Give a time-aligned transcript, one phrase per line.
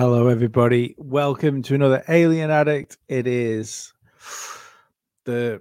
[0.00, 0.94] Hello, everybody.
[0.96, 2.98] Welcome to another Alien Addict.
[3.08, 3.92] It is
[5.24, 5.60] the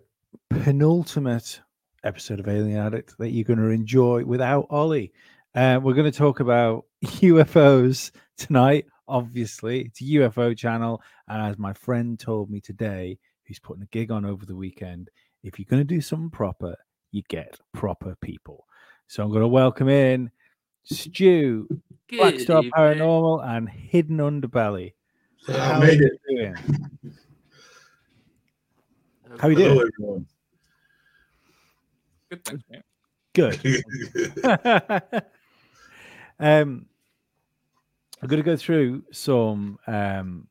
[0.52, 1.60] penultimate
[2.04, 5.12] episode of Alien Addict that you're going to enjoy without Ollie.
[5.56, 8.86] Uh, we're going to talk about UFOs tonight.
[9.08, 11.02] Obviously, it's a UFO channel.
[11.28, 15.10] And as my friend told me today, who's putting a gig on over the weekend,
[15.42, 16.76] if you're going to do something proper,
[17.12, 18.68] you get proper people.
[19.08, 20.30] So I'm going to welcome in
[20.84, 21.68] Stu,
[22.10, 22.72] Good Blackstar evening.
[22.72, 24.94] Paranormal, and Hidden Underbelly.
[25.48, 26.22] Yeah, How I made are it.
[26.28, 26.56] you doing?
[29.40, 29.90] How you Hello, doing?
[29.94, 30.26] everyone.
[32.30, 32.82] Good thanks, mate.
[33.34, 33.84] Good.
[36.40, 36.86] um,
[38.22, 40.48] I'm going to go through some um,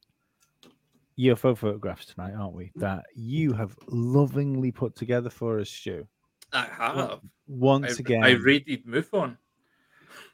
[1.18, 2.70] UFO photographs tonight, aren't we?
[2.76, 6.06] That you have lovingly put together for us, Stu.
[6.52, 7.20] I have.
[7.48, 9.36] Once I, again, I raided MUFON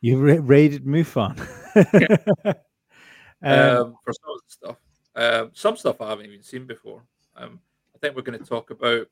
[0.03, 1.39] you ra- raided MUFON.
[3.43, 4.77] um, um, for some stuff.
[5.15, 7.05] Um, some stuff I haven't even seen before.
[7.37, 7.61] Um,
[7.95, 9.07] I think we're going to talk about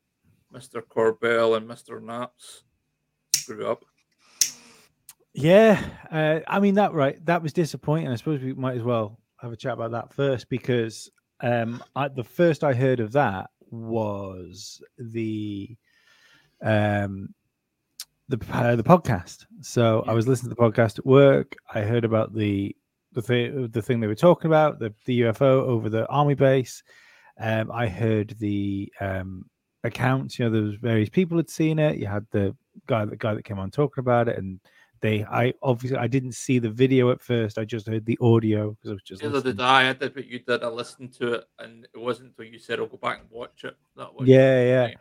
[0.52, 0.82] Mr.
[0.82, 2.02] Corbell and Mr.
[2.02, 2.64] Knapp's
[3.46, 3.84] grew up.
[5.32, 5.80] Yeah,
[6.10, 7.24] uh, I mean that right.
[7.24, 8.08] That was disappointing.
[8.08, 11.08] I suppose we might as well have a chat about that first because
[11.40, 15.76] um, I, the first I heard of that was the
[16.62, 17.32] um,
[18.30, 19.46] the uh, the podcast.
[19.60, 21.56] So I was listening to the podcast at work.
[21.74, 22.74] I heard about the
[23.12, 26.82] the thing the thing they were talking about the the UFO over the army base.
[27.38, 29.46] Um, I heard the um,
[29.82, 30.38] accounts.
[30.38, 31.98] You know, there was various people had seen it.
[31.98, 34.60] You had the guy the guy that came on talking about it and
[35.00, 38.70] they i obviously i didn't see the video at first i just heard the audio
[38.70, 39.56] because i was just Neither listening.
[39.56, 39.90] did I.
[39.90, 40.62] I did what you did.
[40.62, 43.64] I listened to it, and it wasn't until you said, "I'll go back and watch
[43.64, 44.94] it." That was yeah yeah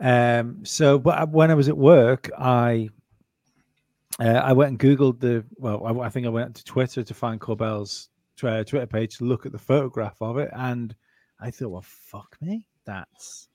[0.00, 2.88] um so but when i was at work i
[4.20, 7.14] uh, i went and googled the well I, I think i went to twitter to
[7.14, 10.94] find corbell's twitter page to look at the photograph of it and
[11.40, 13.48] i thought well fuck me that's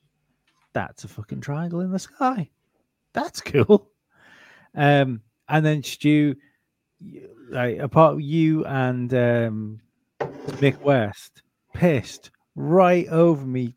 [0.74, 2.50] that's a fucking triangle in the sky
[3.14, 3.90] that's cool
[4.74, 6.34] um and then stu
[7.50, 9.80] like apart you and um
[10.20, 11.42] Mick West
[11.74, 13.74] pissed right over me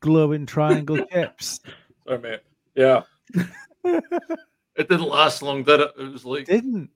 [0.00, 1.60] glowing triangle chips.
[2.06, 2.40] Sorry, mate.
[2.74, 3.02] Yeah.
[3.84, 5.92] it didn't last long, did it?
[5.98, 6.90] It was like Didn't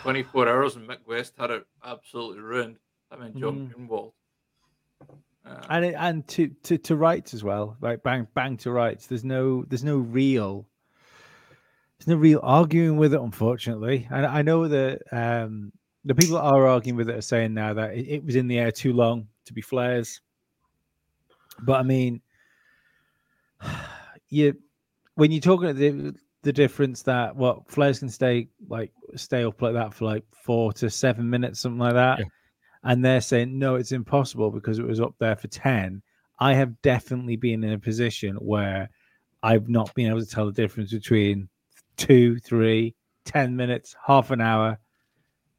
[0.00, 2.76] 24 hours, and Mick West had it absolutely ruined.
[3.10, 3.88] I mean, John Mm.
[3.88, 4.12] Greenewald.
[5.44, 7.76] Uh, and it, and to, to to rights as well.
[7.80, 9.06] Like bang bang to rights.
[9.06, 10.68] There's no there's no real
[11.98, 14.06] there's no real arguing with it, unfortunately.
[14.10, 15.72] And I know that um
[16.04, 18.46] the people that are arguing with it are saying now that it, it was in
[18.46, 20.20] the air too long to be flares.
[21.60, 22.20] But I mean,
[24.32, 24.56] you
[25.14, 29.60] when you're talking about the the difference that what flares can stay like stay up
[29.62, 32.24] like that for like four to seven minutes, something like that, Yeah.
[32.84, 36.02] and they're saying no, it's impossible because it was up there for ten.
[36.40, 38.88] I have definitely been in a position where
[39.42, 41.48] I've not been able to tell the difference between
[41.96, 42.94] two, three,
[43.24, 44.78] ten minutes, half an hour.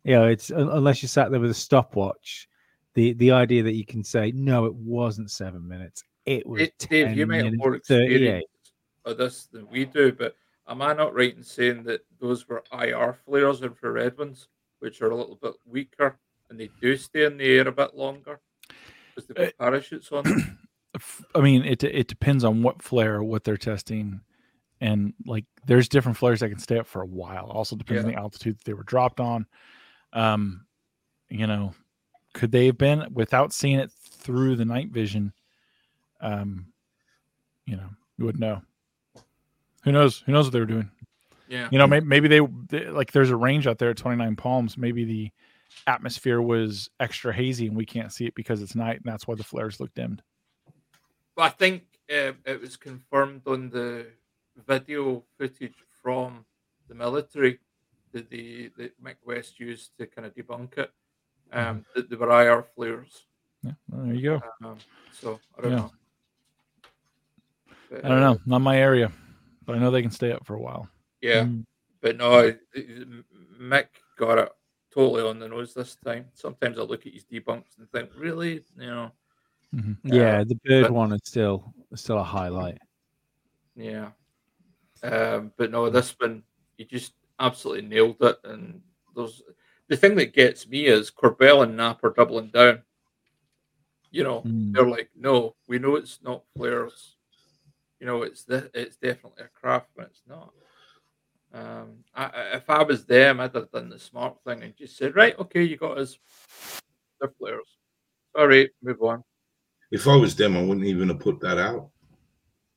[0.04, 2.50] You know, it's unless you sat there with a stopwatch.
[2.96, 6.04] The the idea that you can say no, it wasn't seven minutes.
[6.25, 8.12] It was It, Dave, you 10 might have more 38.
[8.12, 8.46] experience
[9.06, 10.36] of this than we do, but
[10.68, 14.48] am I not right in saying that those were IR flares, infrared ones,
[14.80, 16.18] which are a little bit weaker
[16.50, 18.40] and they do stay in the air a bit longer
[19.16, 20.24] because they put parachutes on
[21.36, 24.22] I mean, it it depends on what flare, what they're testing,
[24.80, 27.48] and like there's different flares that can stay up for a while.
[27.48, 29.48] Also depends on the altitude that they were dropped on.
[30.14, 30.66] Um,
[31.30, 31.74] you know,
[32.36, 35.34] could they have been without seeing it through the night vision?
[36.22, 36.68] Um,
[37.66, 37.90] you know,
[38.20, 38.62] you would know.
[39.84, 40.20] Who knows?
[40.26, 40.90] Who knows what they were doing?
[41.48, 41.68] Yeah.
[41.72, 42.40] You know, maybe, maybe they,
[42.70, 44.78] they like there's a range out there at 29 Palms.
[44.78, 45.32] Maybe the
[45.88, 49.36] atmosphere was extra hazy and we can't see it because it's night, and that's why
[49.36, 50.22] the flares look dimmed.
[51.36, 54.08] But I think uh, it was confirmed on the
[54.68, 56.46] video footage from
[56.88, 57.60] the military
[58.12, 60.92] that the that Mick West used to kind of debunk it.
[61.52, 63.26] Um, that they were IR flares.
[63.64, 64.42] Yeah, well, there you go.
[64.64, 64.78] Um,
[65.12, 65.78] so I don't Yeah.
[65.78, 65.92] know.
[67.90, 69.12] But, I don't know, not my area,
[69.65, 70.88] but I know they can stay up for a while.
[71.21, 71.65] Yeah, Mm.
[72.01, 72.54] but no,
[73.60, 73.88] Mick
[74.18, 74.50] got it
[74.92, 76.25] totally on the nose this time.
[76.33, 79.12] Sometimes I look at his debunks and think, really, you know,
[79.74, 79.98] Mhm.
[80.04, 82.80] Yeah, the bird but- one is still still a highlight.
[83.75, 84.12] yeah.
[85.01, 86.44] Um, but no, this one
[86.77, 88.39] he just absolutely nailed it.
[88.44, 88.81] And
[89.15, 89.42] those
[89.88, 92.83] the thing that gets me is Corbell and Knapp are doubling down.
[94.12, 94.74] You know, Mm.
[94.74, 97.15] they're like, no, we know it's not flares.
[98.04, 100.52] You know, it's the, it's definitely a craft, but it's not.
[101.54, 104.98] Um, I, I- if I was them, I'd have done the smart thing and just
[104.98, 106.20] said, right, okay, you got us.
[107.22, 107.78] they're flares.
[108.36, 109.24] Sorry, move on.
[109.90, 111.92] If I was them, I wouldn't even have put that out.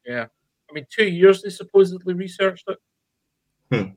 [0.07, 0.27] Yeah,
[0.71, 2.79] I mean, two years they supposedly researched it.
[3.73, 3.91] Hmm.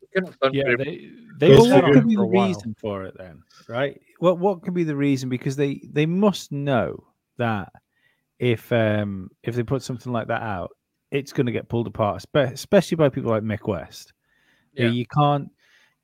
[0.00, 3.04] They couldn't done Yeah, they they Goes Well, what could be the a reason for
[3.04, 4.00] it then, right?
[4.20, 5.28] What what could be the reason?
[5.28, 7.70] Because they they must know that
[8.42, 10.72] if um if they put something like that out,
[11.12, 14.12] it's going to get pulled apart, especially by people like Mick West.
[14.74, 14.90] You Yeah.
[14.90, 15.48] You can't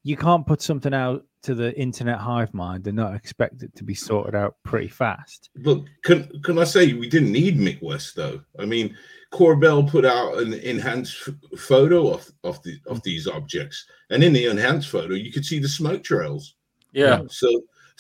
[0.05, 3.85] you can't put something out to the internet hive mind and not expect it to
[3.85, 5.51] be sorted out pretty fast.
[5.57, 8.41] Look, can can I say we didn't need Mick West though?
[8.61, 8.97] I mean,
[9.33, 14.33] Corbell put out an enhanced f- photo of of the of these objects, and in
[14.33, 16.55] the enhanced photo, you could see the smoke trails.
[16.93, 17.49] yeah, So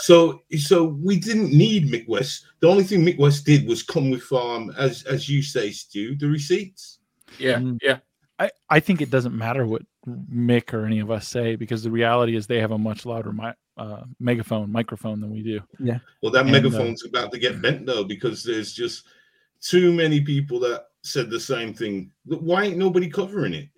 [0.01, 2.47] so so we didn't need Mick West.
[2.61, 6.17] The only thing Mick West did was come with um as as you say, Stu,
[6.17, 6.99] the receipts.
[7.39, 7.79] yeah, Mm.
[7.83, 7.99] yeah.
[8.41, 11.91] I, I think it doesn't matter what Mick or any of us say because the
[11.91, 15.61] reality is they have a much louder mi- uh, megaphone microphone than we do.
[15.81, 15.99] Yeah.
[16.23, 19.05] Well, that And, uh, megaphone's about to get bent though because there's just
[19.61, 22.13] too many people that said the same thing.
[22.25, 23.69] Why ain't nobody covering it?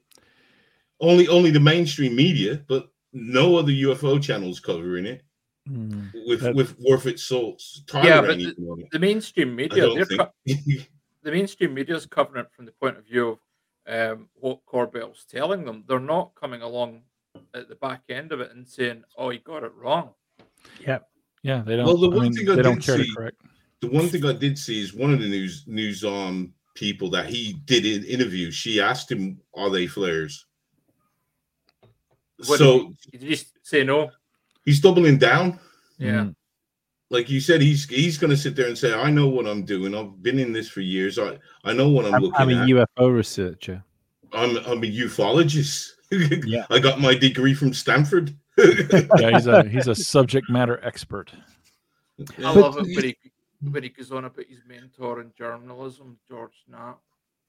[1.00, 5.22] Only only the mainstream media, but no other UFO channels covering it
[5.68, 6.10] Mm.
[6.26, 7.62] with That- with worth its salt.
[7.86, 8.88] Tyler Yeah, but even on it.
[8.90, 13.06] The mainstream media, they're co- the mainstream media is covering it from the point of
[13.06, 13.38] view
[13.86, 15.84] of um, what Corbell's telling them.
[15.86, 17.02] They're not coming along
[17.54, 20.10] at the back end of it and saying, "Oh, you got it wrong."
[20.80, 20.98] Yeah,
[21.42, 21.86] Yeah, they don't.
[21.86, 23.36] Well, the I one mean, thing I they don't did care see- to correct.
[23.80, 27.26] the one thing I did see is one of the news news um people that
[27.26, 28.50] he did an interview.
[28.50, 30.46] She asked him, "Are they flares?"
[32.46, 34.10] What so did you just say no?
[34.64, 35.58] He's doubling down.
[35.98, 36.34] Yeah, Mm.
[37.10, 39.64] like you said, he's he's going to sit there and say, "I know what I'm
[39.64, 39.94] doing.
[39.94, 41.18] I've been in this for years.
[41.18, 42.68] I I know what I'm, I'm, looking I'm a at.
[42.98, 43.82] UFO researcher.
[44.32, 45.90] I'm I'm a ufologist.
[46.44, 46.66] Yeah.
[46.70, 51.32] I got my degree from Stanford." Yeah, he's a he's a subject matter expert.
[52.18, 53.16] I But love it you- when he
[53.70, 56.98] when he goes on about his mentor in journalism, George Knapp.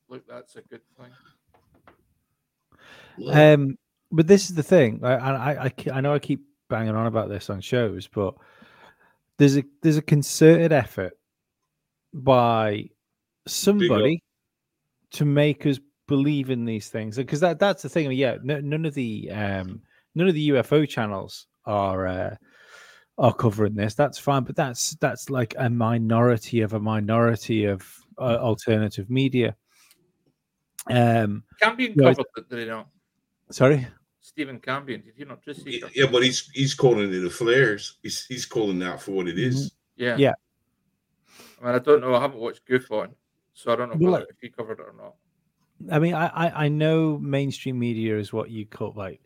[0.10, 1.12] Look, that's a good thing.
[3.32, 3.78] Um,
[4.12, 5.00] but this is the thing.
[5.04, 6.42] I, I, I, I know I keep
[6.72, 8.34] banging on about this on shows, but
[9.38, 11.14] there's a there's a concerted effort
[12.14, 12.90] by
[13.46, 14.24] somebody
[15.12, 18.12] to make us believe in these things because that that's the thing.
[18.14, 19.82] Yeah, no, none of the um
[20.16, 22.36] none of the UFO channels are uh,
[23.18, 23.94] are covering this.
[23.94, 27.86] That's fine, but that's that's like a minority of a minority of
[28.18, 29.56] uh, alternative media.
[30.90, 32.88] Um, Yeah, I- covered it, he not?
[33.52, 33.88] sorry.
[34.34, 37.30] Stephen Cambion, did you not just see yeah, yeah, but he's he's calling it a
[37.30, 37.98] flares.
[38.02, 39.50] He's he's calling that for what it mm-hmm.
[39.50, 39.72] is.
[39.98, 40.16] Yeah.
[40.18, 40.34] Yeah.
[41.62, 42.16] I mean, I don't know.
[42.16, 43.14] I haven't watched Goof on,
[43.54, 45.16] so I don't know Well, like- if he covered it or not.
[45.92, 49.20] I mean, I, I I know mainstream media is what you call like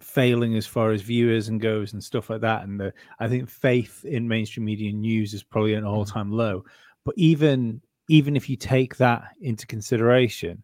[0.00, 2.64] failing as far as viewers and goes and stuff like that.
[2.64, 5.94] And the, I think faith in mainstream media news is probably at an mm-hmm.
[5.94, 6.64] all time low.
[7.04, 10.62] But even even if you take that into consideration,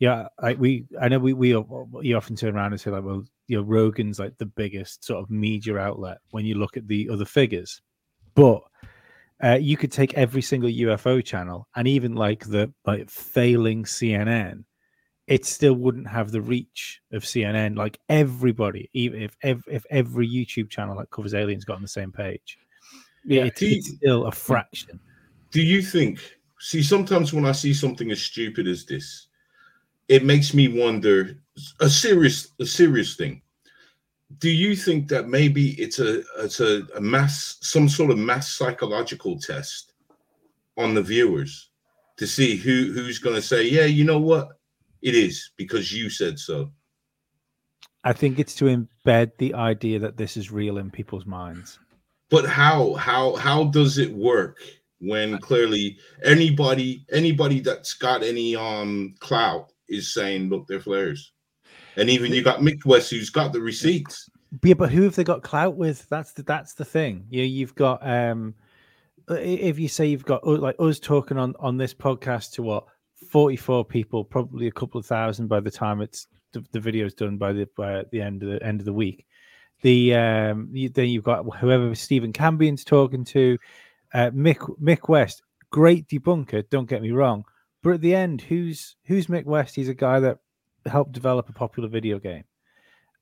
[0.00, 3.22] yeah, I, we I know we we you often turn around and say like, well,
[3.48, 7.08] you know, Rogan's like the biggest sort of media outlet when you look at the
[7.10, 7.82] other figures,
[8.34, 8.62] but
[9.44, 14.64] uh, you could take every single UFO channel and even like the like failing CNN,
[15.26, 17.76] it still wouldn't have the reach of CNN.
[17.76, 21.88] Like everybody, even if if, if every YouTube channel that covers aliens got on the
[21.88, 22.56] same page,
[23.26, 23.44] Yeah.
[23.44, 24.98] it's, it's still a fraction.
[25.50, 26.20] Do you think?
[26.58, 29.26] See, sometimes when I see something as stupid as this,
[30.10, 31.36] it makes me wonder
[31.78, 33.40] a serious a serious thing.
[34.38, 38.48] Do you think that maybe it's a it's a, a mass some sort of mass
[38.52, 39.92] psychological test
[40.76, 41.70] on the viewers
[42.16, 44.48] to see who who's going to say, yeah, you know what,
[45.00, 46.70] it is because you said so.
[48.02, 51.78] I think it's to embed the idea that this is real in people's minds.
[52.30, 54.58] But how how how does it work
[54.98, 61.32] when clearly anybody anybody that's got any um clout is saying look they're flares,
[61.96, 64.30] and even you got Mick West who's got the receipts.
[64.52, 66.08] But yeah, but who have they got clout with?
[66.08, 67.26] That's the that's the thing.
[67.28, 68.54] Yeah, you've got um
[69.28, 72.84] if you say you've got uh, like us talking on on this podcast to what
[73.30, 77.36] 44 people, probably a couple of thousand by the time it's the, the video's done
[77.36, 79.26] by the by the end of the end of the week.
[79.82, 83.56] The um you, then you've got whoever Stephen Cambion's talking to,
[84.14, 86.68] uh, Mick Mick West, great debunker.
[86.70, 87.44] Don't get me wrong,
[87.82, 89.74] but at the end, who's who's Mick West?
[89.76, 90.38] He's a guy that
[90.86, 92.44] helped develop a popular video game.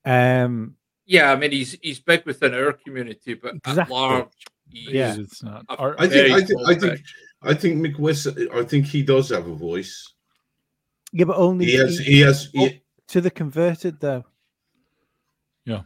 [0.05, 0.75] Um,
[1.05, 3.81] Yeah, I mean, he's he's big within our community, but Exactly.
[3.81, 4.27] at large,
[4.69, 5.15] he's Yeah.
[5.17, 5.65] it's not.
[5.69, 7.15] a I think- I think- I think- fish.
[7.41, 8.27] I think Mick West.
[8.53, 10.13] I think he does have a voice.
[11.13, 11.97] yeah, but only He has.
[11.99, 12.49] he- He has.
[12.53, 14.25] He, to the converted though.
[15.65, 15.81] Yeah.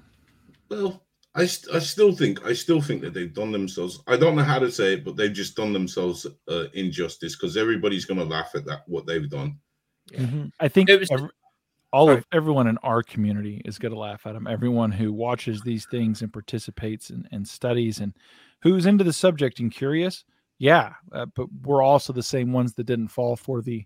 [0.69, 1.02] Well,
[1.35, 4.01] I, st- I still think I still think that they've done themselves.
[4.07, 7.57] I don't know how to say it, but they've just done themselves uh, injustice because
[7.57, 9.57] everybody's going to laugh at that what they've done.
[10.11, 10.19] Yeah.
[10.19, 10.51] Mhm.
[10.59, 11.29] I think It was- every-
[11.91, 12.17] all Sorry.
[12.19, 14.47] of everyone in our community is going to laugh at them.
[14.47, 18.13] Everyone who watches these things and participates and, and studies and
[18.63, 20.23] who's into the subject and curious,
[20.57, 20.93] yeah.
[21.11, 23.85] Uh, but we're also the same ones that didn't fall for the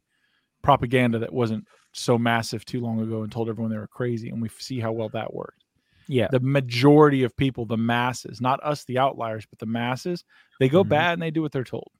[0.63, 4.29] propaganda that wasn't so massive too long ago and told everyone they were crazy.
[4.29, 5.63] And we see how well that worked.
[6.07, 6.27] Yeah.
[6.31, 10.23] The majority of people, the masses, not us, the outliers, but the masses,
[10.59, 10.89] they go Mhm.
[10.89, 11.91] bad and they do what they're told.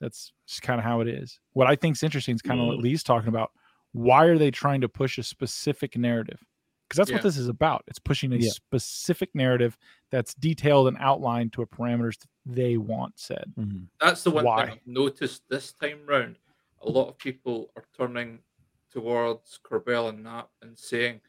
[0.00, 1.40] That's just kind of how it is.
[1.52, 2.82] What I think is interesting is kind of what Mm.
[2.82, 3.52] Lee's talking about
[3.92, 6.42] why are they trying to push a specific narrative
[6.88, 7.16] because that's Yeah.
[7.16, 8.50] what this is about it's pushing a Yeah.
[8.50, 9.78] specific narrative
[10.10, 13.86] that's detailed and outlined to a parameters that they want said Mhm.
[14.00, 14.64] That's the one Why?
[14.66, 16.38] thing I've noticed this time round.
[16.80, 18.42] A lot of people are turning
[18.90, 21.20] towards Corbell and Knapp and saying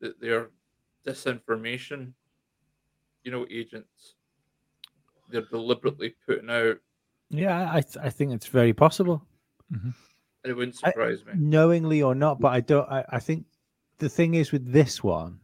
[0.00, 0.50] that they're
[1.06, 2.12] disinformation,
[3.22, 4.14] you know, agents.
[5.30, 6.78] They're deliberately putting out,
[7.30, 9.24] Yeah, I th- I think it's very possible,
[9.70, 9.94] and
[10.44, 11.32] it wouldn't I- surprise me.
[11.36, 12.40] knowingly or not.
[12.40, 12.88] But I don't.
[12.90, 13.46] I, I think
[13.98, 15.40] the thing is with this one,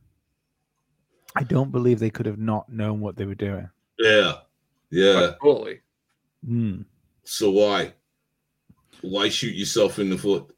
[1.35, 3.69] I don't believe they could have not known what they were doing.
[3.99, 4.35] Yeah,
[4.90, 5.14] yeah.
[5.14, 5.81] But totally.
[6.47, 6.83] Hmm.
[7.25, 7.95] So why?
[9.02, 10.55] Why shoot yourself in the foot?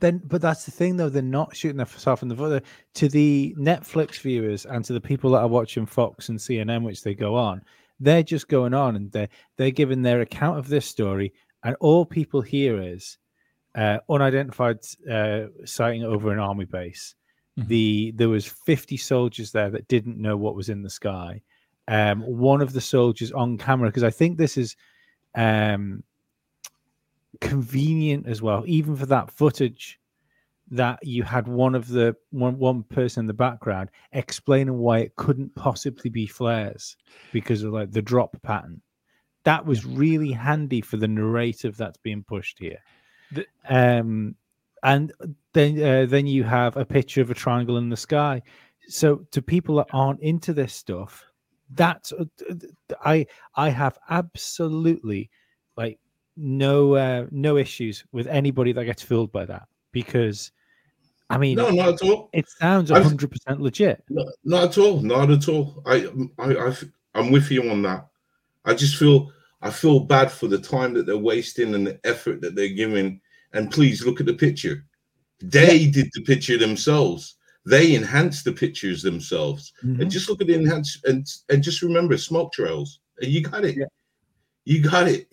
[0.00, 1.08] Then, but that's the thing, though.
[1.08, 2.64] They're not shooting themselves in the foot.
[2.94, 7.02] To the Netflix viewers and to the people that are watching Fox and CNN, which
[7.02, 7.62] they go on,
[8.00, 12.04] they're just going on and they're they're giving their account of this story, and all
[12.04, 13.18] people hear is
[13.74, 14.78] uh, unidentified
[15.10, 17.14] uh, sighting over an army base.
[17.58, 17.68] Mhm.
[17.68, 21.42] The there was fifty soldiers there that didn't know what was in the sky.
[21.86, 24.74] Um, one of the soldiers on camera, because I think this is
[25.34, 26.02] um,
[27.44, 30.00] convenient as well, even for that footage
[30.70, 35.14] that you had one of the one one person in the background explaining why it
[35.16, 36.96] couldn't possibly be flares
[37.32, 38.80] because of like the drop pattern.
[39.44, 42.78] That was really handy for the narrative that's being pushed here.
[43.32, 44.34] The- um,
[44.82, 45.12] and
[45.52, 48.42] then uh, then you have a picture of a triangle in the sky.
[48.88, 51.24] So to people that aren't into this stuff,
[51.74, 52.24] that's uh,
[53.04, 55.30] I I have absolutely
[55.76, 55.98] like
[56.36, 60.50] no uh, no issues with anybody that gets fooled by that because
[61.30, 62.28] I mean No, not at all.
[62.32, 64.02] it sounds hundred percent legit.
[64.08, 65.00] No, not at all.
[65.00, 65.82] Not at all.
[65.86, 66.74] I, I, I,
[67.14, 68.06] I'm with you on that.
[68.64, 69.30] I just feel,
[69.62, 73.20] I feel bad for the time that they're wasting and the effort that they're giving.
[73.52, 74.84] And please look at the picture.
[75.40, 77.36] They did the picture themselves.
[77.66, 79.72] They enhanced the pictures themselves.
[79.84, 80.00] Mhm.
[80.02, 83.00] And just look at the enhance and and just remember smoke trails.
[83.20, 83.76] And you got it.
[83.76, 83.86] Yeah.
[84.64, 85.28] You got it.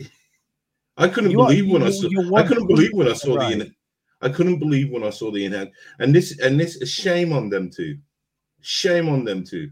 [0.98, 2.08] I couldn't You are- believe when I saw.
[2.10, 3.58] you're I couldn't believe when I saw right.
[3.58, 3.66] the.
[3.66, 3.76] en-
[4.24, 5.72] I couldn't believe when I saw the enhance.
[6.00, 7.98] And this and this shame on them too.
[8.62, 9.72] Shame on them too.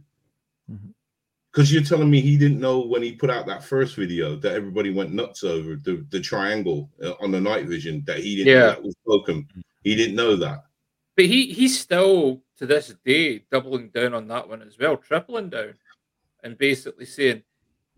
[1.51, 4.53] Because you're telling me he didn't know when he put out that first video that
[4.53, 8.53] everybody went nuts over the, the triangle uh, on the night vision that he didn't
[8.53, 8.67] know Yeah.
[8.67, 9.47] that was broken.
[9.83, 10.63] He didn't know that.
[11.15, 15.49] But he he's still to this day doubling down on that one as well, tripling
[15.49, 15.73] down,
[16.43, 17.43] and basically saying,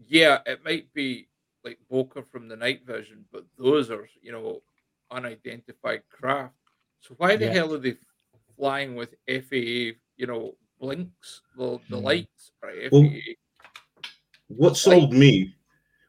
[0.07, 1.27] "Yeah, it might be
[1.63, 4.61] like bokeh from the night vision, but those are you know
[5.11, 6.55] unidentified craft.
[6.99, 7.53] So why the Yeah.
[7.53, 7.97] hell are they
[8.55, 9.97] flying with FAA?
[10.17, 12.03] You know, blinks the the Hmm.
[12.03, 13.11] lights are Well,
[14.47, 15.55] What sold me,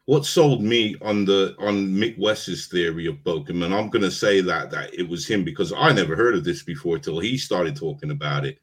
[0.06, 4.40] what sold me on the on Mick West's theory of Bokum, and I'm gonna say
[4.40, 7.76] that that it was him because I never heard of this before till he started
[7.76, 8.58] talking about it.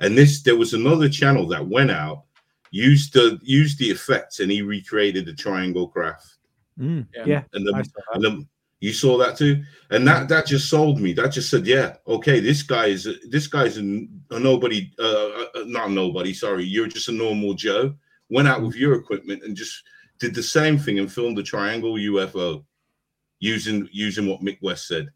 [0.00, 2.24] And this there was another channel that went out,
[2.70, 6.31] used the used the effects, and he recreated the triangle craft.
[6.78, 7.24] Mm, Yeah.
[7.26, 8.14] yeah, And the, I saw that.
[8.14, 8.46] and the,
[8.80, 11.12] you saw that too, and that that just sold me.
[11.12, 13.82] That just said, yeah, okay, this guy is this guy's a,
[14.30, 16.32] a nobody, uh, uh, not a nobody.
[16.34, 17.94] Sorry, you're just a normal Joe.
[18.28, 19.84] Went out with your equipment and just
[20.18, 22.64] did the same thing and filmed the triangle UFO
[23.38, 25.10] using using what Mick West said.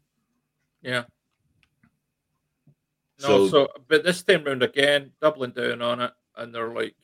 [0.81, 1.03] Yeah.
[3.21, 6.95] No, So- so, but this time round again, doubling down on it, and they're like,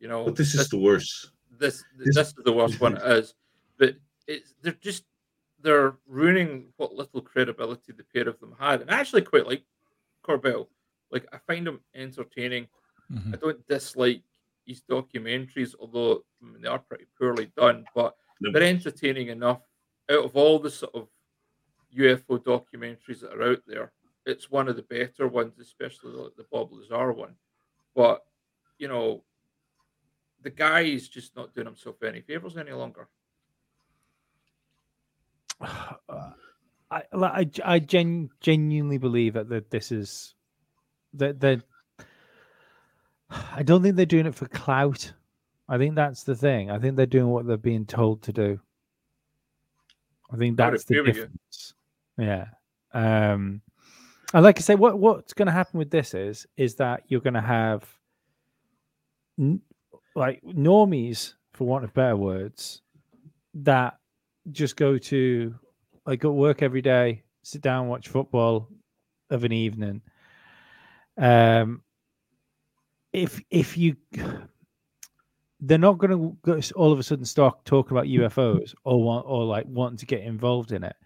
[0.00, 1.30] you know, But this is the worst.
[1.58, 3.34] this This- this, is the worst one it is.
[3.80, 3.96] But
[4.28, 5.04] it's they're just
[5.62, 8.82] they're ruining what little credibility the pair of them had.
[8.82, 9.64] And I actually quite like
[10.22, 10.68] Corbell.
[11.10, 12.68] Like I find him entertaining.
[13.10, 13.34] Mhm.
[13.34, 14.22] I don't dislike
[14.66, 18.52] his documentaries, although I mean, they are pretty poorly done, but No.
[18.52, 19.62] they're entertaining enough.
[20.10, 21.08] Out of all the sort of
[21.96, 23.92] UFO documentaries that are out there,
[24.26, 27.34] it's one of the better ones, especially the, the Bob Lazar one.
[27.94, 28.24] But
[28.78, 29.24] you know,
[30.42, 33.08] the guy is just not doing himself any favors any longer.
[36.92, 40.34] I like, I I gen, genuinely believe that, that this is
[41.14, 41.62] that that
[43.30, 45.12] I don't think they're doing it for clout.
[45.68, 46.70] I think that's the thing.
[46.70, 48.60] I think they're doing what they're being told to do.
[50.32, 51.74] I think that's the difference.
[52.18, 52.46] Yeah.
[52.92, 53.62] Um,
[54.34, 57.20] and like I say, what what's going to happen with this is is that you're
[57.20, 57.84] going to have
[59.38, 59.62] n-
[60.16, 62.82] like normies, for want of better words,
[63.54, 63.99] that
[64.52, 65.54] just go to
[66.06, 68.68] like go to work every day, sit down, watch football
[69.30, 70.02] of an evening.
[71.18, 71.82] Um,
[73.12, 73.96] if if you
[75.60, 79.44] they're not going to all of a sudden start talking about UFOs or want or
[79.44, 80.96] like wanting to get involved in it.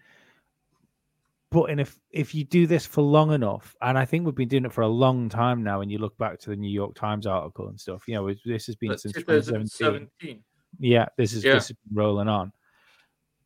[1.51, 4.47] But in if if you do this for long enough, and I think we've been
[4.47, 6.95] doing it for a long time now, and you look back to the New York
[6.95, 10.43] Times article and stuff, you know, this has been That's since 2017 2017.
[10.79, 11.55] yeah, this is Yeah.
[11.55, 12.51] this is rolling on.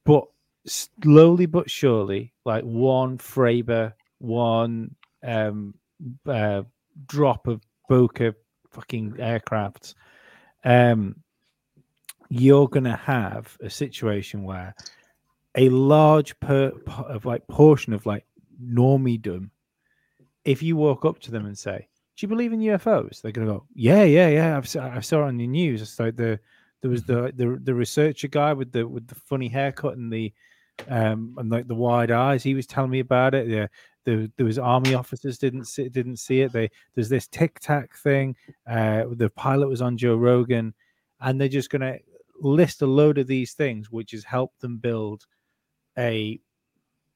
[0.09, 0.25] But
[0.65, 5.75] slowly but surely, like one Fraber, one um
[6.25, 6.63] uh
[7.05, 8.33] drop of bokeh
[8.71, 9.93] fucking aircrafts,
[10.63, 11.15] um
[12.29, 14.73] you're gonna have a situation where
[15.53, 18.25] a large per of like portion of like
[18.59, 19.51] normiedom,
[20.43, 23.21] if you walk up to them and say, Do you believe in UFOs?
[23.21, 24.57] They're gonna go, Yeah, yeah, yeah.
[24.57, 25.83] I've, I saw it on the news.
[25.83, 26.39] It's like the
[26.81, 30.33] there was the the the researcher guy with the with the funny haircut and the
[30.87, 32.43] um and like the wide eyes.
[32.43, 33.47] He was telling me about it.
[33.47, 33.67] Yeah,
[34.05, 36.51] there, there was army officers didn't see didn't see it.
[36.51, 38.35] They there's this tic tac thing.
[38.67, 40.73] Uh, the pilot was on Joe Rogan,
[41.19, 41.97] and they're just gonna
[42.39, 45.25] list a load of these things, which has helped them build
[45.97, 46.39] a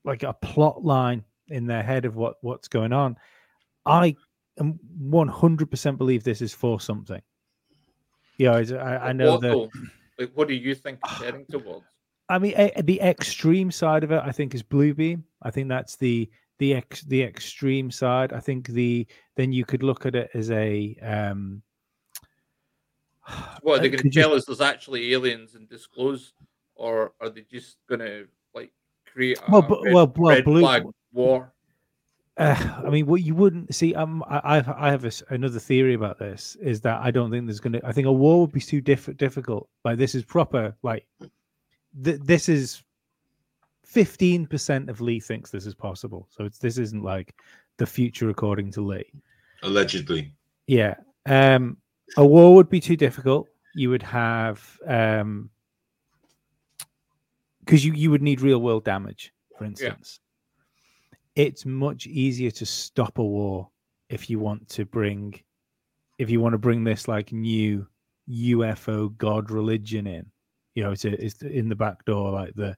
[0.04, 3.16] like a plot line in their head of what what's going on.
[3.86, 4.16] I
[4.60, 7.22] am 100% believe this is for something.
[8.38, 9.70] Yeah, I, I know what that.
[10.20, 11.86] Like, what do you think it's heading towards?
[12.30, 15.24] I mean, a, the extreme side of it, I think, is Bluebeam.
[15.42, 18.32] I think that's the the ex the extreme side.
[18.34, 21.62] I think the then you could look at it as a um.
[23.62, 24.46] What are they uh, going to you- tell us?
[24.46, 26.34] There's actually aliens and disclose,
[26.76, 28.72] or are they just going to like
[29.12, 31.54] create a Well, but- red, well, well, red Blue- flag war?
[32.38, 33.94] Uh, I mean, what you wouldn't see.
[33.94, 36.58] Um, I, I I have a another theory about this.
[36.62, 37.80] Is that I don't think there's gonna.
[37.84, 39.70] I think a war would be too diff- difficult.
[39.86, 40.76] Like this is proper.
[40.82, 41.06] Like
[42.04, 42.82] th- this is
[43.86, 46.28] fifteen percent of Lee thinks this is possible.
[46.32, 47.36] So it's this isn't like
[47.78, 49.12] the future according to Lee.
[49.62, 50.34] Allegedly.
[50.66, 50.96] Yeah.
[51.28, 51.78] Um,
[52.18, 53.48] a war would be too difficult.
[53.76, 55.52] You would have um,
[57.60, 60.20] because you you would need real world damage, for instance.
[61.36, 63.70] It's much easier to stop a war
[64.10, 65.40] if you want to bring,
[66.20, 67.88] if you want to bring this like new
[68.30, 70.26] UFO god religion in.
[70.76, 72.76] You know, it's, a, it's in the back door, like the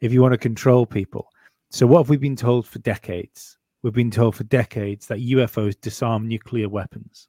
[0.00, 1.28] if you want to control people.
[1.70, 3.58] So what have we been told for decades?
[3.82, 7.28] We've been told for decades that UFOs disarm nuclear weapons.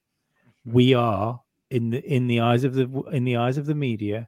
[0.65, 0.71] Hmm.
[0.71, 4.27] We are in the in the eyes of the in the eyes of the media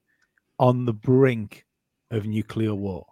[0.59, 1.65] on the brink
[2.11, 3.05] of nuclear war.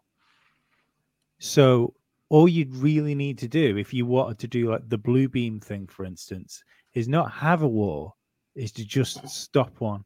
[1.40, 1.94] So
[2.30, 5.60] all you'd really need to do if you wanted to do like the blue beam
[5.60, 6.64] thing, for instance,
[6.94, 8.14] is not have a war,
[8.56, 10.04] is to just stop one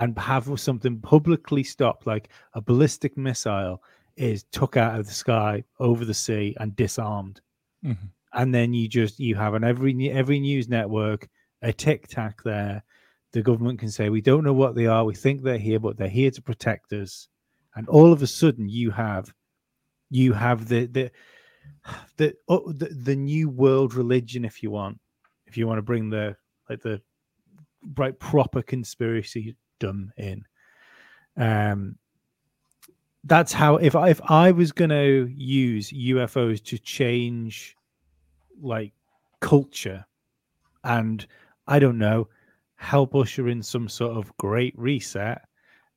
[0.00, 3.82] and have something publicly stopped, like a ballistic missile
[4.16, 7.40] is took out of the sky over the sea and disarmed
[7.84, 8.10] Mhm.
[8.32, 11.28] and then you just you have on every every news network
[11.62, 12.82] a tic tac there.
[13.32, 15.04] The government can say we don't know what they are.
[15.04, 17.28] We think they're here, but they're here to protect us.
[17.74, 19.32] And all of a sudden, you have
[20.10, 21.10] you have the the
[22.16, 24.98] the oh, the, the new world religion, if you want,
[25.46, 26.36] if you want to bring the
[26.68, 27.00] like the
[27.96, 30.44] right proper conspiracy dumb in.
[31.36, 31.96] Um,
[33.24, 37.76] that's how if I, if I was going to use UFOs to change
[38.60, 38.92] like
[39.40, 40.06] culture
[40.84, 41.26] and
[41.66, 42.28] I don't know
[42.76, 45.42] help usher in some sort of great reset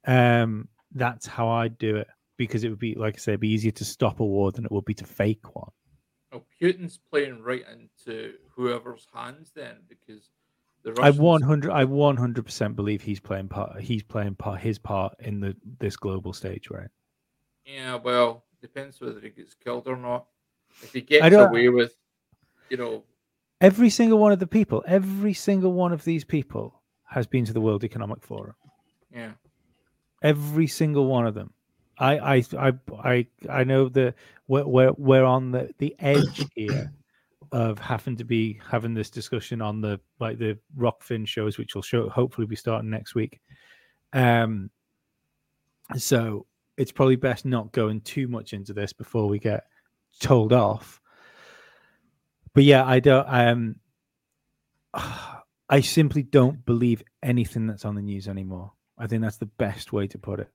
[0.07, 2.07] um that's how I'd do it
[2.39, 4.65] because it would be like I say it'd be easier to stop a war than
[4.65, 5.69] it would be to fake one
[6.31, 10.31] Well, Putin's playing right into whoever's hands then, because
[10.83, 15.41] the I 100 I 100% believe he's playing part he's playing part his part in
[15.41, 16.89] the this global stage right
[17.65, 20.25] Yeah, well, depends whether he gets killed or not.
[20.81, 21.93] If he gets away with,
[22.69, 23.03] you know,
[23.59, 27.51] every single one of the people every single one of these people has been to
[27.51, 28.55] the World Economic Forum
[29.13, 29.31] yeah,
[30.23, 31.53] every single one of them.
[31.99, 34.15] I I I I, I know that
[34.47, 36.91] we're, we're we're on the the edge here
[37.51, 41.81] of having to be having this discussion on the like the Rockfin shows, which will
[41.81, 43.39] show hopefully be starting next week.
[44.13, 44.69] Um,
[45.97, 46.45] so
[46.77, 49.65] it's probably best not going too much into this before we get
[50.19, 51.01] told off.
[52.53, 53.27] But yeah, I don't.
[53.27, 53.75] Um,
[55.71, 58.71] I simply don't believe anything that's on the news anymore.
[58.97, 60.49] I think that's the best way to put it.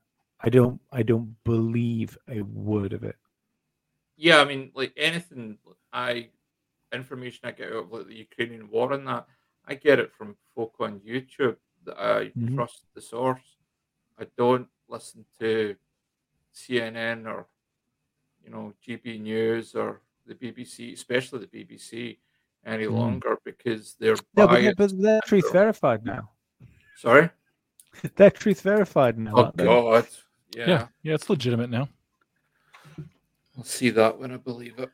[0.44, 3.16] I don't I don't believe a word of it.
[4.16, 5.58] Yeah, I mean, like anything
[5.92, 6.28] I
[6.92, 9.26] information I get out of like the Ukrainian war and that,
[9.66, 12.54] I get it from folk on YouTube that I Mhm.
[12.54, 13.56] trust the source.
[14.18, 15.76] I don't listen to
[16.52, 17.46] CNN or
[18.44, 22.18] you know GB News or the BBC, especially the BBC,
[22.66, 22.92] any Mhm.
[22.92, 26.30] longer because they're No, but, but they're truth verified now.
[26.96, 27.30] Sorry.
[28.16, 29.32] They're truth verified now.
[29.36, 29.66] Oh they?
[30.54, 30.60] God.
[30.60, 30.68] Yeah.
[30.68, 30.86] Yeah.
[31.02, 31.88] yeah, it's legitimate now.
[33.56, 34.90] I'll see that when I believe it.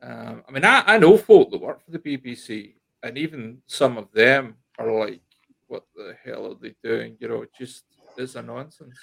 [0.00, 3.98] Um, I mean, I, I know folk that work for the BBC, and even some
[3.98, 5.20] of them are like,
[5.66, 7.84] "What the hell are they doing?" You know, just
[8.16, 8.94] is a nonsense.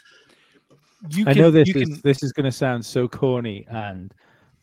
[1.10, 4.14] You I know this you is can, this is going to sound so corny and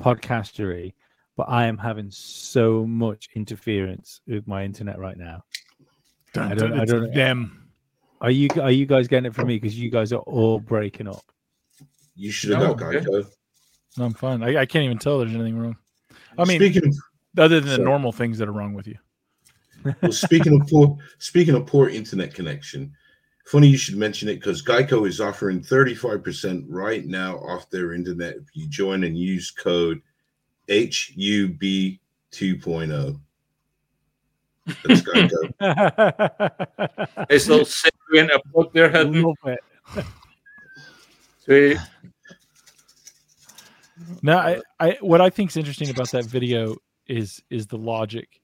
[0.01, 0.95] podcastery,
[1.37, 5.45] but I am having so much interference with my internet right now.
[6.35, 7.62] I don't- I don't- them.
[8.23, 9.57] Are you are you guys getting it from me?
[9.59, 11.25] Because you guys are all breaking up.
[12.15, 13.05] You should have No, got okay.
[13.05, 13.27] Geico.
[13.99, 14.43] No, I'm fine.
[14.43, 15.77] I, I can't even tell there's anything wrong.
[16.39, 16.97] I mean, speaking of
[17.37, 18.97] other than the so- normal things that are wrong with you.
[20.01, 22.93] well, speaking of poor speaking of poor internet connection,
[23.47, 28.37] funny you should mention it because Geico is offering 35% right now off their internet
[28.37, 30.01] if you join and use code
[30.71, 31.61] HUB
[32.31, 33.21] 2.0.
[34.67, 35.07] It's
[37.47, 39.23] a little segue into a plug there, hidden.
[39.23, 39.61] Love it.
[41.41, 41.79] Sweet.
[44.23, 46.77] No, I, I what I think is interesting about that video
[47.09, 48.41] is is the logic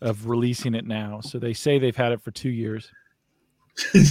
[0.00, 1.20] of releasing it now.
[1.20, 2.90] So they say they've had it for two years.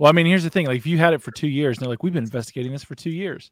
[0.00, 1.82] Well, I mean, here's the thing: like, if you had it for two years, and
[1.82, 3.50] they're like, "We've been investigating this for two years,"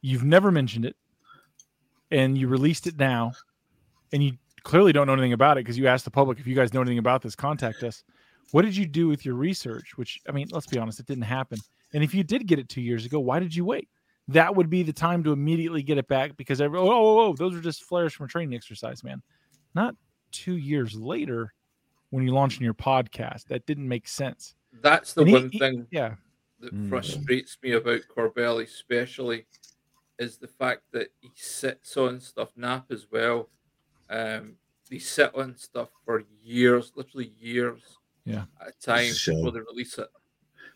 [0.00, 0.96] you've never mentioned it,
[2.10, 3.30] and you released it now,
[4.12, 6.54] and you clearly don't know anything about it because you asked the public if you
[6.54, 8.02] guys know anything about this, contact us.
[8.50, 9.96] What did you do with your research?
[9.96, 11.58] Which, I mean, let's be honest, it didn't happen.
[11.94, 13.88] And if you did get it two years ago, why did you wait?
[14.28, 17.32] That would be the time to immediately get it back because every, oh, oh, oh,
[17.34, 19.22] those are just flares from a training exercise, man.
[19.74, 19.94] Not
[20.32, 21.54] two years later
[22.10, 23.44] when you launched your podcast.
[23.46, 24.56] That didn't make sense.
[24.82, 26.16] That's the And one he- thing Yeah.
[26.60, 26.88] that Mm.
[26.88, 29.46] frustrates me about Corbelli, especially,
[30.18, 32.50] is the fact that he sits on stuff.
[32.56, 33.48] Knapp as well.
[34.10, 34.54] Um,
[34.90, 37.82] they sit on stuff for years, literally years.
[38.24, 38.44] Yeah.
[38.60, 39.36] At a time It's a shame.
[39.36, 40.08] before they release it.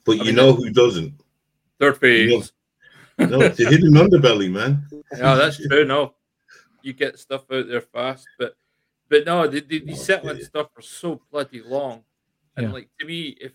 [0.05, 1.15] but I you mean, know who doesn't?
[1.79, 2.53] Third phase.
[3.19, 4.87] No, it's the hidden underbelly, man.
[5.17, 5.85] Yeah, that's true.
[5.85, 6.15] No,
[6.83, 8.57] you get stuff out there fast, but
[9.09, 10.45] but no, they, they, they Oh, sit on yeah.
[10.45, 12.05] stuff for so bloody long,
[12.57, 12.73] and Yeah.
[12.73, 13.53] like to me, if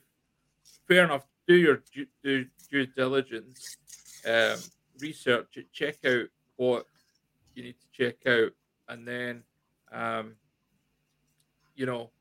[0.87, 3.77] fair enough, do your due, due, due diligence,
[4.27, 4.59] um,
[4.99, 6.85] research it, check out what
[7.55, 8.51] you need to check out,
[8.89, 9.43] and then
[9.91, 10.35] um,
[11.75, 12.11] you know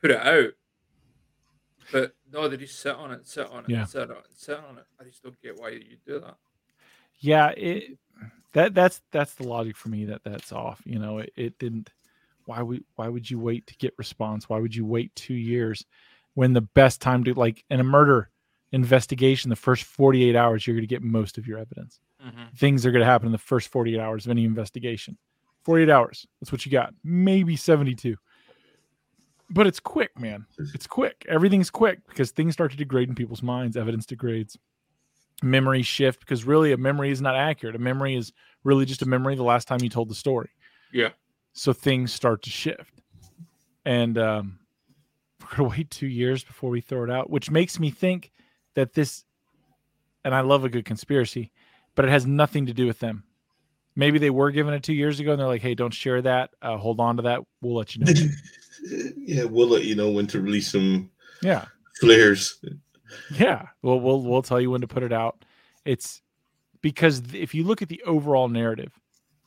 [0.00, 0.50] put it out.
[1.90, 3.84] But no, they just sit on it, sit on it, Yeah.
[3.84, 4.84] sit on it, sit on it.
[5.00, 6.36] I just don't get why you do that.
[7.20, 7.98] Yeah, it
[8.52, 10.80] that that's that's the logic for me that that's off.
[10.84, 11.90] You know, it, it didn't.
[12.44, 14.48] Why would why would you wait to get response?
[14.48, 15.84] Why would you wait two years
[16.34, 18.30] when the best time to like in a murder
[18.72, 22.00] investigation, the first forty eight hours you're going to get most of your evidence.
[22.56, 25.16] Things are going to happen in the first forty eight hours of any investigation.
[25.68, 26.26] Forty eight hours.
[26.40, 26.94] That's what you got.
[27.04, 28.16] Maybe seventy two.
[29.50, 30.46] But it's quick, man.
[30.72, 31.26] It's quick.
[31.28, 33.76] Everything's quick because things start to degrade in people's minds.
[33.76, 34.56] Evidence degrades
[35.42, 37.76] memory shift because really a memory is not accurate.
[37.76, 38.32] A memory is
[38.64, 40.48] really just a memory the last time you told the story.
[40.90, 41.10] Yeah.
[41.52, 43.02] So things start to shift.
[43.84, 44.60] And um,
[45.42, 48.32] we're going to wait two years before we throw it out, which makes me think
[48.74, 49.24] that this,
[50.24, 51.52] and I love a good conspiracy,
[51.94, 53.24] but it has nothing to do with them.
[53.98, 56.50] Maybe they were given it two years ago and they're like, hey, don't share that.
[56.62, 57.40] Uh, hold on to that.
[57.60, 58.12] We'll let you know.
[59.16, 61.10] yeah, we'll let you know when to release some
[61.42, 61.64] yeah.
[62.00, 62.60] flares.
[63.34, 65.44] Yeah, well, we'll we'll tell you when to put it out.
[65.84, 66.22] It's
[66.80, 68.92] because if you look at the overall narrative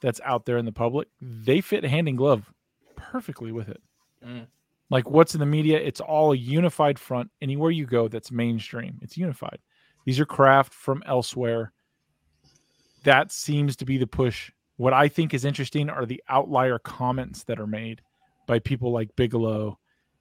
[0.01, 2.51] that's out there in the public, they fit hand in glove
[2.97, 3.81] perfectly with it.
[4.25, 4.47] Mm.
[4.89, 7.31] Like what's in the media, it's all a unified front.
[7.41, 8.99] Anywhere you go, that's mainstream.
[9.01, 9.59] It's unified.
[10.05, 11.71] These are craft from elsewhere.
[13.03, 14.51] That seems to be the push.
[14.77, 18.01] What I think is interesting are the outlier comments that are made
[18.47, 19.77] by people like Bigelow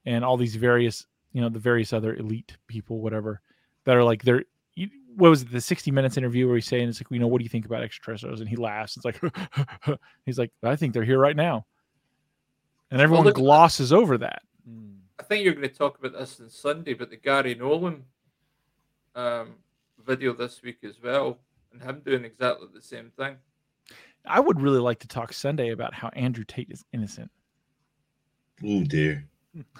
[0.06, 3.40] and all these various you know the various other elite people whatever
[3.84, 6.88] that are like they're you, what was it the 60 minutes interview where he's saying
[6.88, 8.96] it's like you know what do you think about extraterrestrials and he laughs.
[8.96, 9.20] It's like
[10.26, 11.66] he's like i think they're here right now.
[12.90, 14.42] And everyone look glosses over that.
[15.18, 18.04] I think you're going to talk about this on Sunday, but the Garry Nolan
[19.14, 19.56] um,
[20.04, 21.38] video this week as well,
[21.72, 23.36] and him doing exactly the same thing.
[24.26, 27.30] i would really like to talk sunday about how andrew tate is innocent
[28.64, 29.26] Oh dear.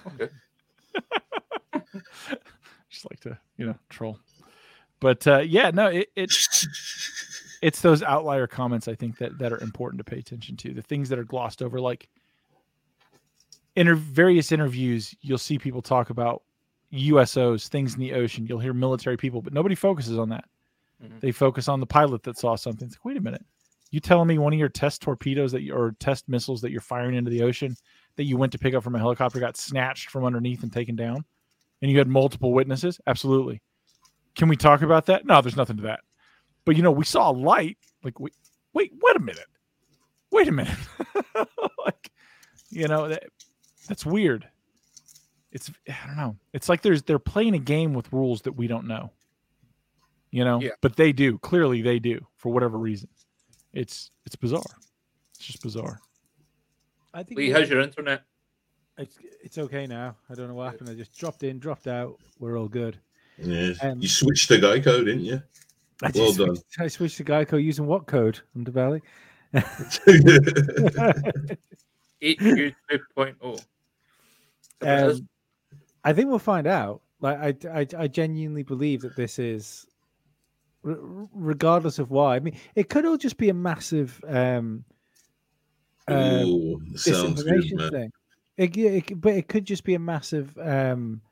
[0.07, 0.29] Okay.
[2.89, 4.19] Just like to, you know, troll.
[5.01, 6.31] But uh, yeah, no, it, it
[7.63, 10.73] it's those outlier comments I think that that are important to pay attention to.
[10.73, 12.09] The things that are glossed over, like
[13.77, 16.43] in various interviews, you'll see people talk about
[16.93, 18.47] USOs, things in the ocean.
[18.47, 20.45] You'll hear military people, but nobody focuses on that.
[21.21, 22.87] They focus on the pilot that saw something.
[22.87, 23.45] It's like, wait a minute,
[23.91, 26.81] you telling me one of your test torpedoes that you, or test missiles that you're
[26.81, 27.77] firing into the ocean
[28.17, 30.97] that you went to pick up from a helicopter got snatched from underneath and taken
[30.97, 31.25] down,
[31.83, 33.01] and you had multiple witnesses?
[33.07, 33.61] Absolutely.
[34.35, 35.27] Can we talk about that?
[35.27, 36.01] No, there's nothing to that.
[36.65, 37.79] But you know, we saw a light.
[38.05, 38.35] Like, wait,
[38.73, 39.47] wait, wait a minute.
[40.31, 40.79] Wait a minute.
[41.85, 42.11] like,
[42.71, 43.25] you know, that,
[43.89, 44.47] that's weird.
[45.53, 46.37] It's I don't know.
[46.53, 49.11] It's like there's they're playing a game with rules that we don't know.
[50.31, 50.71] You know, Yeah.
[50.81, 51.39] but they do.
[51.39, 53.09] Clearly, they do for whatever reason.
[53.73, 54.63] It's it's bizarre.
[55.35, 56.01] It's just bizarre.
[57.13, 58.23] I think Lee, we're- how's your internet?
[58.99, 60.15] it's, it's okay now.
[60.29, 60.91] I don't know what happened.
[60.91, 62.21] I just dropped in, dropped out.
[62.39, 62.99] We're all good.
[63.39, 63.73] Yeah.
[63.83, 65.43] Um, you switched to Geico, didn't you?
[66.03, 66.57] I Well just done.
[66.57, 68.41] switched, I switched to Geico using what code?
[68.57, 69.01] Underbelly.
[72.23, 72.75] 8Q
[73.17, 73.65] 2.0.
[74.83, 75.29] Um,
[76.05, 77.01] I think we'll find out.
[77.21, 80.00] Like I, I, I genuinely believe that this is, r- r-
[80.83, 82.37] regardless of why.
[82.37, 84.85] I mean, it could all just be a massive um,
[86.09, 88.13] um, Ooh, sounds good, disinformation thing.
[88.57, 91.23] It, it, but it could just be a massive, um,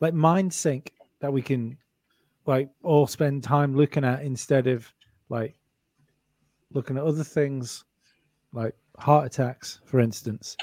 [0.00, 1.76] like mind sink that we can,
[2.46, 4.86] like, all spend time looking at instead of
[5.28, 5.54] like
[6.72, 7.84] looking at other things,
[8.52, 10.56] like heart attacks, for instance.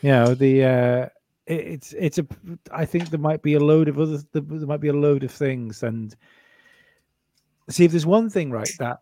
[0.00, 1.08] You know, the uh,
[1.46, 2.26] it, it's it's a.
[2.70, 4.18] I think there might be a load of other.
[4.32, 6.16] There might be a load of things, and
[7.72, 9.00] see if there's one thing right that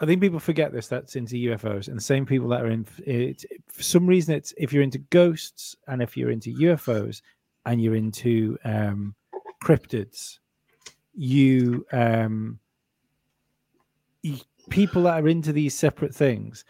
[0.00, 0.88] I think people forget this.
[0.88, 2.86] That's into UFOs, and the same people that are in.
[3.06, 7.20] It, for some reason, it's if you're into ghosts and if you're into UFOs
[7.66, 9.14] and you're into um,
[9.62, 10.38] cryptids,
[11.14, 12.58] you um,
[14.24, 16.64] y- people that are into these separate things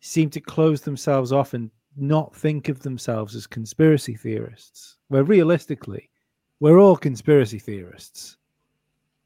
[0.00, 4.96] seem to close themselves off and not think of themselves as conspiracy theorists.
[5.06, 6.10] Where realistically,
[6.58, 8.38] we're all conspiracy theorists.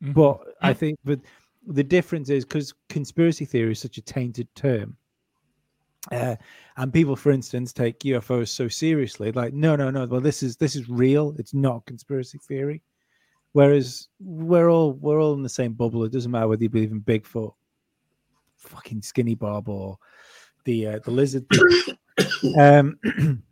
[0.03, 0.15] Mhm.
[0.15, 1.21] But I think but
[1.67, 4.97] the difference is because conspiracy theory is such a tainted term.
[6.13, 6.37] Uh,
[6.77, 10.07] and people, for instance, take UFOs so seriously, like, no, no, no.
[10.07, 11.35] Well, this is this is real.
[11.39, 12.83] It's not conspiracy theory.
[13.53, 16.05] Whereas we're all we're all in the same bubble.
[16.05, 17.55] It doesn't matter whether you believe in Bigfoot,
[18.59, 19.99] fucking skinny Bob, or
[20.65, 21.47] the uh, the lizard.
[22.61, 22.99] um,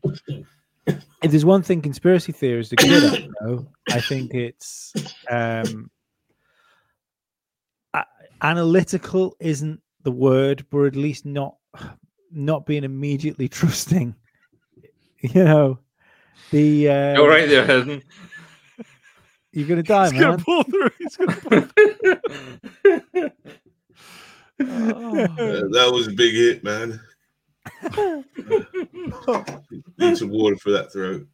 [0.87, 4.93] if there's one thing conspiracy theories are good at, though, I think it's
[5.31, 5.91] um,
[8.45, 11.57] analytical isn't the word, but at least not
[12.31, 14.15] not being immediately trusting.
[15.21, 15.79] You know,
[16.51, 18.03] the uh, You're right there, Hidden.
[19.53, 20.45] you're gonna die, He's gonna man.
[20.45, 20.91] pull through.
[20.99, 23.31] He's gonna pull
[24.61, 24.67] Uh,
[25.73, 27.01] that was a big hit, man.
[29.99, 31.27] Need some water for that throat.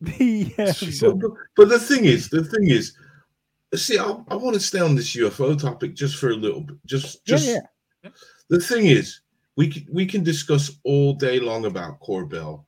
[0.00, 2.96] the um, So- But, but the thing is, the thing is,
[3.74, 6.76] see, I, I want to stay on this UFO topic just for a little bit.
[6.86, 8.10] Just, just yeah.
[8.48, 9.20] the thing is,
[9.56, 12.64] we can, we can discuss all day long about Corbell,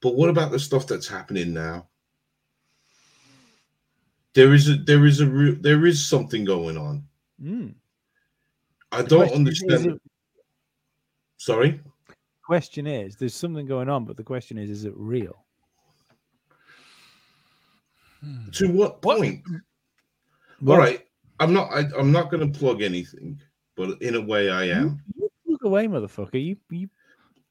[0.00, 1.86] but what about the stuff that's happening now?
[4.32, 7.04] There is a there is a real there is something going on.
[7.42, 7.74] mm.
[8.92, 9.94] I The don't question is- is understand.
[9.96, 10.02] it-
[11.36, 11.80] Sorry.
[12.44, 15.44] question is, there's something going on, but the question is, is it real?
[18.52, 19.42] To what What- point?
[19.48, 19.60] Well,
[20.66, 21.06] All right.
[21.38, 21.70] I'm not.
[21.72, 23.40] I, I'm not going to plug anything,
[23.76, 25.02] but in a way, I am.
[25.16, 26.34] You look away, motherfucker.
[26.42, 26.88] You you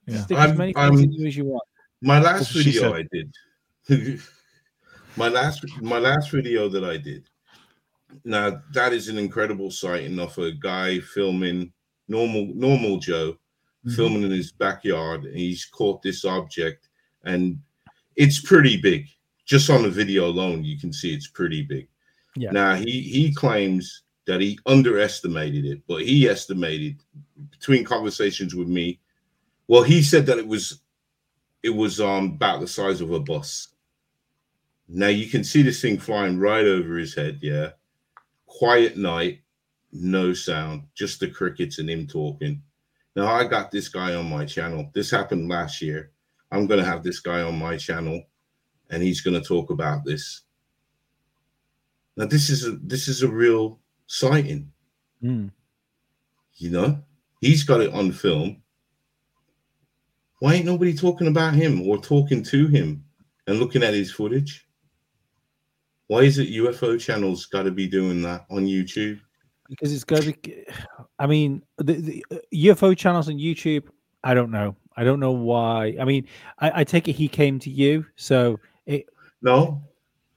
[0.06, 0.22] Yeah.
[0.24, 1.64] stick as I'm- many I'm- things in you as you want.
[2.02, 3.34] My last That's what video I did.
[5.18, 7.28] my last my last video that I did.
[8.24, 11.74] Now that is an incredible sighting of a guy filming
[12.08, 13.38] normal normal Joe
[13.86, 13.96] Mhm.
[13.96, 16.88] filming in his backyard and he's caught this object
[17.26, 17.60] and
[18.16, 19.08] it's pretty big.
[19.46, 21.89] Just on the video alone, you can see it's pretty big.
[22.36, 22.52] Yeah.
[22.52, 26.98] Now he he claims that he underestimated it, but he estimated
[27.52, 29.00] between conversations with me.
[29.68, 30.82] Well, he said that it was
[31.64, 33.70] it was um about the size of a bus.
[34.88, 37.40] Now you can see this thing flying right over his head.
[37.42, 37.72] Yeah,
[38.46, 39.42] quiet night,
[39.92, 42.62] no sound, just the crickets and him talking.
[43.16, 44.90] Now I got this guy on my channel.
[44.94, 46.12] This happened last year.
[46.52, 48.24] I'm gonna have this guy on my channel,
[48.90, 50.42] and he's gonna talk about this.
[52.20, 54.70] Now this is a this is a real sighting.
[55.24, 55.52] Mm.
[56.56, 57.02] You know,
[57.40, 58.62] he's got it on film.
[60.40, 63.06] Why ain't nobody talking about him or talking to him
[63.48, 64.68] and looking at his footage?
[66.08, 69.22] Why is it UFO channels got to be doing that on YouTube?
[69.70, 70.66] Because it's going to be.
[71.20, 73.88] I mean, the, the uh, UFO channels on YouTube.
[74.26, 74.76] I don't know.
[74.98, 75.96] I don't know why.
[75.98, 76.28] I mean,
[76.60, 79.06] I, I take it he came to you, so it.
[79.42, 79.82] No,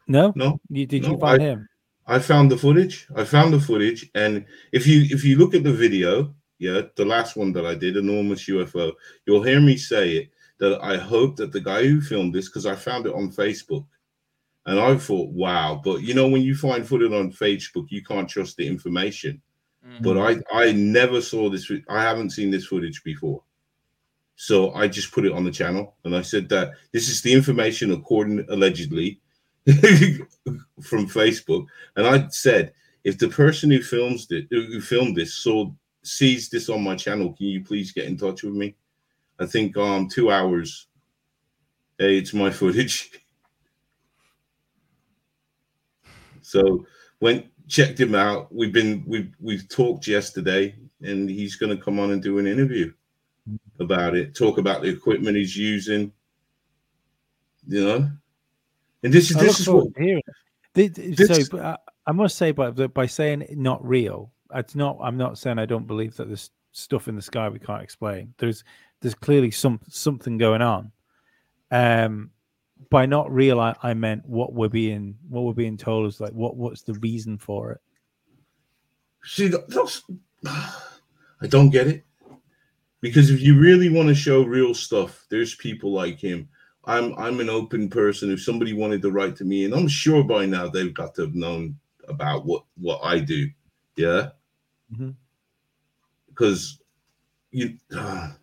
[0.06, 0.60] No, no.
[0.68, 1.68] you, did no, you find I- him?
[2.06, 3.06] I found the footage.
[3.14, 7.04] I found the footage, and if you if you look at the video, yeah, the
[7.04, 8.92] last one that I did, enormous UFO,
[9.26, 12.66] you'll hear me say it that I hope that the guy who filmed this, because
[12.66, 13.86] I found it on Facebook,
[14.66, 18.28] and I thought, wow, but you know when you find footage on Facebook, you can't
[18.28, 19.40] trust the information.
[19.86, 20.02] Mm.
[20.02, 21.70] But I I never saw this.
[21.88, 23.42] I haven't seen this footage before,
[24.34, 27.32] so I just put it on the channel, and I said that this is the
[27.32, 29.20] information according allegedly
[30.82, 32.72] from Facebook, and I said
[33.04, 35.70] if the person who films it who filmed this saw
[36.02, 38.74] sees this on my channel, can you please get in touch with me?
[39.38, 40.88] I think um two hours.
[41.98, 43.12] Hey, it's my footage.
[46.42, 46.86] So
[47.20, 48.52] went checked him out.
[48.54, 52.46] We've been we've we've talked yesterday, and he's going to come on and do an
[52.46, 52.92] interview
[53.80, 54.34] about it.
[54.34, 56.12] Talk about the equipment he's using.
[57.66, 58.10] You know,
[59.02, 60.22] and this is this is what to hearing.
[60.74, 64.32] The- the- this- so, but I, I must say, by by saying it not real,
[64.54, 64.98] it's not.
[65.02, 68.34] I'm not saying I don't believe that there's stuff in the sky we can't explain.
[68.38, 68.64] There's
[69.00, 70.92] there's clearly some something going on.
[71.70, 72.30] Um,
[72.90, 76.32] by not real, I, I meant what we're being what we're being told is like
[76.32, 77.80] what what's the reason for it.
[79.24, 80.02] see th- those.
[80.46, 82.04] I don't get it
[83.00, 86.48] because if you really want to show real stuff, there's people like him.
[86.84, 88.30] I'm I'm an open person.
[88.32, 91.22] If somebody wanted to write to me, and I'm sure by now they've got to
[91.22, 93.48] have known about what what I do,
[93.96, 94.30] yeah,
[94.92, 95.14] Mhm.
[96.28, 96.80] because
[97.52, 98.34] you, I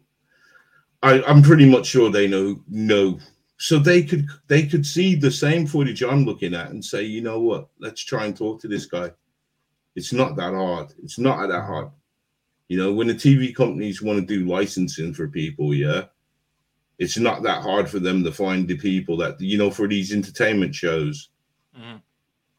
[1.04, 3.20] I'm pretty much sure they know know.
[3.58, 7.22] So they could they could see the same footage I'm looking at and say, you
[7.22, 9.12] know what, let's try and talk to this guy.
[9.96, 10.94] It's not that hard.
[11.04, 11.90] It's not that hard.
[12.70, 16.04] You know, when the TV companies want to do licensing for people, yeah,
[17.00, 20.14] it's not that hard for them to find the people that you know for these
[20.14, 21.30] entertainment shows.
[21.76, 22.02] Mhm.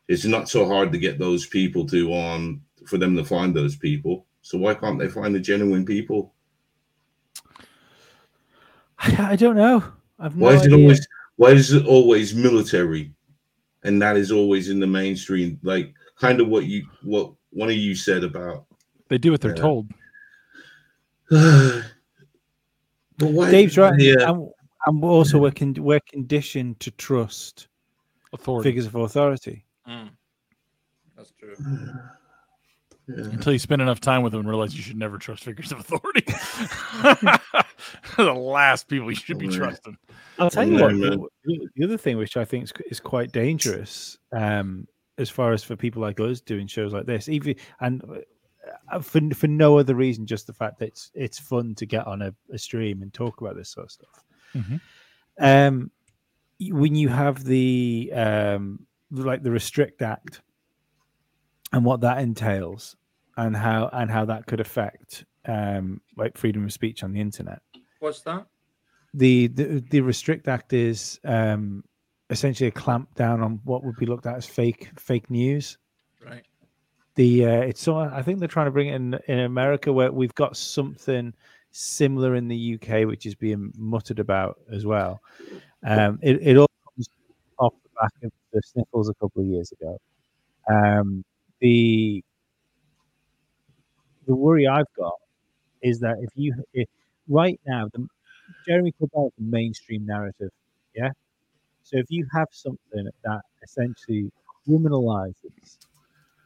[0.09, 3.77] It's not so hard to get those people to um for them to find those
[3.77, 4.27] people.
[4.43, 6.33] So why can't they find the genuine people?
[8.99, 9.83] I, don't know.
[10.19, 10.85] I've no Why is it idea.
[10.85, 13.13] always why is it always military?
[13.83, 17.77] And that is always in the mainstream, like kind of what you what one of
[17.77, 18.67] you said about
[19.09, 19.63] They do what they're Yeah.
[19.63, 19.91] told.
[23.21, 23.95] but why Dave's right.
[23.99, 24.31] Yeah.
[24.31, 24.49] And,
[24.87, 27.69] and also we're con- we're conditioned to trust
[28.33, 28.69] Authority.
[28.69, 29.65] figures of authority.
[29.89, 30.11] Mm.
[31.17, 31.55] That's true.
[33.09, 33.25] Yeah.
[33.25, 35.81] Until you spend enough time with them and realize you should never trust figures of
[35.81, 36.23] authority.
[38.17, 39.97] the last people you should be Oh, trusting.
[40.39, 41.31] I'll tell you Yeah, what.
[41.45, 44.87] The, the other thing, which I think is, is quite dangerous, um,
[45.19, 48.01] as far as for people like us doing shows like this, even and
[49.03, 52.23] for for no other reason, just the fact that it's it's fun to get on
[52.23, 54.25] a, a stream and talk about this sort of stuff.
[54.55, 54.81] Mhm.
[55.39, 55.91] Um,
[56.61, 60.43] when you have the um, like the Restrict Act
[61.73, 62.97] and what that entails,
[63.37, 67.63] and how and how that could affect um, like freedom of speech on the internet
[68.01, 68.47] What's that?
[69.15, 71.83] the the, the restrict act is um
[72.29, 75.79] essentially a clamp down on what would be looked at as fake fake news
[76.25, 76.45] Right.
[77.21, 80.11] The uh it's so i think they're trying to bring it in in america where
[80.11, 81.35] we've got something
[81.71, 85.21] similar in the uk which is being muttered about as well
[85.87, 87.09] um it, it all comes
[87.59, 89.99] off the back of the sniffles a couple of years ago
[90.71, 91.23] um
[91.61, 92.25] the
[94.27, 95.19] the worry i've got
[95.83, 96.89] is that if you if,
[97.29, 98.07] right now the
[98.67, 100.51] Jeremy is the mainstream narrative,
[100.95, 101.11] yeah.
[101.85, 104.33] So if you have something that essentially
[104.69, 105.79] criminalizes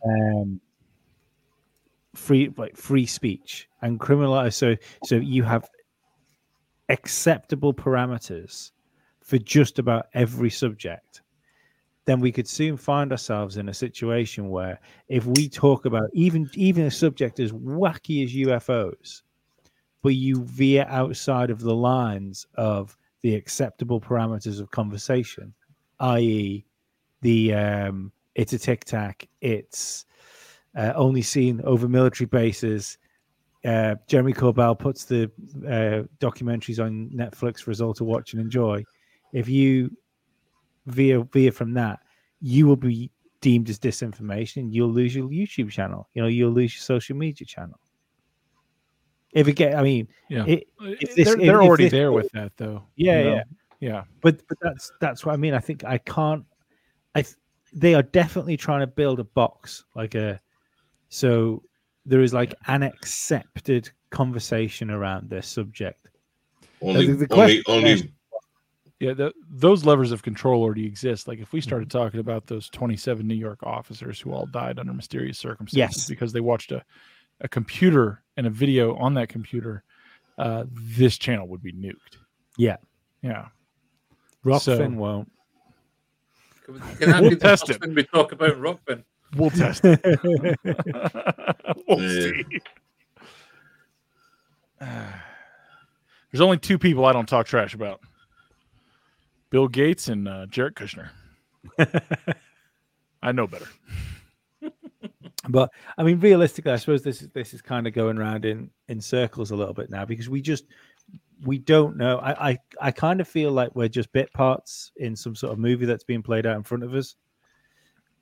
[0.04, 0.60] um,
[2.14, 5.68] free like free speech and criminalize, so so you have
[6.88, 8.70] acceptable parameters
[9.20, 11.22] for just about every subject,
[12.04, 16.48] then we could soon find ourselves in a situation where if we talk about even
[16.54, 19.22] even a subject as wacky as UFOs,
[20.02, 25.54] but you veer outside of the lines of the acceptable parameters of conversation,
[26.00, 26.66] i.e.,
[27.22, 30.04] the um, it's a tic tac, it's
[30.76, 32.98] uh, only seen over military bases.
[33.64, 35.24] Uh, Jeremy Corbell puts the
[35.66, 38.84] uh, documentaries on Netflix for us all to watch and enjoy.
[39.32, 39.90] If you
[40.86, 42.00] veer veer from that,
[42.40, 43.10] you will be
[43.40, 44.68] deemed as disinformation.
[44.70, 46.08] You'll lose your YouTube channel.
[46.14, 47.78] You know, you'll lose your social media channel.
[49.32, 50.44] If it get, I mean, Yeah.
[50.46, 52.84] it, Uh, this- they're they're if already this- there with that, though.
[52.96, 53.34] yeah, you know?
[53.34, 53.42] yeah.
[53.80, 54.04] Yeah.
[54.22, 55.52] But but that's that's what I mean.
[55.54, 56.44] I think I can't.
[57.14, 57.24] I
[57.72, 60.40] they are definitely trying to build a box like a.
[61.14, 61.62] So
[62.04, 66.08] there is like an accepted conversation around this subject.
[66.82, 67.90] Only, the only, only.
[67.92, 68.04] is-
[68.98, 71.28] Yeah, the, those levers of control already exist.
[71.28, 74.92] Like if we started talking about those 27 New York officers who all died under
[74.92, 76.08] mysterious circumstances Yes.
[76.08, 76.82] because they watched a,
[77.40, 79.84] a computer and a video on that computer,
[80.36, 82.16] uh, this channel would be nuked.
[82.58, 82.78] Yeah.
[83.22, 83.46] Yeah.
[84.44, 85.30] Rokfin So- won't.
[86.66, 87.80] Can, can We'll test it.
[87.80, 89.04] thing we talk about in Rokfin?
[89.36, 90.00] We'll test it.
[91.88, 92.44] we'll see.
[96.30, 98.00] There's only two people I don't talk trash about
[99.50, 101.10] Bill Gates and uh, Jared Kushner.
[103.22, 103.68] I know better.
[105.48, 108.70] But I mean, realistically, I suppose this is this is kind of going around in
[108.88, 110.64] in circles a little bit now because we just
[111.44, 112.18] we don't know.
[112.18, 115.58] I I, I kind of feel like we're just bit parts in some sort of
[115.58, 117.16] movie that's being played out in front of us,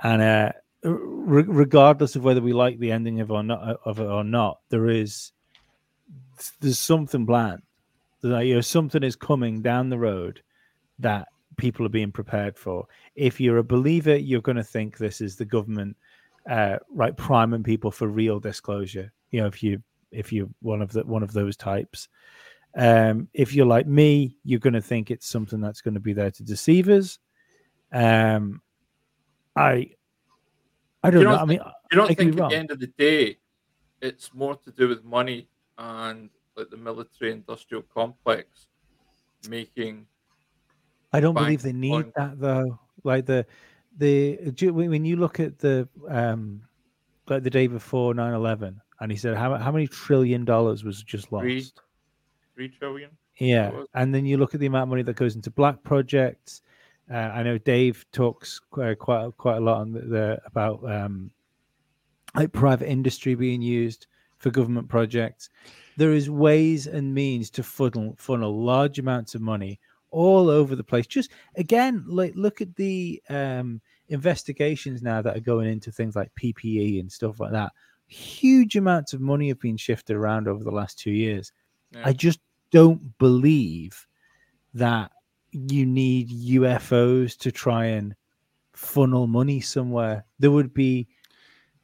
[0.01, 0.53] and uh,
[0.83, 4.61] re- regardless of whether we like the ending of or not of it or not,
[4.69, 5.33] there is
[6.61, 7.63] there's something planned.
[8.23, 10.43] Like, you know, something is coming down the road
[10.99, 12.87] that people are being prepared for.
[13.15, 15.97] If you're a believer, you're going to think this is the government
[16.49, 19.13] uh, right priming people for real disclosure.
[19.31, 22.09] You know, if you if you're one of the one of those types.
[22.75, 26.15] Um, if you're like me, you're going to think it's something that's going to be
[26.15, 27.19] there to deceive us.
[27.93, 28.63] Um,
[29.55, 29.91] I
[31.03, 31.33] I don't You know.
[31.33, 32.51] don't I mean, You don't I think at wrong.
[32.51, 33.39] the end of the day,
[34.01, 35.49] it's more to do with money
[35.79, 38.67] and like the military-industrial complex
[39.49, 40.07] making
[41.13, 42.13] I don't believe they need fine.
[42.17, 42.79] that though.
[43.05, 43.45] Like the
[43.99, 44.37] the
[44.71, 46.63] when you look at the um
[47.29, 51.31] like the day before 9-11 and he said how how many trillion dollars was just
[51.33, 51.67] lost three,
[52.55, 53.11] three trillion.
[53.39, 56.63] yeah and then you look at the amount of money that goes into black projects
[57.11, 61.31] uh, i know dave talks quite quite, quite a lot on the, the about um
[62.35, 64.07] like private industry being used
[64.43, 65.51] for government projects.
[65.97, 69.79] There is ways and means to funnel funnel large amounts of money
[70.11, 71.07] all over the place.
[71.07, 76.31] Just again like look at the um investigations now that are going into things like
[76.43, 77.73] ppe and stuff like that.
[78.07, 81.53] Huge amounts of money have been shifted around over the last two years.
[81.93, 82.03] Yeah.
[82.05, 82.41] I just
[82.71, 84.07] don't believe
[84.75, 85.13] that
[85.53, 88.15] you need UFOs to try and
[88.73, 90.25] funnel money somewhere.
[90.39, 91.07] There would be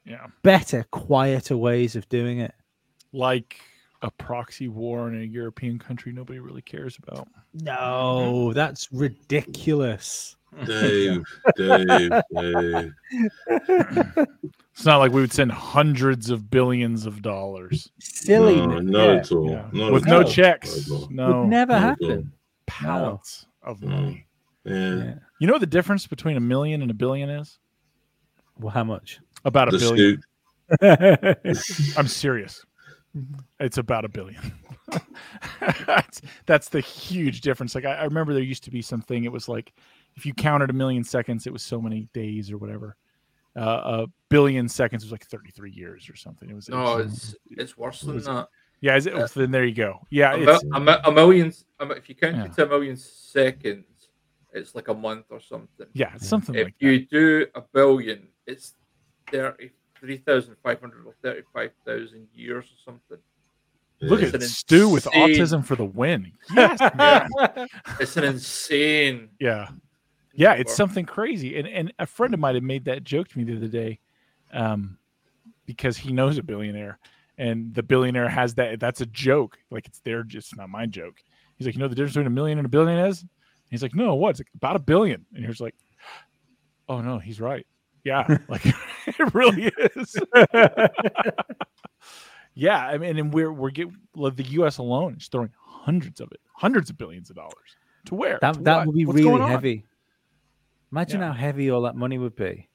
[0.05, 0.27] Yeah.
[0.43, 2.53] better, quieter ways of doing it.
[3.13, 3.59] Like
[4.01, 7.27] a proxy war in a European country nobody really cares about.
[7.53, 10.35] No, that's ridiculous.
[10.65, 11.23] Dave,
[11.57, 12.93] Dave, Dave.
[14.73, 18.55] It's not like we would send hundreds of billions of dollars Silly.
[18.55, 19.13] No, not yeah.
[19.15, 19.49] at all.
[19.51, 19.65] Yeah.
[19.73, 20.23] Not with at no all.
[20.23, 20.87] checks.
[20.89, 21.07] Not at all.
[21.11, 22.31] No Would never not happen.
[22.65, 24.25] pallets of money.
[24.65, 24.95] Yeah.
[24.95, 25.13] Yeah.
[25.39, 27.59] You know the difference between a million and a billion is?
[28.59, 29.19] Well, how much?
[29.45, 30.21] About a The billion.
[30.81, 31.95] suit.
[31.97, 32.63] I'm serious.
[33.59, 34.53] It's about a billion.
[35.87, 37.73] that's, that's the huge difference.
[37.75, 39.23] Like I, I remember there used to be something.
[39.23, 39.73] It was like
[40.15, 42.95] if you counted a million seconds, it was so many days or whatever.
[43.57, 46.49] Uh, a billion seconds was like 33 years or something.
[46.49, 46.69] It was.
[46.69, 48.47] it was- it's it's worse than was- that.
[48.81, 48.95] Yeah.
[48.95, 49.99] Is it, uh, then there you go.
[50.09, 51.53] Yeah, A, it's, a, a million.
[51.81, 52.45] If you count Yeah.
[52.45, 53.85] it to a million seconds,
[54.53, 55.87] it's like a month or something.
[55.93, 58.73] yeah, it's something If like you do a billion, it's
[59.31, 63.17] thirty-three thousand five hundred or thirty-five thousand years or something.
[64.01, 66.31] Look It's at an Stu with autism for the win.
[66.53, 66.79] Yes.
[66.99, 67.27] Yeah.
[67.99, 69.29] It's an insane.
[69.39, 69.69] Yeah.
[70.33, 71.57] Yeah, it's something crazy.
[71.57, 73.99] And and a friend of mine had made that joke to me the other day,
[74.53, 74.97] um,
[75.65, 76.97] because he knows a billionaire,
[77.39, 78.79] and the billionaire has that.
[78.79, 79.57] That's a joke.
[79.71, 81.15] Like it's their, just not my joke.
[81.55, 83.25] He's like, you know, the difference between a million and a billion is.
[83.71, 84.31] He's like, no, what?
[84.31, 85.25] It's like about a billion.
[85.33, 85.75] And he's like,
[86.87, 87.65] oh no, he's right.
[88.03, 88.65] Yeah, like
[89.07, 90.15] it really is.
[92.53, 94.77] yeah, I mean, and we're we're getting like, the U.S.
[94.77, 97.75] alone is throwing hundreds of it, hundreds of billions of dollars
[98.05, 98.87] to where To That that what?
[98.87, 99.85] would be What's really heavy.
[100.91, 101.27] Imagine Yeah.
[101.27, 102.67] how heavy all that money would be.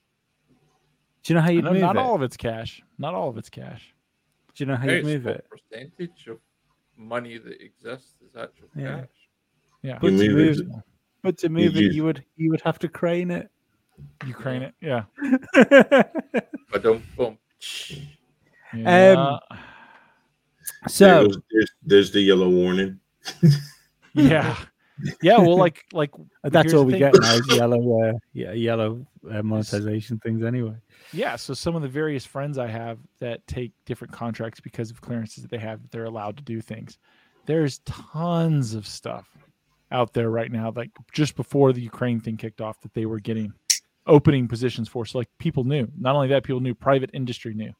[1.23, 2.01] Do you know how you'd move not it?
[2.01, 2.83] all of it's cash.
[2.99, 3.94] Not all of it's cash.
[4.55, 5.45] Do you know how you'd move it?
[5.51, 6.39] Percentage of
[6.97, 9.01] money that exists is actual Yeah.
[9.01, 9.09] cash.
[9.83, 10.61] Yeah, But You to move move it.
[10.61, 10.83] it,
[11.23, 13.51] but to move you- it, you would you would have to crane it.
[14.27, 14.75] Ukraine it.
[14.81, 15.05] Yeah.
[16.73, 17.39] But don't boom.
[18.73, 19.39] Yeah.
[20.83, 22.99] There so goes- there's, there's the yellow warning.
[24.15, 24.57] yeah.
[25.23, 25.39] Yeah.
[25.39, 26.11] Well, like, like
[26.45, 27.01] that's all we thing.
[27.01, 30.77] get now is yellow, uh, yeah, yellow uh, monetization things anyway.
[31.13, 31.37] yeah.
[31.37, 35.43] So some of the various friends I have that take different contracts because of clearances
[35.43, 36.99] that they have, that they're allowed to do things.
[37.47, 39.29] There's tons of stuff
[39.91, 43.21] out there right now, like just before the Ukraine thing kicked off, that they were
[43.21, 43.53] getting
[44.07, 45.05] opening positions for.
[45.05, 45.89] So like people knew.
[45.99, 47.73] Not only that, people knew private industry knew,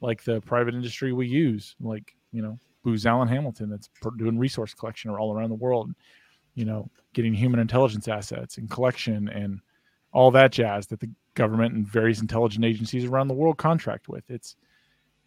[0.00, 3.88] like the private industry we use, like you know Booz Allen Hamilton that's
[4.18, 5.90] doing resource collection or all around the world,
[6.54, 9.60] you know, getting human intelligence assets and collection and
[10.12, 14.28] all that jazz that the government and various intelligence agencies around the world contract with.
[14.30, 14.56] It's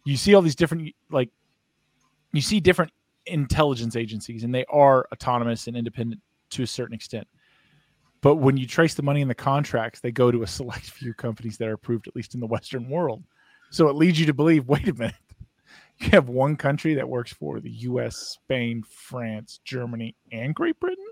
[0.04, 1.30] you see all these different like
[2.32, 2.92] you see different
[3.26, 6.20] intelligence agencies and they are autonomous and independent
[6.50, 7.26] to a certain extent.
[8.20, 11.14] But when you trace the money in the contracts, they go to a select few
[11.14, 13.22] companies that are approved, at least in the Western world.
[13.70, 15.14] So it leads you to believe wait a minute,
[15.98, 21.04] you have one country that works for the US, Spain, France, Germany, and Great Britain?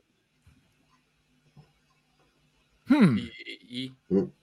[2.89, 3.18] Hmm.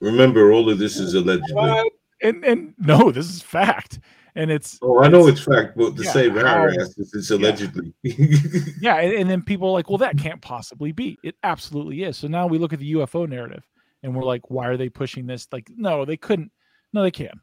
[0.00, 1.90] Remember, all of this is allegedly.
[2.22, 3.98] And and no, this is fact.
[4.34, 7.92] And it's oh, I know it's, it's fact, but to yeah, same how, it's allegedly.
[8.02, 8.38] Yeah,
[8.80, 11.18] yeah and, and, then people are like, well, that can't possibly be.
[11.22, 12.16] It absolutely is.
[12.16, 13.62] So now we look at the UFO narrative
[14.02, 15.46] and we're like, why are they pushing this?
[15.52, 16.50] Like, no, they couldn't.
[16.94, 17.40] No, they can.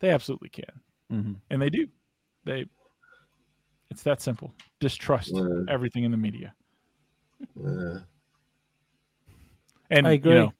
[0.00, 0.64] They absolutely can.
[1.12, 1.32] Mm-hmm.
[1.50, 1.86] And they do.
[2.44, 2.66] They
[3.90, 4.52] it's that simple.
[4.80, 6.54] Distrust uh, everything in the media.
[7.62, 8.00] Uh,
[9.90, 10.32] and I agree.
[10.32, 10.52] You know,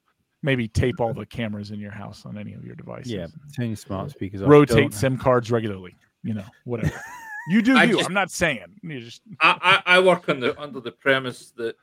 [0.42, 3.12] maybe tape all the cameras in your house on any of your devices.
[3.12, 4.48] Yeah, turn your smart speakers off.
[4.48, 5.96] Rotate SIM cards regularly.
[6.22, 6.92] You know, whatever.
[7.48, 7.96] you do you.
[7.96, 8.78] Just, I'm not saying.
[8.82, 9.22] You just.
[9.40, 11.76] I, I, I work on the under the premise that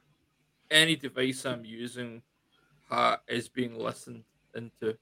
[0.71, 2.21] any device I'm using
[2.89, 4.23] uh, is being listened
[4.55, 4.97] into.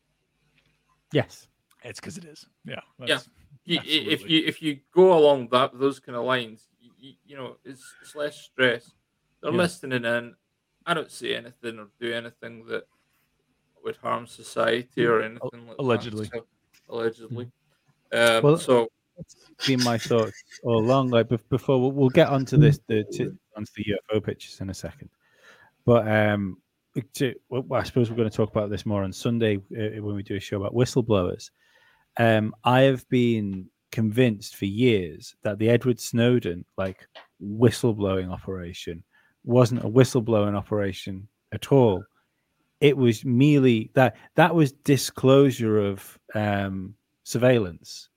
[1.14, 1.48] Yes,
[1.84, 2.46] it's because it is.
[2.66, 2.80] Yeah.
[3.06, 3.20] Yeah.
[3.66, 6.68] if you if you go along that those kind of lines,
[7.00, 8.92] you, you know, it's, it's less stress.
[9.42, 9.58] They're yeah.
[9.58, 10.36] listening in.
[10.86, 12.84] I don't say anything or do anything that
[13.84, 16.29] would harm society or anything like allegedly.
[16.34, 16.43] That.
[16.88, 17.51] So, allegedly.
[18.13, 21.09] Um, well, so that's been my thoughts all along.
[21.09, 24.73] Like before, we'll, we'll get onto this the to, onto the UFO pictures in a
[24.73, 25.09] second.
[25.86, 26.57] But um,
[27.13, 30.15] to, well, I suppose we're going to talk about this more on Sunday uh, when
[30.15, 31.49] we do a show about whistleblowers.
[32.17, 37.07] Um, I have been convinced for years that the Edward Snowden like
[37.41, 39.03] whistleblowing operation
[39.44, 42.04] wasn't a whistleblowing operation at all.
[42.80, 48.10] It was merely that that was disclosure of um, surveillance.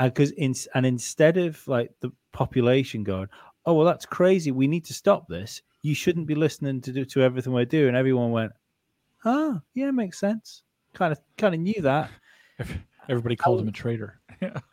[0.00, 3.26] Because uh, in, and instead of like the population going
[3.66, 5.62] oh well that's crazy we need to stop this.
[5.82, 7.94] You shouldn't be listening to do to everything we're doing.
[7.96, 8.52] Everyone went
[9.24, 10.62] oh yeah makes sense.
[10.94, 12.10] Kind of kind of knew that
[13.08, 14.20] everybody oh, called him a traitor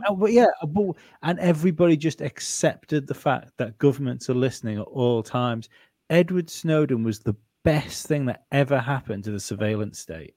[0.08, 4.78] oh, but yeah uh, but, and everybody just accepted the fact that governments are listening
[4.78, 5.70] at all times
[6.10, 10.36] edward snowden was the best thing that ever happened to the surveillance state.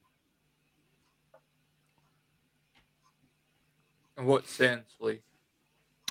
[4.16, 5.20] In what sense, Lee?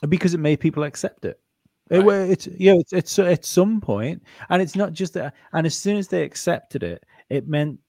[0.07, 1.41] Because it made people accept it.
[1.89, 2.05] Right.
[2.05, 5.33] It, it's yeah, it's, it's at some point, and it's not just that.
[5.51, 7.79] And as soon as they accepted it, it meant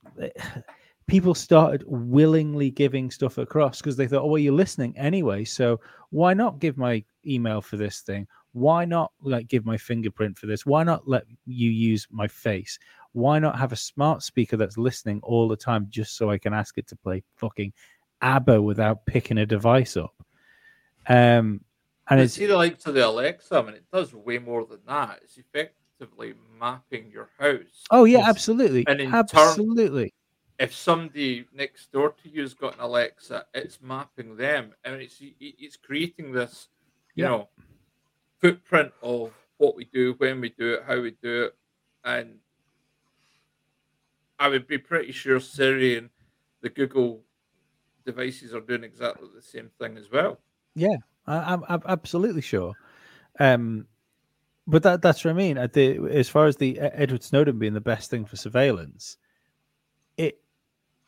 [1.08, 5.80] people started willingly giving stuff across because they thought, "Oh, well, you're listening anyway, so
[6.10, 8.28] why not give my email for this thing?
[8.52, 10.64] Why not like give my fingerprint for this?
[10.64, 12.78] Why not let you use my face?
[13.12, 16.54] Why not have a smart speaker that's listening all the time just so I can
[16.54, 17.72] ask it to play fucking
[18.20, 20.14] ABBA without picking a device up?
[21.08, 21.62] Um,
[22.10, 25.20] and it's either like to the Alexa, I mean, it does way more than that.
[25.22, 27.84] It's effectively mapping your house.
[27.90, 30.04] Oh yeah, absolutely, and absolutely.
[30.04, 30.10] Turn,
[30.58, 35.00] if somebody next door to you has got an Alexa, it's mapping them, I and
[35.00, 36.68] it's it's creating this,
[37.14, 37.30] you yeah.
[37.30, 37.48] know,
[38.40, 41.56] footprint of what we do, when we do it, how we do it,
[42.04, 42.38] and
[44.38, 46.10] I would be pretty sure Siri and
[46.60, 47.22] the Google
[48.04, 50.40] devices are doing exactly the same thing as well.
[50.74, 50.96] Yeah,
[51.26, 52.72] I, am I'm absolutely sure.
[53.38, 53.86] Um,
[54.66, 55.56] but that that's what I mean.
[55.72, 59.16] The, as far as the Edward Snowden being the best thing for surveillance,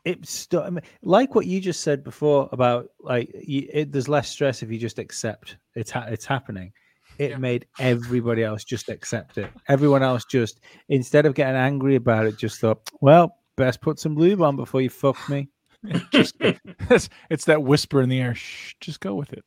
[0.05, 4.09] it's st- I mean, like what you just said before about like you, it, there's
[4.09, 6.73] less stress if you just accept it's ha- it's happening
[7.21, 7.37] it yeah.
[7.37, 9.51] made everybody else just accept it.
[9.69, 14.17] Everyone else just, instead of getting angry about it, just thought, well, best put some
[14.17, 15.51] lube on before you fuck me.
[16.13, 18.35] just, it's, it's that whisper in the air.
[18.35, 19.45] Shh, just go with it.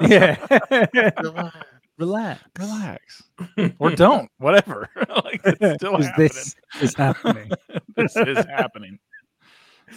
[0.00, 1.10] yeah.
[1.98, 2.40] Relax.
[2.56, 3.22] Relax.
[3.80, 4.30] or don't.
[4.38, 4.88] Whatever.
[5.24, 6.12] like it's still happening.
[6.16, 7.50] This is happening.
[7.96, 9.00] this is happening.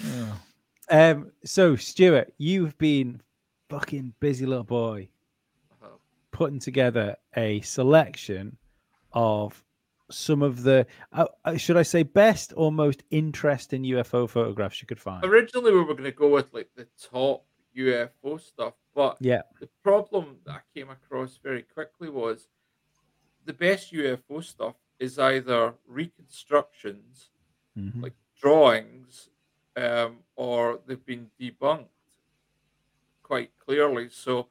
[0.05, 0.33] Yeah.
[0.89, 3.21] Um, so Stuart, you've been
[3.69, 5.07] fucking busy little boy
[6.31, 8.57] putting together a selection
[9.13, 9.63] of
[10.09, 14.87] some of the uh, uh should I say best or most interesting UFO photographs you
[14.87, 15.23] could find.
[15.23, 17.45] Originally, we were going to go with like the top
[17.77, 22.47] UFO stuff, but yeah, the problem that I came across very quickly was
[23.45, 27.29] the best UFO stuff is either reconstructions,
[27.77, 28.03] Mhm.
[28.03, 29.29] like drawings,
[29.75, 31.85] um, or they've been debunked
[33.23, 34.09] quite clearly.
[34.09, 34.47] So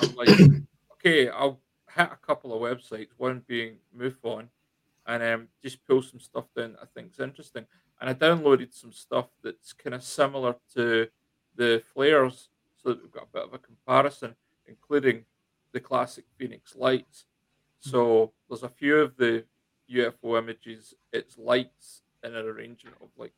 [0.00, 0.28] I'm like,
[0.92, 1.60] okay, I'll
[1.94, 4.48] hit a couple of websites, one being MUFON,
[5.06, 7.66] and um, just pull some stuff down that I think is interesting.
[8.00, 11.08] And I downloaded some stuff that's kind of similar to
[11.54, 12.48] the flares,
[12.82, 14.34] so that we've got a bit of a comparison,
[14.66, 15.24] including
[15.72, 17.26] the classic Phoenix lights.
[17.80, 19.44] So there's a few of the
[19.92, 23.32] UFO images, it's lights in an arrangement of like,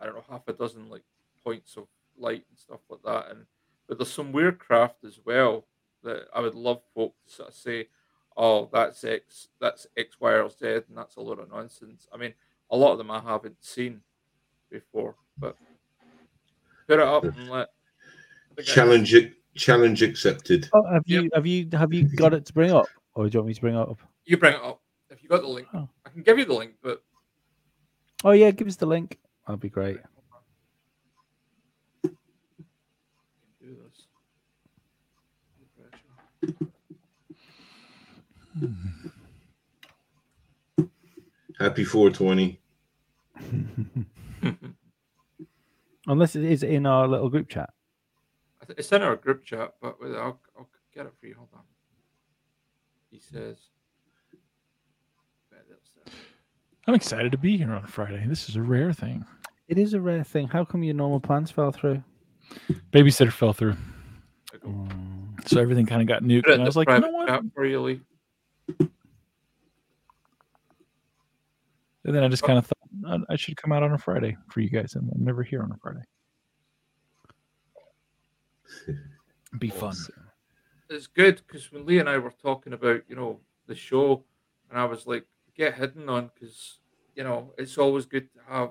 [0.00, 1.02] I don't know, half a dozen like
[1.44, 1.86] points of
[2.18, 3.30] light and stuff like that.
[3.30, 3.46] And
[3.86, 5.66] but there's some weird craft as well
[6.02, 7.88] that I would love folk to sort of say,
[8.36, 12.08] oh, that's X, that's X, Y, or Z, and that's a lot of nonsense.
[12.12, 12.32] I mean,
[12.70, 14.00] a lot of them I haven't seen
[14.70, 15.56] before, but
[16.86, 17.68] put it up and let
[18.64, 19.34] Challenge it.
[19.56, 20.68] Challenge accepted.
[20.72, 21.24] Oh, have Yep.
[21.24, 23.54] you have you have you got it to bring up, or do you want me
[23.54, 23.98] to bring it up?
[24.24, 24.80] You bring it up
[25.10, 25.66] if you got the link.
[25.74, 25.88] Oh.
[26.06, 27.02] I can give you the link, but
[28.22, 29.18] Oh yeah, give us the link.
[29.50, 29.98] That'd be great.
[33.60, 34.06] do this.
[41.58, 42.60] Happy 420.
[46.06, 47.70] Unless it is in our little group chat.
[48.62, 51.34] I th- It's in our group chat, but wait, I'll, I'll get it for you.
[51.34, 51.62] Hold on.
[53.10, 53.58] He says.
[55.50, 56.14] Right, that's there.
[56.86, 58.24] I'm excited to be here on Friday.
[58.28, 59.24] This is a rare thing.
[59.70, 60.48] It is a rare thing.
[60.48, 62.02] How come your normal plans fell through?
[62.92, 63.76] Babysitter fell through,
[64.50, 64.68] There you go.
[64.68, 66.52] Mm, so everything kind of got nuked.
[66.52, 67.28] And I was like, you know private what?
[67.28, 68.00] chat for you, Lee.
[72.04, 74.36] And then I just kind of thought "Uh, I should come out on a Friday
[74.48, 76.02] for you guys, and I'm never here on a Friday.
[79.60, 79.94] Be fun.
[80.88, 84.24] It's good because when Lee and I were talking about, you know, the show,
[84.68, 86.78] and I was like, get hidden on because,
[87.14, 88.70] you know, it's always good to have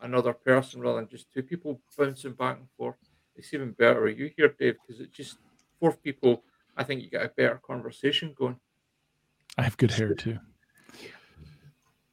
[0.00, 2.96] another person rather than just two people bouncing back and forth.
[3.36, 5.38] It's even better with you here, Dave, because it's just
[5.78, 6.42] four people.
[6.76, 8.58] I think you get a better conversation going.
[9.56, 10.38] I have good hair too.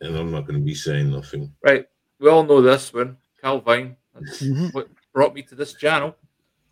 [0.02, 1.54] And I'm not going to be saying nothing.
[1.64, 1.88] Right.
[2.20, 3.18] We all know this one.
[3.42, 3.96] Calvine.
[4.14, 4.74] That's Mhm.
[4.74, 6.16] what brought me to this channel.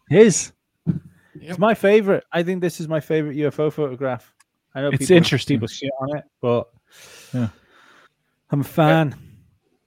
[0.10, 0.52] His.
[0.86, 1.02] Yep.
[1.36, 2.24] It's my favorite.
[2.32, 4.34] I think this is my favorite UFO photograph.
[4.76, 5.58] I know It's people, interesting.
[5.58, 6.72] People shit on it, but
[7.34, 7.50] Yeah.
[8.50, 9.16] I'm a fan.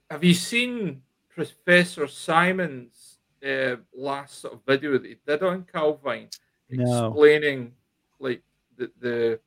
[0.09, 1.03] Have you seen
[1.37, 6.29] Professor Simon's uh, last sort of video that he did on Calvine,
[6.71, 7.05] No.
[7.07, 7.73] explaining
[8.19, 8.41] like
[8.75, 9.39] the the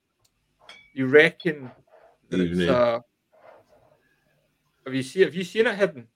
[0.94, 1.68] you reckon
[2.28, 2.68] that it's Evening.
[2.70, 3.00] uh
[4.86, 6.06] have you seen have you seen it hidden?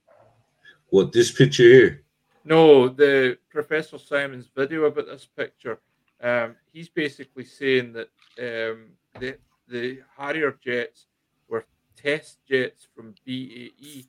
[0.90, 2.02] What, this picture here?
[2.44, 5.80] No, the Professor Simon's video about this picture.
[6.22, 11.06] Um, he's basically saying that um, the the Harrier jets
[11.48, 11.64] were
[11.96, 14.04] test jets from BAE,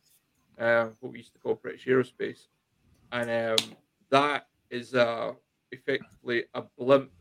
[0.57, 2.47] um, what we used to call British Aerospace,
[3.11, 3.29] and
[3.59, 3.75] um,
[4.09, 5.33] that is uh,
[5.71, 7.11] effectively a blimp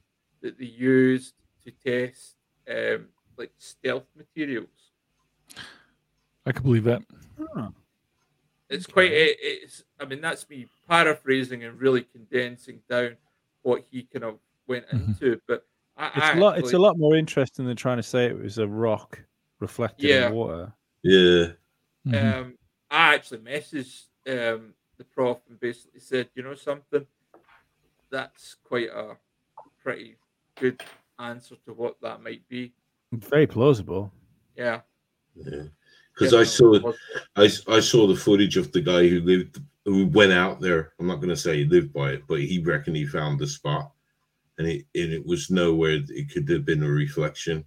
[0.42, 2.36] that they used to test
[2.68, 4.92] um, like stealth materials.
[6.46, 7.02] I can believe that.
[7.54, 7.70] Huh.
[8.70, 13.16] it's quite it, it's i mean that's me paraphrasing and really condensing down
[13.62, 15.08] what he kind of went Mhm.
[15.08, 15.66] into but
[15.96, 16.58] I, It's I a lot.
[16.58, 19.20] It's a lot more interesting than trying to say it was a rock
[19.60, 20.28] reflected Yeah.
[20.30, 20.72] in water.
[21.04, 21.52] Yeah.
[22.06, 22.34] Mhm.
[22.34, 22.58] um
[22.94, 27.06] i actually messaged um the prof and basically said you know something
[28.10, 29.16] that's quite a
[29.82, 30.16] pretty
[30.54, 30.80] good
[31.18, 32.72] answer to what that might be
[33.12, 34.12] Very plausible.
[34.56, 34.80] yeah
[35.34, 35.64] Yeah.
[36.14, 36.92] Because I saw.
[37.34, 40.92] I, I saw the footage of the guy who lived who went out there.
[41.00, 43.48] I'm not going to say he lived by it, but he reckoned he found the
[43.48, 43.90] spot,
[44.58, 45.98] and it and it was nowhere.
[46.08, 47.64] It could have been a reflection.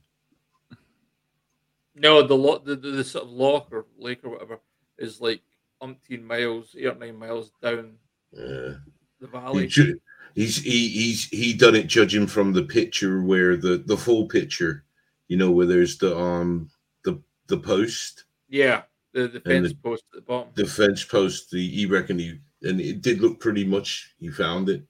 [1.93, 4.59] no the lot the, the, the sort of lock or lake or whatever
[4.97, 5.43] is like
[5.81, 7.97] umpteen miles eight or nine miles down
[8.37, 8.75] Uh,
[9.19, 9.99] the he valley ju-
[10.35, 14.85] he's he he's he done it judging from the picture where the the full picture,
[15.27, 16.69] you know, where there's the um
[17.03, 18.83] the the post, yeah
[19.13, 21.51] the, the fence post at the bottom the fence post.
[21.51, 24.15] The he reckoned he and it did look pretty much.
[24.19, 24.85] He found it.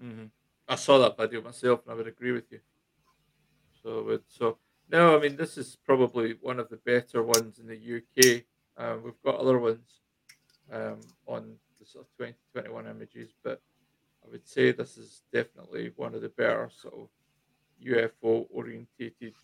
[0.00, 0.26] hmm
[0.70, 2.60] I saw that video myself, and I would agree with you.
[3.82, 7.76] So, so no, I mean this is probably one of the better ones in the
[7.76, 8.46] UK.
[8.78, 10.00] Um, we've got other ones
[10.72, 13.60] um, on the sort of 2021 images, but
[14.24, 17.08] I would say this is definitely one of the better sort of
[17.84, 19.34] UFO orientated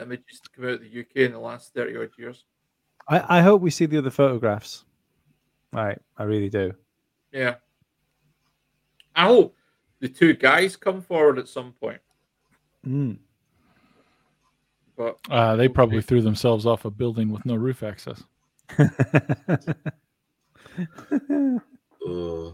[0.00, 2.44] images to come out of the UK in the last 30 odd years.
[3.08, 4.84] I, I hope we see the other photographs.
[5.72, 6.72] Right, I really do.
[7.32, 7.56] Yeah.
[9.14, 9.54] I hope
[10.00, 12.00] the two guys come forward at some point.
[12.86, 13.18] Mm.
[14.96, 18.22] But Uh, they probably threw themselves off a building with no roof access.
[22.08, 22.50] Uh,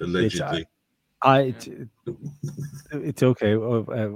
[0.00, 0.64] allegedly.
[1.22, 1.88] I, it,
[2.92, 3.54] it's okay.
[3.54, 4.08] uh, uh,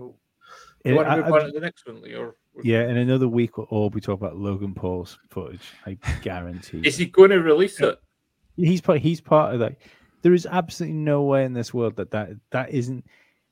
[0.85, 2.15] you want I- to move I- on to the next one, Lee?
[2.15, 5.73] Or yeah, in another week we'll all be talking about Logan Paul's footage.
[5.87, 6.83] I guarantee.
[6.85, 7.99] is he going to release it?
[8.57, 9.01] he's part.
[9.01, 9.77] He's part of that.
[10.21, 13.05] There is absolutely no way in this world that that that isn't.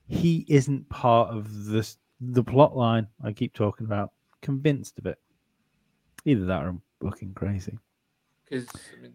[0.06, 4.12] He isn't part of this the plot line I keep talking about.
[4.42, 5.18] Convinced of it.
[6.24, 7.78] Either that or I'm fucking crazy.
[8.44, 9.14] Because I mean,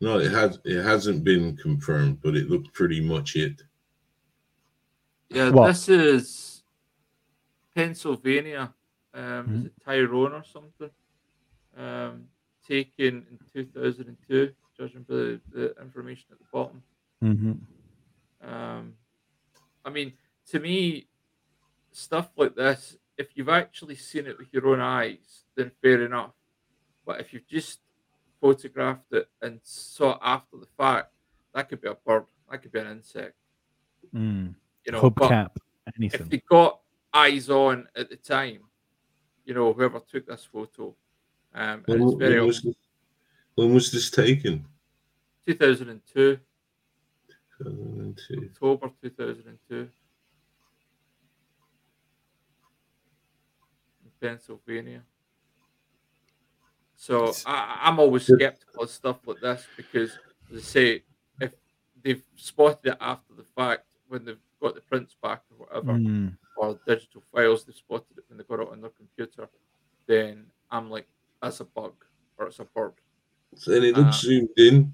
[0.00, 0.58] No, it has.
[0.64, 3.62] It hasn't been confirmed, but it looked pretty much it.
[5.30, 5.68] yeah, What?
[5.68, 6.62] this is
[7.74, 8.72] Pennsylvania.
[9.14, 9.58] Um, Mhm.
[9.60, 10.90] Is it Tyrone or something?
[11.76, 12.28] Um,
[12.66, 16.82] taken in 2002, judging by the, the information at the bottom.
[17.22, 18.48] Mm-hmm.
[18.48, 18.94] Um,
[19.84, 20.12] I mean,
[20.50, 21.06] to me,
[21.96, 26.32] stuff like this, if you've actually seen it with your own eyes, then fair enough.
[27.06, 27.80] But if you've just
[28.40, 31.12] photographed it and saw it after the fact,
[31.54, 33.34] that could be a bird, that could be an insect,
[34.14, 34.54] Mm.
[34.84, 35.08] you know.
[35.10, 36.28] But Hubcap, if anything.
[36.28, 36.80] they got
[37.14, 38.60] eyes on at the time,
[39.46, 40.94] you know, whoever took this photo,
[41.54, 42.74] um, and When, it's very when was this,
[43.54, 44.66] when was this taken?
[45.46, 46.38] 2002,
[47.58, 48.50] 2002.
[48.50, 49.88] October 2002.
[54.20, 55.02] Pennsylvania.
[56.96, 60.18] So I, I'm always skeptical of stuff like this because,
[60.52, 61.02] as I say,
[61.40, 61.52] if
[62.02, 66.36] they've spotted it after the fact when they've got the prints back or whatever, Mm.
[66.56, 69.48] or digital files, they've spotted it when they got it on their computer,
[70.06, 71.06] then I'm like,
[71.42, 71.92] that's a bug
[72.38, 72.94] or it's a bird.
[73.66, 74.92] And it looks Uh, zoomed in.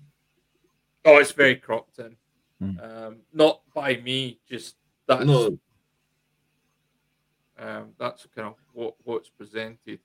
[1.05, 2.17] Oh, it's very cropped in.
[2.59, 2.79] Hmm.
[2.81, 5.59] Um, not by me, just that's No,
[7.63, 9.99] um, that's kind of what what's presented.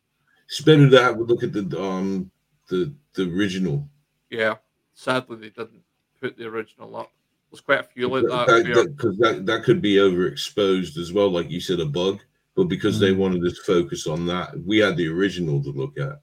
[0.47, 2.29] it's better to have a look at the um
[2.69, 3.87] the the original.
[4.29, 4.55] Yeah,
[4.93, 5.83] sadly they didn't
[6.21, 7.11] put the original up.
[7.51, 8.47] There's quite a few like that.
[8.47, 11.85] That, where- that, 'cause that, that could be overexposed as well, like you said, a
[11.85, 12.19] bug.
[12.55, 13.17] But because they Mm.
[13.17, 16.19] wanted us to focus on that, we had the original to look at.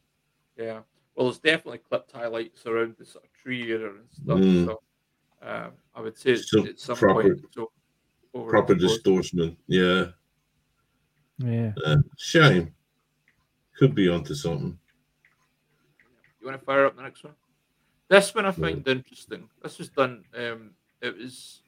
[0.57, 0.81] yeah,
[1.15, 4.39] well, there's definitely clipped highlights around the sort of tree area and stuff.
[4.41, 4.67] Mm.
[4.67, 4.83] So
[5.43, 7.71] um, I would say it's, at some proper- point it's o-
[8.49, 9.57] Proper distortion.
[9.69, 10.07] Yeah.
[11.39, 11.73] Yeah.
[11.85, 12.75] Uh, shame.
[13.79, 14.79] Could be onto something.
[16.41, 17.35] You want to fire up the next one?
[18.09, 19.49] This one I find interesting.
[19.63, 20.25] This was done.
[20.37, 21.63] Um, it was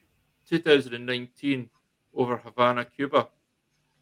[0.49, 1.69] 2019
[2.13, 3.27] over Havana, Cuba.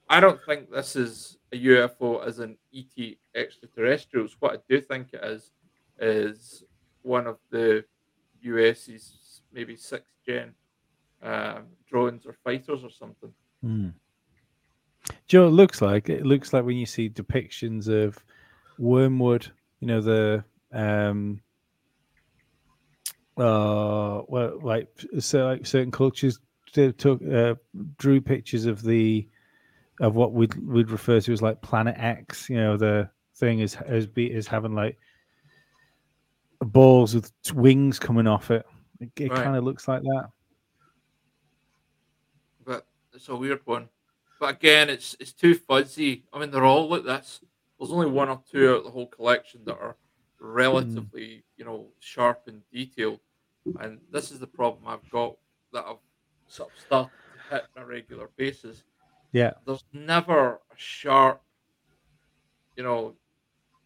[0.09, 4.35] I don't think this is a UFO as an ET extraterrestrials.
[4.39, 5.51] What I do think it is
[5.99, 6.63] is
[7.01, 7.85] one of the
[8.41, 10.53] US's maybe sixth gen
[11.23, 13.33] um, drones or fighters or something.
[13.63, 13.93] Mm.
[15.27, 16.09] Do you know it looks like?
[16.09, 18.17] It looks like when you see depictions of
[18.77, 21.41] wormwood, you know, the um
[23.37, 24.87] uh well like
[25.19, 26.39] so like certain cultures
[26.73, 27.55] took uh,
[27.97, 29.27] drew pictures of the
[30.01, 33.75] of what we'd we'd refer to as like planet X, you know, the thing is
[33.85, 34.97] as be is having like
[36.59, 38.65] balls with wings coming off it.
[38.99, 39.43] It, it Right.
[39.43, 40.29] kind of looks like that.
[42.65, 43.87] but it's a weird one.
[44.45, 46.23] But again, it's it's too fuzzy.
[46.31, 47.41] I mean, they're all like this.
[47.79, 49.95] There's only one or two out of the whole collection that are
[50.39, 53.21] relatively, you know, sharp and detailed.
[53.79, 55.35] And this is the problem I've got
[55.73, 55.97] that I've
[56.47, 58.83] sort of started to hit on a regular basis.
[59.31, 59.53] Yeah.
[59.65, 61.41] There's never a sharp,
[62.77, 63.15] you know,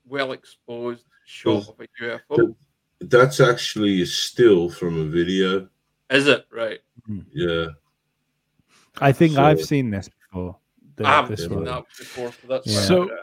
[0.10, 2.56] well exposed shot Well, of a UFO.
[3.00, 5.70] That's actually a still from a video.
[6.10, 6.82] Is it right?
[7.06, 7.20] Hmm.
[7.32, 7.68] Yeah.
[9.00, 10.58] I think I've seen this before.
[10.96, 11.64] the- I haven't this seen one.
[11.66, 12.80] that before, so that's Yeah.
[12.82, 13.16] So- I-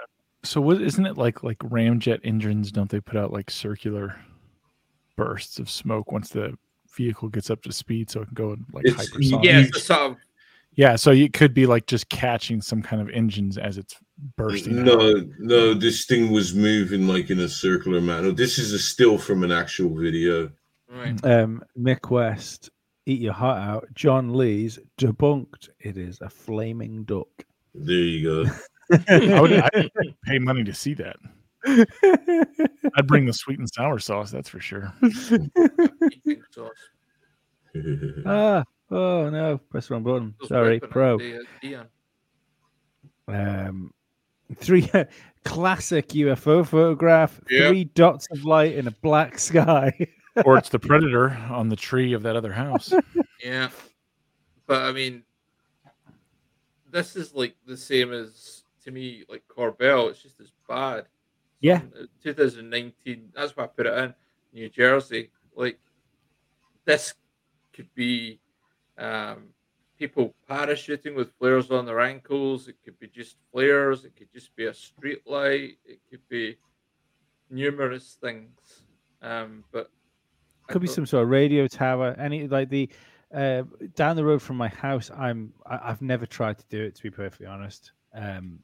[0.44, 2.70] So what isn't it like like ramjet engines?
[2.70, 4.16] Don't they put out like circular
[5.16, 6.57] bursts of smoke once the
[6.96, 9.44] vehicle gets up to speed, so it can go in like It's- hypersonic?
[9.44, 10.16] yeah, you- it's sort of
[10.76, 13.96] Yeah, so it could be like just catching some kind of engines as it's
[14.36, 14.78] bursting.
[14.80, 14.84] out.
[14.84, 18.30] No, no, this thing was moving like in a circular manner.
[18.30, 20.50] This is a still from an actual video.
[20.88, 21.22] right.
[21.24, 22.70] um, Mick West,
[23.07, 23.86] eat your heart out.
[23.94, 25.70] John Lee's debunked.
[25.80, 27.28] It is a flaming duck.
[27.74, 28.50] There you go.
[29.09, 29.90] I would I'd
[30.24, 31.16] pay money to see that.
[32.96, 34.92] I'd bring the sweet and sour sauce, that's for sure.
[36.50, 36.70] sauce.
[38.26, 40.34] ah, oh no, press the wrong button.
[40.46, 41.18] Sorry, weapon pro.
[41.18, 41.84] the, uh,
[43.28, 43.92] Um,
[44.57, 44.88] three
[45.44, 47.40] classic UFO photograph.
[47.50, 47.68] Yep.
[47.68, 49.92] Three dots of light in a black sky.
[50.45, 52.93] Or it's the predator on the tree of that other house.
[53.43, 53.70] Yeah,
[54.66, 55.22] but I mean,
[56.91, 60.11] this is like the same as to me like Corbell.
[60.11, 61.07] It's just as bad.
[61.61, 61.80] Yeah.
[61.99, 63.30] uh, 2019.
[63.34, 64.14] That's why I put it in
[64.53, 65.30] New Jersey.
[65.55, 65.78] Like
[66.84, 67.14] this
[67.72, 68.41] could be
[68.99, 69.49] um,
[69.99, 72.68] people parachuting with flares on their ankles.
[72.68, 74.05] It could be just flares.
[74.05, 75.78] It could just be a street light.
[75.84, 76.57] It could be
[77.51, 78.84] numerous things.
[79.22, 80.05] Um, but I
[80.69, 82.14] Could be some sort of radio tower.
[82.19, 82.89] Any like the
[83.35, 83.62] uh,
[83.95, 85.11] down the road from my house.
[85.17, 87.93] I'm I, I've never tried to do it to be perfectly honest.
[88.14, 88.59] Um,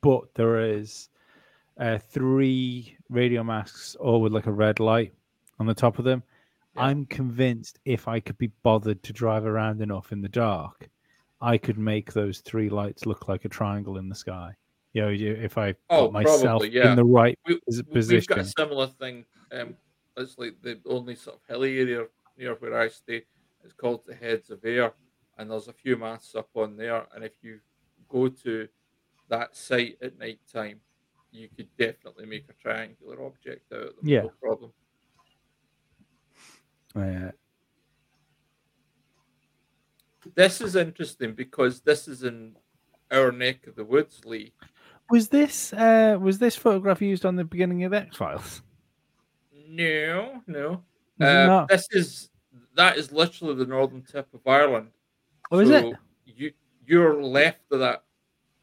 [0.00, 1.08] but there is
[1.78, 5.12] uh, three radio masks, all with like a red light
[5.58, 6.22] on the top of them.
[6.76, 6.84] Yeah.
[6.84, 10.88] I'm convinced if I could be bothered to drive around enough in the dark,
[11.40, 14.52] I could make those three lights look like a triangle in the sky.
[14.92, 16.90] You know, you- if I Oh, put myself probably, yeah.
[16.90, 18.44] in the right we, pos- we- We've got a position.
[18.56, 19.24] similar thing.
[19.52, 19.74] Um,
[20.20, 22.06] it's like the only sort of hilly area
[22.36, 23.24] near where I stay.
[23.64, 24.92] It's called the Heads of Ayr,
[25.38, 27.06] and there's a few masts up on there.
[27.14, 27.60] And if you
[28.08, 28.68] go to
[29.28, 30.80] that site at night time,
[31.30, 34.08] you could definitely make a triangular object out of them.
[34.08, 34.22] Yeah.
[34.22, 34.72] No problem.
[36.94, 37.30] Uh,
[40.34, 42.56] This is interesting because this is in
[43.10, 44.52] our neck of the woods, Lee.
[45.08, 48.62] was this uh, was this photograph used on the beginning of X Files?
[49.74, 50.82] No, no.
[51.20, 52.30] Uh, this is
[52.74, 54.90] that is literally the northern tip of Ireland.
[55.52, 55.94] Oh, is it?
[56.26, 56.52] You
[56.86, 58.02] you're left of that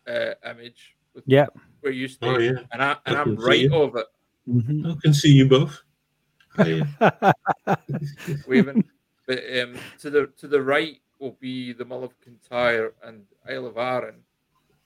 [0.08, 1.48] uh, image with Yeah.
[1.80, 3.72] where you stay, Oh yeah, and I and I I'm right it.
[3.72, 4.08] of it,
[4.50, 4.92] Mhm.
[4.98, 5.82] I can see you both.
[6.58, 6.84] Yeah.
[8.48, 8.84] waving.
[9.28, 13.68] but um, to the to the right will be the Mull of Kintyre and Isle
[13.68, 14.24] of Arran,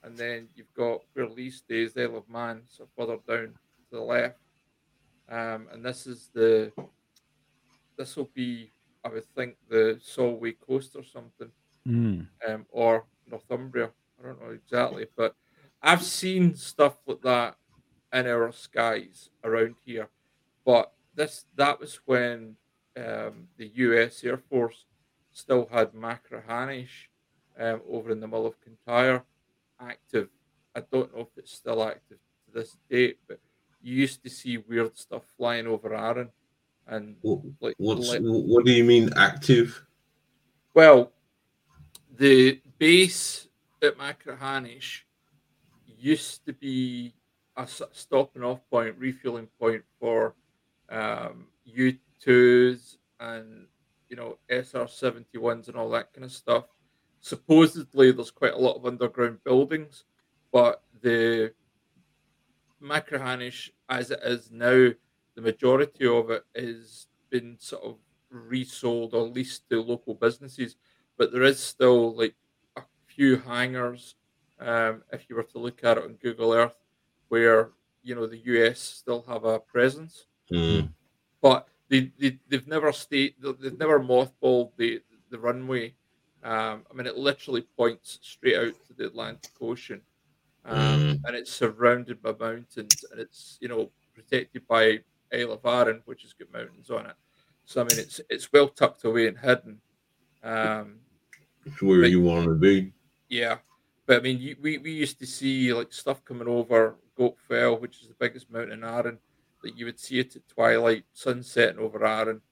[0.04, 3.90] and then you've got where Lee stays, the Isle of Man, so further down to
[3.90, 4.38] the left.
[5.32, 6.72] Um, and this is the
[7.96, 8.72] this will be,
[9.04, 11.50] I would think, the Solway coast or something.
[11.88, 12.28] Mm.
[12.48, 13.90] um, or Northumbria.
[14.20, 15.34] I don't know exactly, but
[15.82, 17.56] I've seen stuff like that
[18.12, 20.08] in our skies around here.
[20.64, 22.56] But this that was when
[22.96, 24.22] um, the U.S.
[24.22, 24.84] Air Force
[25.32, 27.08] still had Machrihanish
[27.58, 29.24] um, over in the Mull of Kintyre
[29.80, 30.28] active.
[30.76, 33.40] I don't know if it's still active to this date, but
[33.82, 36.30] you used to see weird stuff flying over Arran,
[36.86, 39.84] and What, like like- what do you mean active?
[40.74, 41.12] Well,
[42.16, 43.48] the base
[43.82, 45.02] at Machrihanish
[45.86, 47.14] used to be
[47.56, 50.34] a stopping off point, refueling point for
[50.88, 53.66] um, U2s and
[54.08, 56.64] you know SR 71s and all that kind of stuff.
[57.20, 60.04] Supposedly, there's quite a lot of underground buildings,
[60.52, 61.52] but the
[62.82, 64.90] Machrihanish, as it is now,
[65.34, 67.96] the majority of it has been sort of
[68.30, 70.76] resold or leased to local businesses
[71.18, 72.34] but there is still like
[72.76, 74.14] a few hangars
[74.60, 76.76] um, if you were to look at it on google earth
[77.28, 77.70] where
[78.02, 80.26] you know the us still have a presence.
[80.52, 80.92] Mm.
[81.40, 85.94] but they, they they've never stayed they've never mothballed the the runway.
[86.42, 90.00] Um, i mean it literally points straight out to the atlantic ocean
[90.64, 91.20] um, Mm.
[91.26, 95.00] and it's surrounded by mountains and it's you know protected by
[95.32, 97.16] Isle of Arran, which has got mountains on it.
[97.64, 99.80] So I mean, it's it's well tucked away and hidden.
[100.42, 101.00] Um,
[101.64, 102.92] It's where But- you want to be.
[103.28, 103.58] yeah,
[104.06, 107.78] but I mean, you, we we used to see like stuff coming over Goat Fell,
[107.78, 109.18] which is the biggest mountain in Arran.
[109.62, 112.42] That you would see it at twilight, sun setting over Arran,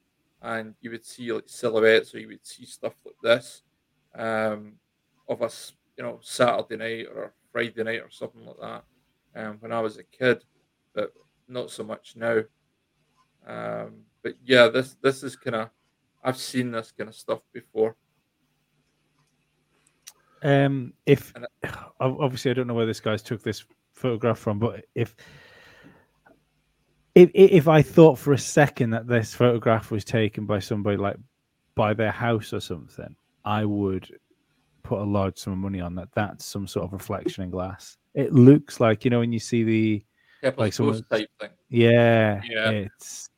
[0.42, 3.62] and you would see like silhouettes, or you would see stuff like this
[4.14, 4.78] um,
[5.28, 8.84] of us, you know, Saturday night or Friday night or something like that.
[9.34, 10.44] Um, when I was a kid,
[10.94, 11.12] but
[11.48, 12.40] not so much now.
[13.46, 15.70] Um, but yeah, this this is kind of
[16.22, 17.96] I've seen this kind of stuff before.
[20.42, 21.32] Um, if
[22.00, 25.14] obviously I don't know where this guy's took this photograph from, but if
[27.14, 31.16] if if I thought for a second that this photograph was taken by somebody like
[31.74, 34.10] by their house or something, I would
[34.82, 36.08] put a large sum of money on that.
[36.14, 37.96] That's some sort of reflection in glass.
[38.14, 40.04] It looks like you know when you see the
[40.42, 41.50] Like Like someone- type thing.
[41.68, 42.70] yeah, Yeah.
[42.70, 43.28] it's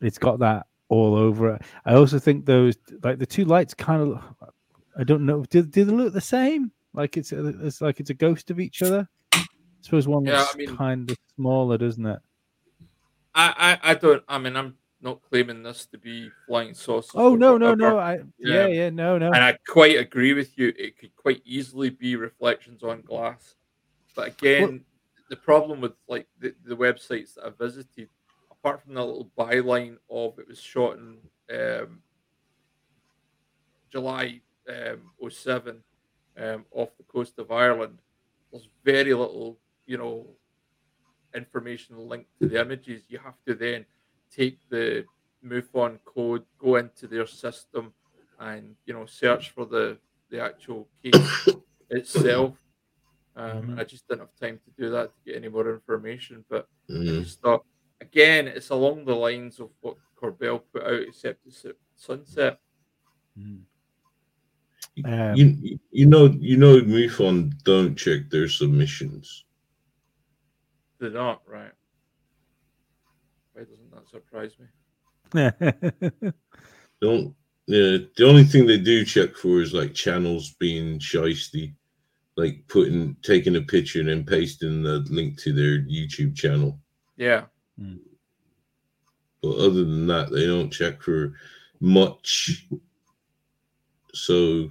[0.00, 1.62] it's got that all over it.
[1.84, 4.34] I also think those like the two lights kind of
[4.98, 6.72] I don't know do, do they look the same?
[6.94, 9.08] Like it's it's like it's a ghost of each other.
[9.34, 9.44] I
[9.82, 12.18] suppose one Yeah, looks I mean- kind of smaller, doesn't it?
[13.34, 14.22] I, I, I don't.
[14.28, 14.76] I mean, I'm
[15.06, 17.12] not claiming this to be flying saucers.
[17.14, 17.96] Oh no, no, no!
[17.98, 18.66] I yeah, Yeah.
[18.66, 19.32] yeah, no, no.
[19.32, 20.74] And I quite agree with you.
[20.76, 23.54] It could quite easily be reflections on glass.
[24.16, 24.84] But again,
[25.30, 28.08] the problem with like the, the websites that I visited,
[28.50, 31.18] apart from the little byline of it was shot in
[31.54, 32.02] um,
[33.92, 35.82] July um, 07
[36.36, 37.98] um, off the coast of Ireland,
[38.50, 40.26] there's very little, you know,
[41.32, 43.04] information linked to the images.
[43.08, 43.86] You have to then
[44.30, 45.04] take the
[45.44, 47.92] MUFON code, go into their system,
[48.40, 49.98] and you know, search for the
[50.30, 51.48] the actual case
[51.90, 52.56] itself.
[53.36, 56.44] Um, and I just didn't have time to do that to get any more information.
[56.48, 57.22] But I Mm.
[57.22, 57.64] just thought,
[58.00, 62.58] again, it's along the lines of what Corbell put out, except it's at sunset.
[63.38, 63.60] Mm.
[65.04, 69.44] Um, You you know you know MUFON don't check their submissions.
[70.98, 71.72] They're not right.
[73.96, 76.32] Why doesn't that surprise me?
[77.00, 77.34] Don't
[77.66, 77.98] yeah.
[78.16, 81.74] The only thing they do check for is like channels being shisty,
[82.36, 86.78] like putting taking a picture and then pasting the link to their YouTube channel.
[87.16, 87.44] Yeah,
[87.78, 87.96] hmm.
[89.42, 91.34] But other than that, they don't check for
[91.80, 92.66] much.
[94.14, 94.70] So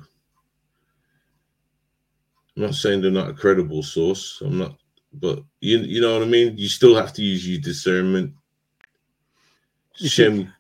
[2.56, 4.42] I'm not saying they're not a credible source.
[4.44, 4.78] I'm not,
[5.14, 6.58] but you you know what I mean.
[6.58, 8.34] You still have to use your discernment.
[9.96, 10.54] Shem,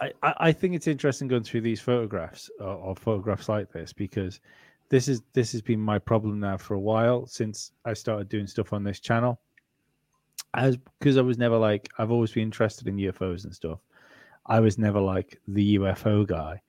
[0.00, 3.92] I, I I think it's interesting going through these photographs or, or photographs like this
[3.92, 4.40] because
[4.88, 8.46] this is this has been my problem now for a while since I started doing
[8.46, 9.40] stuff on this channel.
[10.54, 13.80] As because I was never like I've always been interested in UFOs and stuff.
[14.46, 16.60] I was never like the UFO guy.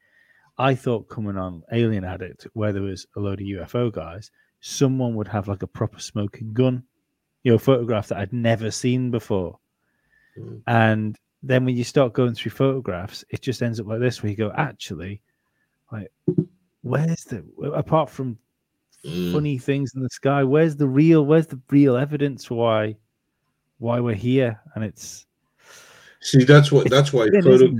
[0.57, 4.31] I thought coming on Alien Addict, where there was a load of UFO guys,
[4.61, 6.83] someone would have like a proper smoking gun,
[7.43, 9.59] you know, photograph that I'd never seen before.
[10.37, 10.61] Mm.
[10.65, 14.31] And then when you start going through photographs, it just ends up like this, where
[14.31, 15.21] you go, actually,
[15.91, 16.11] like,
[16.81, 18.37] where's the apart from
[19.05, 22.95] mm, funny things in the sky, where's the real, where's the real evidence why,
[23.77, 24.59] why we're here?
[24.73, 25.27] And it's
[26.21, 27.75] see, that's what that's why thin, photo,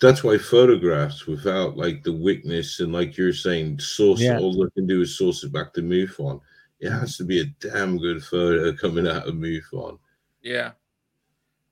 [0.00, 4.38] that's why photographs without like the witness and like you're saying, source Yeah.
[4.38, 6.40] all they can do is source it back to MUFON.
[6.80, 9.98] It has to be a damn good photo coming out of MUFON.
[10.42, 10.72] yeah.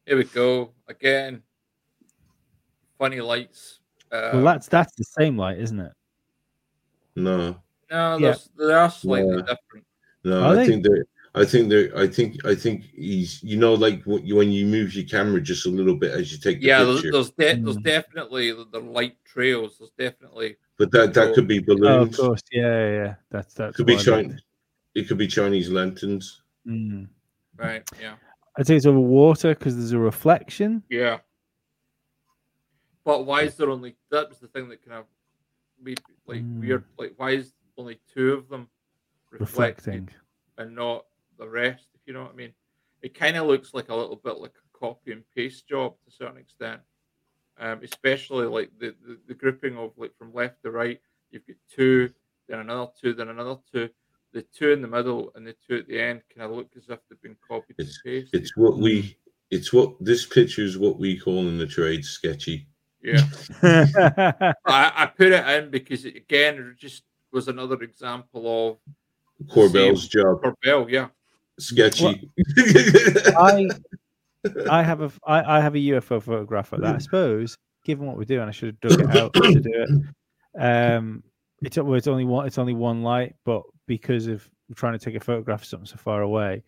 [0.08, 1.42] Here we go again.
[2.98, 3.80] Funny lights.
[4.10, 5.92] Uh, well, that's that's the same light, isn't it?
[7.14, 7.56] No, no,
[7.90, 8.18] yeah.
[8.18, 9.42] there's- they are slightly Yeah.
[9.42, 9.86] different.
[10.24, 10.66] no, Are I they?
[10.66, 11.04] think they're.
[11.34, 11.94] I think they're.
[11.96, 12.36] I think.
[12.46, 13.42] I think he's.
[13.42, 16.32] You know, like when you, when you move your camera just a little bit as
[16.32, 17.12] you take the Yeah, there's picture.
[17.12, 17.82] there's, de- there's Mm.
[17.82, 19.76] definitely the, the light trails.
[19.78, 23.14] There's definitely but that that could be Oh, of course, yeah, yeah, yeah.
[23.30, 24.26] That's that could be what I meant.
[24.28, 24.42] Chinese.
[24.94, 26.42] It could be Chinese lanterns.
[26.66, 27.08] Mm.
[27.56, 27.82] right.
[28.00, 28.14] Yeah,
[28.58, 30.82] I think it's over water because there's a reflection.
[30.90, 31.18] yeah.
[33.04, 33.96] But why is there only?
[34.10, 35.06] That was the thing that kind of
[35.82, 36.60] made like Mm.
[36.60, 36.84] weird.
[36.98, 38.68] Like why is only two of them
[39.30, 40.10] reflecting reflecting.
[40.58, 41.06] and not
[41.38, 41.86] the rest?
[41.94, 42.52] If you know what I mean.
[43.00, 46.08] It kind of looks like a little bit like a copy and paste job to
[46.08, 46.80] a certain extent.
[47.58, 51.00] Um, especially like the, the, the grouping of like from left to right,
[51.30, 52.12] you've got two,
[52.48, 53.88] then another two, then another two.
[54.32, 56.84] The two in the middle and the two at the end kind of look as
[56.88, 58.28] if they've been copied and pasted.
[58.32, 59.16] It's what we.
[59.50, 60.76] It's what this picture is.
[60.76, 62.66] What we call in the trade sketchy.
[63.02, 63.22] Yeah,
[63.62, 63.86] yeah,
[64.66, 68.78] I, I put it in because it, again, it just was another example
[69.40, 70.42] of Corbell's job.
[70.42, 70.90] Corbell.
[70.90, 71.08] Yeah,
[71.58, 72.30] Sketchy.
[73.36, 73.68] I
[74.70, 76.96] I have a I, I have a UFO photograph of that.
[76.96, 79.88] I suppose, given what we're doing, I should have dug it out to do it.
[80.58, 81.22] Um,
[81.62, 85.16] it's well, it's only one it's only one light, but because of trying to take
[85.16, 86.62] a photograph of something so far away,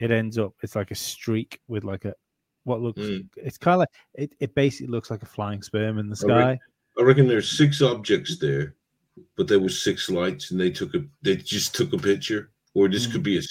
[0.00, 2.14] it ends up it's like a streak with like a
[2.64, 3.28] what looks Mm.
[3.36, 6.34] it's kind of like it, it basically looks like a flying sperm in the I
[6.34, 6.60] re- sky.
[6.98, 8.74] I reckon there's six objects there,
[9.36, 12.50] but there was six lights, and they took a they just took a picture.
[12.74, 13.42] Or this could be a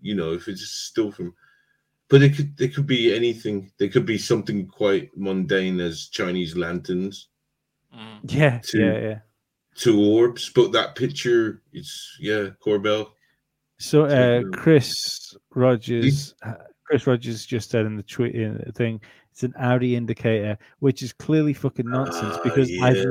[0.00, 1.34] you know, if it's still from,
[2.08, 3.70] but it could it could be anything.
[3.78, 7.28] They could be something quite mundane as Chinese lanterns,
[7.94, 8.18] Mm.
[8.24, 8.80] Yeah, Two.
[8.80, 9.18] yeah, yeah.
[9.78, 10.50] Two orbs.
[10.54, 13.10] But that picture, it's yeah, Corbell.
[13.78, 16.54] So uh, Chris Rogers, uh,
[16.84, 19.00] Chris Rogers just said in the tweet in the thing,
[19.30, 23.04] it's an Audi indicator, which is clearly fucking nonsense Ah, because I've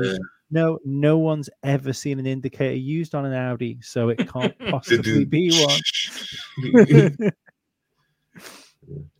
[0.50, 5.24] no no one's ever seen an indicator used on an Audi, so it can't possibly
[5.24, 7.14] be one.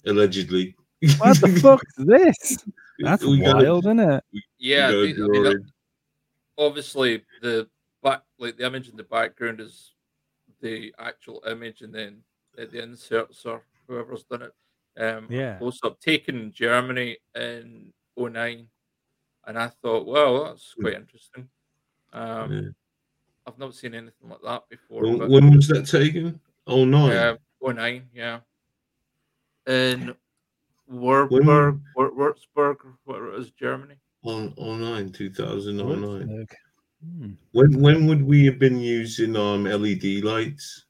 [0.07, 0.75] Allegedly.
[1.19, 2.65] what the fuck is this?
[3.01, 4.25] That's We gotta- wild, isn't it?
[4.59, 4.91] yeah.
[4.91, 5.63] we I gotta think- I mean, that-
[6.59, 7.69] obviously the
[8.03, 9.95] back like the image in the background is
[10.61, 12.19] the actual image and then
[12.57, 14.53] the, the inserts or whoever's done it
[15.01, 15.59] um Yeah.
[15.59, 18.67] close up taken in germany in 09
[19.47, 21.49] and i thought well that's quite interesting
[22.13, 22.69] um Yeah.
[23.47, 26.41] i've not seen anything like that before When, but, when was that taken?
[26.67, 27.13] Oh nine.
[27.13, 28.41] uh, 09 yeah
[29.67, 30.15] in
[30.87, 33.97] Warburg, Wur- Würzburg, whatever it is, Germany.
[34.23, 36.29] On oh nine, 2009.
[36.29, 36.55] Würzburg.
[37.03, 37.33] Hmm.
[37.53, 40.85] When when would we have been using um LED lights?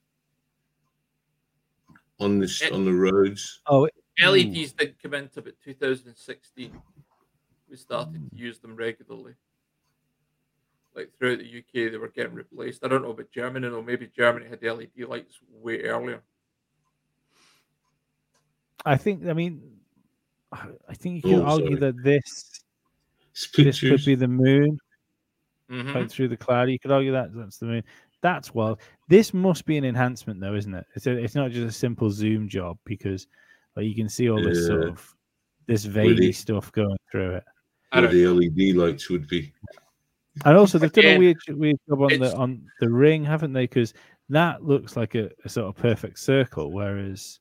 [2.21, 3.61] on the It- on the roads.
[3.67, 3.89] Oh,
[4.21, 6.83] LEDs didn't come into about 2016.
[7.69, 9.35] We started to use them regularly.
[10.95, 12.85] Like throughout the UK, they were getting replaced.
[12.85, 16.25] I don't know about Germany, or Maybe Germany had the LED lights way earlier.
[18.85, 19.27] I think.
[19.27, 19.81] I mean,
[20.53, 21.81] I think you can Oh, argue sorry.
[21.81, 22.65] that this It's
[23.57, 24.79] this could be the moon
[25.71, 25.93] Mhm.
[25.93, 26.71] going through the cloud.
[26.71, 27.83] You could argue that that's the moon.
[28.21, 28.81] That's wild.
[29.09, 30.87] This must be an enhancement, though, isn't it?
[30.97, 33.27] It's a, it's not just a simple zoom job because
[33.77, 35.15] like you can see all this sort of
[35.67, 36.15] this Really?
[36.15, 37.45] veiny stuff going through it.
[37.93, 39.53] I where don't the LED lights would be.
[40.45, 43.53] And also, they've done a weird, weird job on it's- the on the ring, haven't
[43.53, 43.65] they?
[43.65, 43.93] Because
[44.31, 47.41] that looks like a, a sort of perfect circle, whereas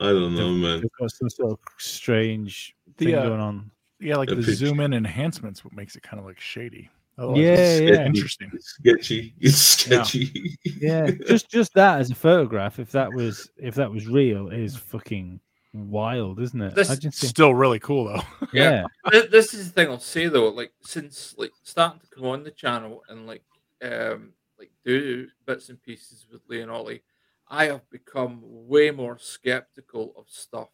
[0.00, 0.80] I don't know, man.
[0.80, 3.70] they've got some sort of strange The, thing uh, going on.
[4.02, 6.90] Yeah, like The the zoom in enhancements what makes it kind of like shady.
[7.18, 8.06] Otherwise, Yeah, it's yeah.
[8.06, 8.50] interesting.
[8.54, 9.34] It's sketchy.
[9.40, 10.58] It's sketchy.
[10.64, 14.76] Yeah, just just that as a photograph, if that was if that was real, is
[14.76, 15.38] fucking
[15.74, 16.74] wild, isn't it?
[16.74, 18.22] This- I just think, Still really cool though.
[18.52, 20.48] yeah, Th- this is the thing I'll say though.
[20.48, 23.42] Like since like starting to come on the channel and like
[23.82, 27.02] um like do bits and pieces with Lee and Ollie,
[27.48, 30.68] I have become way more skeptical of stuff.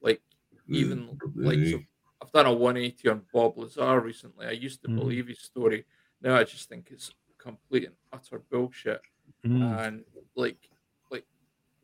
[0.00, 0.22] Like
[0.68, 1.80] even like so
[2.20, 4.46] I've done a 180 on Bob Lazar recently.
[4.46, 4.96] I used to Mhm.
[4.96, 5.84] believe his story.
[6.20, 9.00] Now I just think it's complete and utter bullshit.
[9.44, 9.86] Mm.
[9.86, 10.68] And like
[11.10, 11.26] like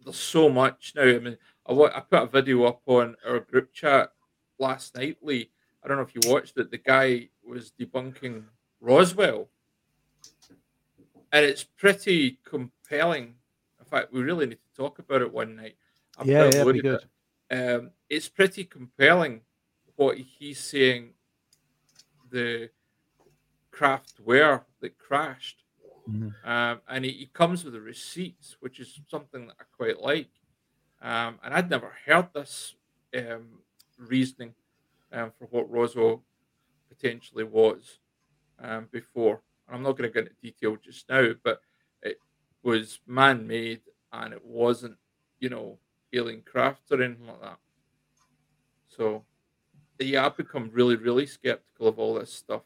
[0.05, 1.03] there's so much now.
[1.03, 4.13] I mean, I I put a video up on our group chat
[4.59, 5.51] last night, Lee.
[5.83, 6.71] I don't know if you watched it.
[6.71, 8.45] The guy was debunking
[8.81, 9.51] Roswell,
[11.33, 13.35] and it's pretty compelling.
[13.79, 15.77] In fact, we really need to talk about it one night.
[16.19, 17.01] I've yeah, yeah, be good.
[17.51, 19.43] it um, it's pretty compelling
[19.97, 21.15] what he's saying
[22.31, 22.71] the
[23.71, 25.65] craft were that crashed.
[26.09, 26.35] Mhm.
[26.45, 30.31] Um, and he, he comes with the receipts, which is something that I quite like.
[31.01, 32.75] Um, and I'd never heard this
[33.17, 33.61] um,
[33.99, 34.55] reasoning
[35.13, 36.23] um, for what Roswell
[36.89, 37.99] potentially was
[38.59, 39.43] um, before.
[39.67, 41.61] And I'm not going to get into detail just now, but
[42.03, 42.19] it
[42.63, 43.81] was man made
[44.13, 44.97] and it wasn't,
[45.41, 45.79] you know,
[46.13, 47.59] alien craft or anything like that.
[48.89, 49.25] So,
[49.99, 52.63] yeah, I've become really, really skeptical of all this stuff.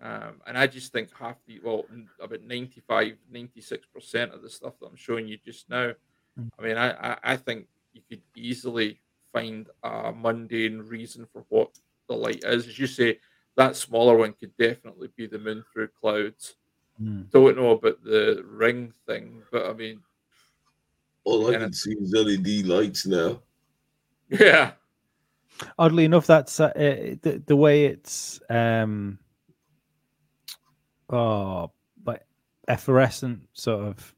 [0.00, 1.84] Um, and I just think half the, well,
[2.20, 5.92] about 95, 96% of the stuff that I'm showing you just now,
[6.38, 6.50] Mm.
[6.58, 9.00] I mean, I, I, I think you could easily
[9.32, 11.70] find a mundane reason for what
[12.08, 12.66] the light is.
[12.66, 13.18] As you say,
[13.56, 16.56] that smaller one could definitely be the moon through clouds.
[17.02, 17.30] Mm.
[17.30, 20.00] Don't know about the ring thing, but I mean,
[21.24, 23.40] All I can see is LED lights now.
[24.28, 24.72] yeah.
[25.78, 29.18] Oddly enough, that's uh, uh, the the way it's um
[31.10, 31.70] oh,
[32.04, 32.22] like
[32.68, 34.14] effervescent sort of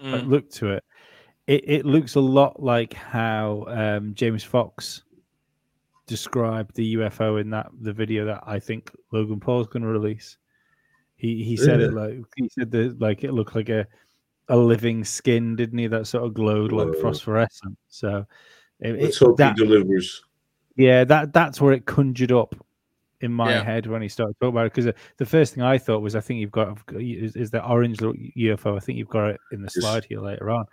[0.00, 0.28] like, Mm.
[0.28, 0.84] look to it.
[1.46, 5.02] It it looks a lot like how um, James Fox
[6.06, 10.36] described the UFO in that the video that I think Logan Paul's going to release.
[11.16, 13.86] He he said it like he said that like it looked like a
[14.48, 15.86] a living skin, didn't he?
[15.88, 17.02] That sort of glowed like Whoa.
[17.02, 17.76] phosphorescent.
[17.88, 18.24] So
[18.80, 20.22] it, Let's it- hope that he delivers.
[20.78, 22.54] Yeah, that that's where it conjured up
[23.20, 23.64] in my Yeah.
[23.64, 24.74] head when he started talking about it.
[24.74, 27.98] Because the first thing I thought was, I think you've got is, is the orange
[27.98, 28.76] UFO.
[28.76, 30.64] I think you've got it in the slide here later on.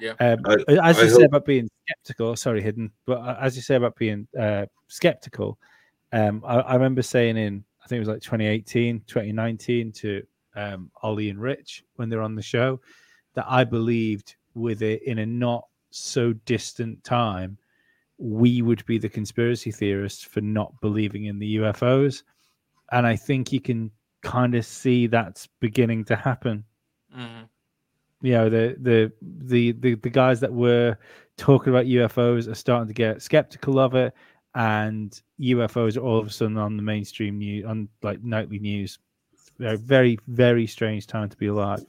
[0.00, 0.12] Yeah.
[0.20, 3.62] Um, I- as you I say about being skeptical, sorry, hidden, but uh, as you
[3.62, 5.58] say about being uh, skeptical,
[6.12, 10.22] um, I, I remember saying in I think it was like 2018, 2019 to
[10.54, 12.80] um, Ollie and Rich when they're on the show
[13.34, 17.56] that I believed with it in a not so distant time
[18.18, 22.22] we would be the conspiracy theorists for not believing in the UFOs.
[22.92, 23.90] And I think you can
[24.22, 26.64] kind of see that's beginning to happen.
[27.16, 27.48] Mhm.
[28.22, 30.98] You know, the the the the, the guys that were
[31.36, 34.12] talking about UFOs are starting to get skeptical of it,
[34.56, 38.98] and UFOs are all of a sudden on the mainstream news, on like nightly news.
[39.58, 41.84] Very, very, very strange time to be alive.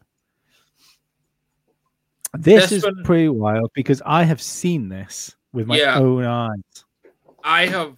[2.38, 5.99] This, This is one- pretty wild because I have seen this with my Yeah.
[5.99, 6.85] own eyes.
[7.43, 7.97] I have,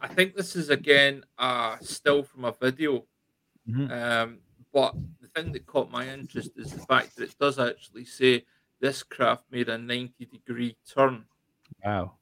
[0.00, 3.06] I think this is again uh, still from a video.
[3.68, 3.90] Mhm.
[3.90, 4.40] Um,
[4.72, 8.44] but the thing that caught my interest is the fact that it does actually say
[8.80, 11.26] this craft made a 90 degree turn.
[11.84, 12.18] Wow.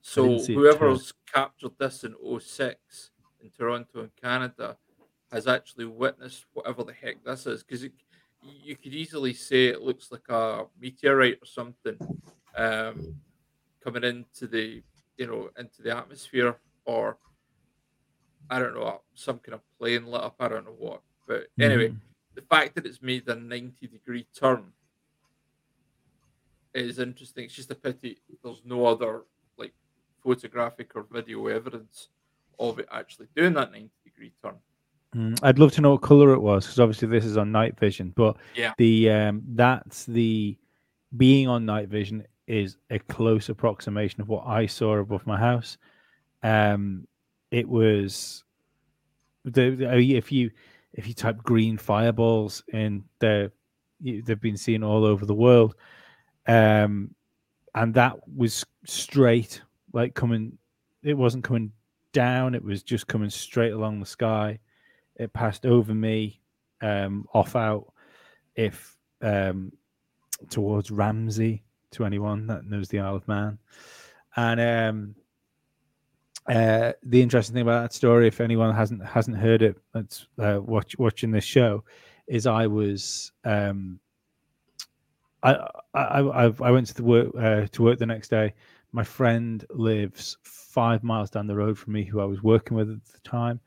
[0.00, 3.10] So didn't see it whoever's captured this in 06
[3.40, 4.78] in Toronto in Canada
[5.32, 7.82] has actually witnessed whatever the heck this is because
[8.42, 11.98] you could easily say it looks like a meteorite or something
[12.54, 13.20] um,
[13.86, 14.82] coming into the
[15.16, 16.56] you know into the atmosphere
[16.86, 17.16] or
[18.50, 21.90] I don't know some kind of plane lit up I don't know what but anyway
[21.90, 22.00] Mhm.
[22.34, 24.72] the fact that it's made a 90 degree turn
[26.74, 27.44] is interesting.
[27.44, 29.22] It's just a pity there's no other
[29.56, 29.72] like
[30.22, 32.08] photographic or video evidence
[32.58, 34.56] of it actually doing that 90 degree turn.
[35.14, 37.78] Mm, I'd love to know what color it was because obviously this is on night
[37.78, 38.74] vision, but Yeah.
[38.78, 40.58] the um, that's the
[41.16, 45.78] being on night vision is a close approximation of what I saw above my house.
[46.42, 47.06] Um,
[47.50, 48.44] it was
[49.44, 50.50] the, the- if you
[50.92, 53.52] if you type green fireballs in there,
[54.00, 55.74] they've been seen all over the world,
[56.46, 57.14] um,
[57.74, 59.60] and that was straight,
[59.92, 60.58] like coming.
[61.02, 61.72] It wasn't coming
[62.12, 64.58] down; it was just coming straight along the sky.
[65.16, 66.40] It passed over me,
[66.82, 67.92] um, off out,
[68.56, 69.72] if um,
[70.50, 71.64] towards Ramsey.
[71.96, 73.58] To anyone that knows the Isle of Man,
[74.36, 75.14] and um,
[76.48, 80.60] uh, the interesting thing about that story, if anyone hasn't hasn't heard it, that's uh,
[80.62, 81.82] watch, watching this show,
[82.26, 83.98] is I was um,
[85.42, 85.54] I,
[85.94, 88.54] I I I went to the work uh, to work the next day.
[88.92, 92.90] My friend lives five miles down the road from me, who I was working with
[92.90, 93.58] at the time.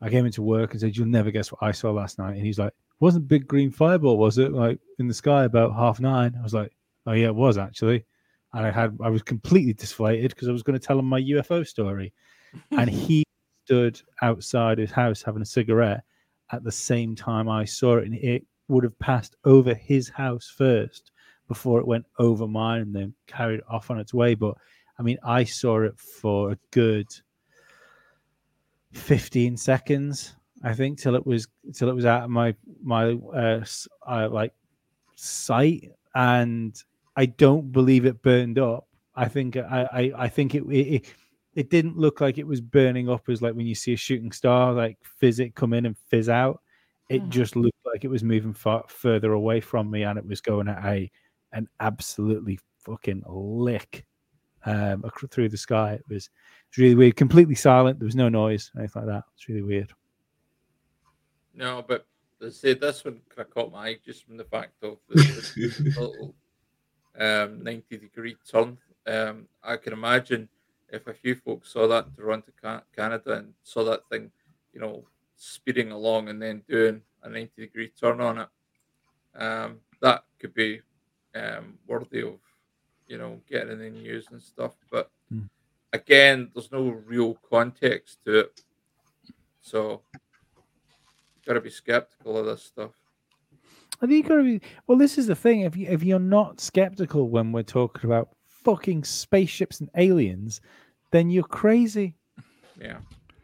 [0.00, 2.44] I came into work and said, "You'll never guess what I saw last night." And
[2.44, 4.52] he's like, "Wasn't big green fireball, was it?
[4.52, 6.36] Like in the sky about half nine?
[6.38, 6.72] I was like,
[7.08, 8.04] "Oh yeah, it was actually."
[8.52, 11.20] And I had I was completely deflated because I was going to tell him my
[11.20, 12.12] UFO story,
[12.70, 13.24] and he
[13.64, 16.02] stood outside his house having a cigarette
[16.50, 20.52] at the same time I saw it, and it would have passed over his house
[20.56, 21.12] first
[21.48, 24.34] before it went over mine and then carried off on its way.
[24.34, 24.54] But
[24.98, 27.06] I mean, I saw it for a good
[28.92, 33.64] 15 seconds, I think, till it was till it was out of my my uh,
[34.06, 34.52] uh like
[35.14, 36.82] sight, and
[37.18, 38.86] I don't believe it burned up.
[39.16, 41.12] I think I I, I think it, it
[41.54, 44.30] it didn't look like it was burning up as like when you see a shooting
[44.30, 46.60] star like fizz it come in and fizz out.
[47.08, 47.28] It Mhm.
[47.30, 50.68] just looked like it was moving far further away from me, and it was going
[50.68, 51.10] at a
[51.52, 54.06] an absolutely fucking lick
[54.66, 55.94] um ac- through the sky.
[55.94, 56.30] It was
[56.68, 57.98] it's really weird, completely silent.
[57.98, 59.24] There was no noise, anything like that.
[59.34, 59.92] It's really weird.
[61.54, 62.06] No, but
[62.40, 64.98] as I say this one kind of caught my eye just from the fact of
[65.08, 65.14] the,
[65.56, 66.34] the little
[67.18, 68.78] um, 90 degree turn.
[69.06, 70.48] Um, I can imagine
[70.90, 74.30] if a few folks saw that in Toronto, Ca- Canada, and saw that thing,
[74.72, 75.04] you know,
[75.36, 78.48] speeding along and then doing a 90 degree turn on it,
[79.36, 80.80] um, that could be
[81.34, 82.38] um, worthy of,
[83.06, 84.74] you know, getting in the news and stuff.
[84.90, 85.42] But Hmm.
[85.92, 88.60] again, there's no real context to it.
[89.60, 90.02] So,
[91.46, 92.92] got to be skeptical of this stuff.
[94.00, 95.62] I think you gotta be well, this is the thing.
[95.62, 100.60] If you if you're not skeptical when we're talking about fucking spaceships and aliens,
[101.10, 102.14] then you're crazy.
[102.80, 102.98] Yeah.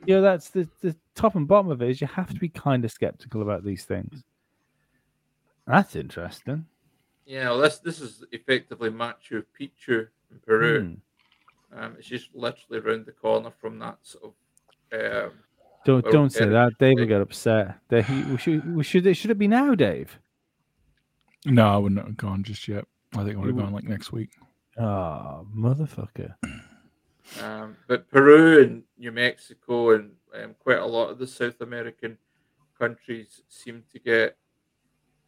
[0.07, 2.49] You know, that's the, the top and bottom of it is you have to be
[2.49, 4.23] kind of skeptical about these things.
[5.67, 6.67] That's interesting.
[7.25, 10.99] Yeah, well, this this is effectively Machu Picchu in Peru.
[11.73, 11.79] Hmm.
[11.79, 14.25] Um, it's just literally around the corner from that sort
[14.93, 15.25] of.
[15.27, 15.33] Um,
[15.85, 16.73] Don't don't say that.
[16.79, 17.79] Dave will get upset.
[17.91, 20.19] He, we should we should it should it be now, Dave?
[21.45, 22.85] No, I wouldn't have gone just yet.
[23.15, 24.31] I think I would have gone like next week.
[24.79, 26.35] Oh, motherfucker.
[27.41, 32.19] um, but Peru and New Mexico and um, quite a lot of the South American
[32.79, 34.37] countries seem to get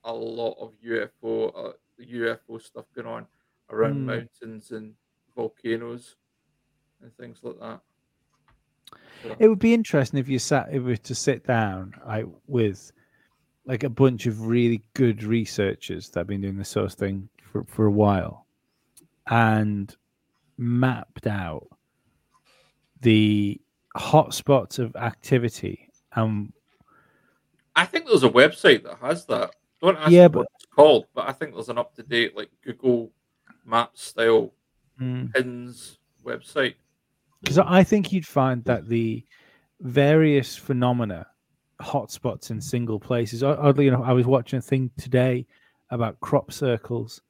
[0.04, 3.26] a lot of UFO uh, UFO stuff going on
[3.70, 4.06] around Hmm.
[4.06, 4.94] mountains and
[5.34, 6.16] volcanoes
[7.02, 7.80] and things like that.
[9.22, 12.26] So, It would be interesting if you sat if we were to sit down like
[12.46, 12.92] with
[13.66, 17.28] like a bunch of really good researchers that have been doing this sort of thing
[17.42, 18.46] for, for a while
[19.28, 19.96] and
[20.58, 21.68] mapped out
[23.00, 23.60] the
[23.96, 26.52] hotspots of activity and
[27.74, 29.54] I think there's a website that has that.
[29.80, 32.36] Don't ask Yeah, me what it's called, but I think there's an up to date
[32.36, 33.12] like Google
[33.64, 34.52] Maps style
[35.00, 36.76] mm, pins website.
[37.42, 39.24] because I think you'd find that the
[39.80, 41.26] various phenomena,
[41.80, 43.42] hotspots in single places.
[43.42, 45.46] Oddly enough, I was watching a thing today
[45.90, 47.20] about crop circles.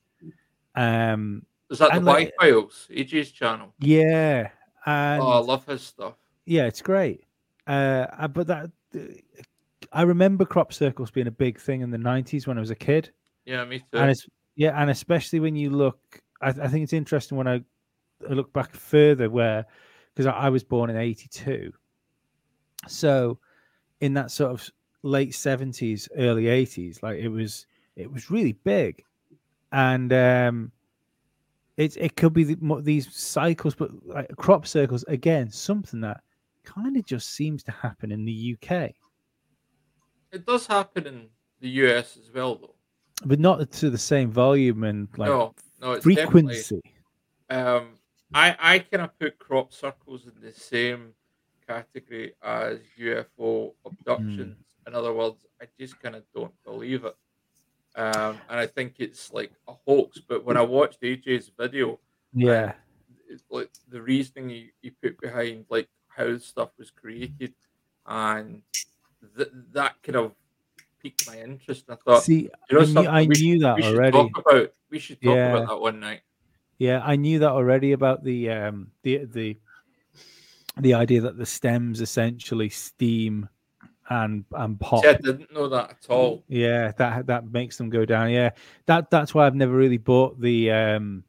[0.74, 3.72] Um, Is that the like- Files, AJ's channel?
[3.80, 4.50] yeah,
[4.84, 6.14] and oh, I love his stuff.
[6.44, 7.24] yeah, it's great.
[7.66, 8.70] Uh, uh, but that
[9.92, 12.74] I remember crop circles being a big thing in the '90s when I was a
[12.76, 13.10] kid,
[13.44, 13.98] Yeah, me too.
[13.98, 15.98] and it's yeah, and especially when you look,
[16.40, 17.62] I, I think it's interesting when I,
[18.28, 19.66] I look back further where
[20.14, 21.72] because I, I was born in '82,
[22.86, 23.38] so
[24.00, 24.68] in that sort of
[25.02, 27.66] late '70s, early '80s, like it was
[27.96, 29.02] it was really big,
[29.72, 30.72] and um,
[31.76, 36.22] it it could be the, these cycles, but like crop circles again, something that
[36.64, 38.94] kind of just seems to happen in the UK,
[40.32, 41.28] It does happen in
[41.60, 42.74] the US as well, though.
[43.24, 45.54] but not to the same volume and like No.
[45.80, 46.80] no, frequency.
[47.48, 47.98] Um,
[48.34, 51.14] I I kind of put crop circles in the same
[51.66, 54.56] category as UFO abductions.
[54.86, 57.16] In other words, I just kind of don't believe it.
[57.96, 60.20] Um, and I think it's like a hoax.
[60.20, 61.98] But when I watched AJ's video,
[62.32, 62.74] Yeah,
[63.28, 67.54] it's like the reasoning he, he put behind like how stuff was created,
[68.06, 68.62] and
[69.36, 70.32] th- that kind of
[71.02, 71.86] piqued my interest.
[71.88, 74.12] And I thought, see, you know, I knew, I we, knew that should already.
[74.12, 74.72] talk about.
[74.90, 75.56] We should talk Yeah.
[75.56, 76.20] about that one night.
[76.78, 79.58] Yeah, I knew that already about the um the the
[80.80, 83.48] the idea that the stems essentially steam
[84.08, 85.02] and and pop.
[85.02, 86.44] See, I didn't know that at all.
[86.48, 88.30] Yeah, that that makes them go down.
[88.30, 88.50] Yeah,
[88.86, 90.70] that that's why I've never really bought the.
[90.70, 91.24] um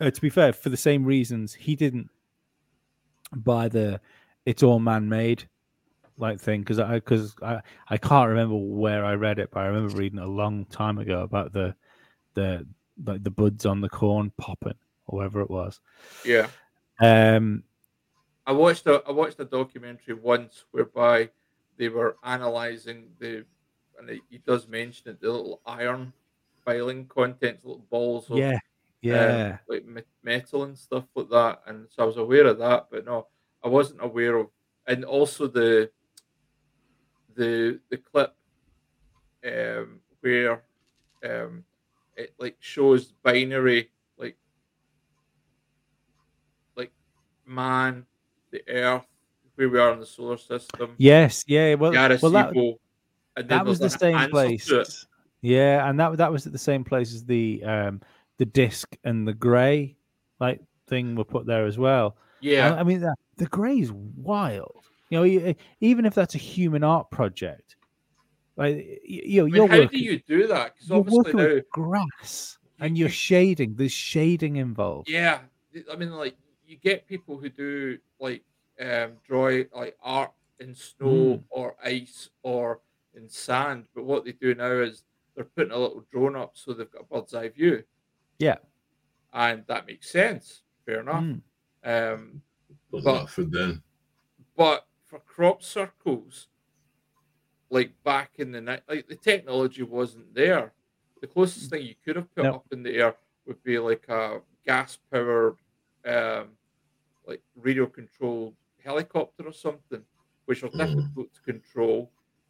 [0.00, 2.08] uh, To be fair, for the same reasons, he didn't
[3.34, 4.00] buy the
[4.46, 5.48] "it's all man-made"
[6.16, 9.66] like thing because I because I I can't remember where I read it, but I
[9.66, 11.74] remember reading a long time ago about the
[12.34, 12.66] the
[13.04, 14.74] like the buds on the corn popping
[15.06, 15.80] or whatever it was.
[16.24, 16.48] Yeah.
[17.00, 17.64] Um,
[18.46, 21.32] I watched a I watched a documentary once whereby
[21.76, 23.46] they were analysing the
[23.98, 26.14] and he- does mention it the little iron
[26.64, 28.58] filing contents, little balls of yeah,
[29.10, 29.84] um, yeah, like
[30.22, 31.62] metal and stuff like that.
[31.66, 33.28] And so I was aware of that, but no,
[33.64, 34.50] I wasn't aware of
[34.86, 35.92] and also the
[37.34, 38.36] the the clip
[39.44, 40.64] um where
[41.24, 41.64] um
[42.16, 44.38] it like shows binary like
[46.76, 46.92] like
[47.44, 48.06] man,
[48.50, 49.06] the earth,
[49.54, 51.74] where we are in the solar system, yes, yeah.
[51.74, 52.78] Well, well, that,
[53.48, 54.70] that was the same place.
[55.42, 58.00] Yeah, and that that was at the same place as the um
[58.38, 59.96] the disc and the grey
[60.38, 62.16] like thing were put there as well.
[62.40, 64.84] Yeah, I, I mean, the, the grey is wild.
[65.08, 67.76] You know, even if that's a human art project,
[68.56, 70.74] like you know, I mean, you're how do you do that?
[70.74, 73.74] Because obviously working now, grass and you're shading.
[73.74, 75.08] There's shading involved.
[75.08, 75.40] yeah,
[75.90, 76.36] I mean, like
[76.70, 78.44] you get people who do like
[78.80, 81.06] um draw like art in snow
[81.36, 81.44] Mm.
[81.50, 82.80] or ice or
[83.14, 86.72] in sand, but what they do now is they're putting a little drone up so
[86.72, 87.82] they've got a bird's eye view.
[88.38, 88.56] Yeah.
[89.32, 90.62] and that makes sense.
[90.86, 91.22] Fair enough.
[91.24, 91.42] Mm.
[91.84, 92.42] Um,
[92.90, 93.82] But But- not for them.
[94.56, 96.48] but for crop circles,
[97.70, 100.72] like back in the night, like the technology wasn't there.
[101.20, 102.54] The closest thing you could have put No.
[102.56, 103.16] up in the air
[103.46, 105.56] would be like a gas powered,
[106.04, 106.56] um,
[107.30, 108.54] like radio controlled
[108.84, 110.02] helicopter or something,
[110.46, 111.98] which are difficult to control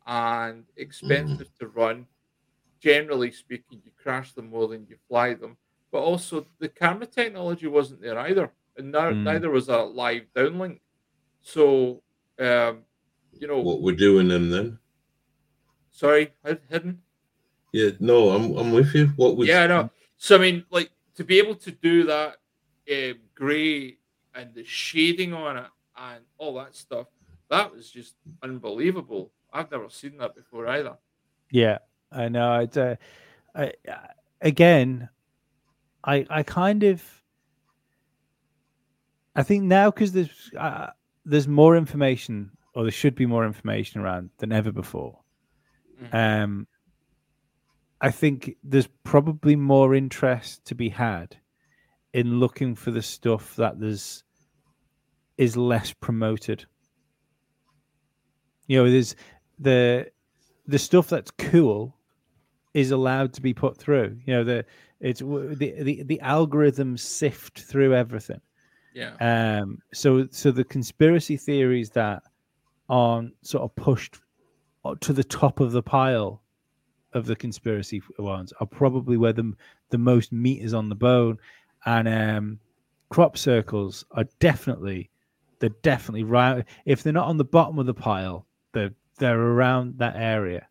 [0.07, 2.07] and expensive to run.
[2.81, 5.57] Generally speaking, you crash them more than you fly them.
[5.93, 8.47] But also, the camera technology wasn't there either,
[8.77, 9.23] and now Mm.
[9.31, 10.81] neither was a live downlink.
[11.43, 12.03] So,
[12.39, 12.75] um,
[13.41, 14.79] you know, What we're doing them then?
[15.91, 17.03] sorry, hid- hidden.
[17.73, 19.09] Yeah, no, I'm I'm with you.
[19.17, 19.91] What was Yeah, no.
[20.17, 22.39] So I mean, like to be able to do that
[22.91, 23.99] uh, grey
[24.35, 25.67] and the shading on it
[25.97, 27.07] and all that stuff,
[27.49, 29.33] that was just unbelievable.
[29.53, 30.97] I've never seen that before either.
[31.51, 31.79] Yeah,
[32.13, 32.61] I know.
[32.61, 32.97] It's uh,
[33.55, 34.09] I, I-
[34.41, 35.09] again,
[36.05, 37.03] I I kind of
[39.35, 40.89] I think now because there's uh,
[41.25, 45.19] there's more information, or there should be more information around than ever before.
[46.03, 46.15] Mhm.
[46.15, 46.67] Um,
[48.01, 51.37] I think there's probably more interest to be had
[52.13, 54.25] in looking for the stuff that there's
[55.39, 56.67] is less promoted.
[58.67, 59.17] You know, there's
[59.59, 60.11] the
[60.67, 61.97] the stuff that's cool
[62.75, 64.19] is allowed to be put through.
[64.25, 64.65] You know, the
[65.01, 68.41] it's the the, the algorithms sift through everything.
[68.95, 69.15] Yeah.
[69.21, 72.23] Um, so so the conspiracy theories that
[72.89, 74.17] aren't sort of pushed
[75.01, 76.43] to the top of the pile
[77.13, 79.53] of the conspiracy ones are probably where the
[79.91, 81.39] the most meat is on the bone,
[81.87, 82.59] and um,
[83.09, 85.11] crop circles are definitely
[85.59, 86.65] they're definitely right.
[86.87, 90.67] If they're not on the bottom of the pile, they're they're around that area.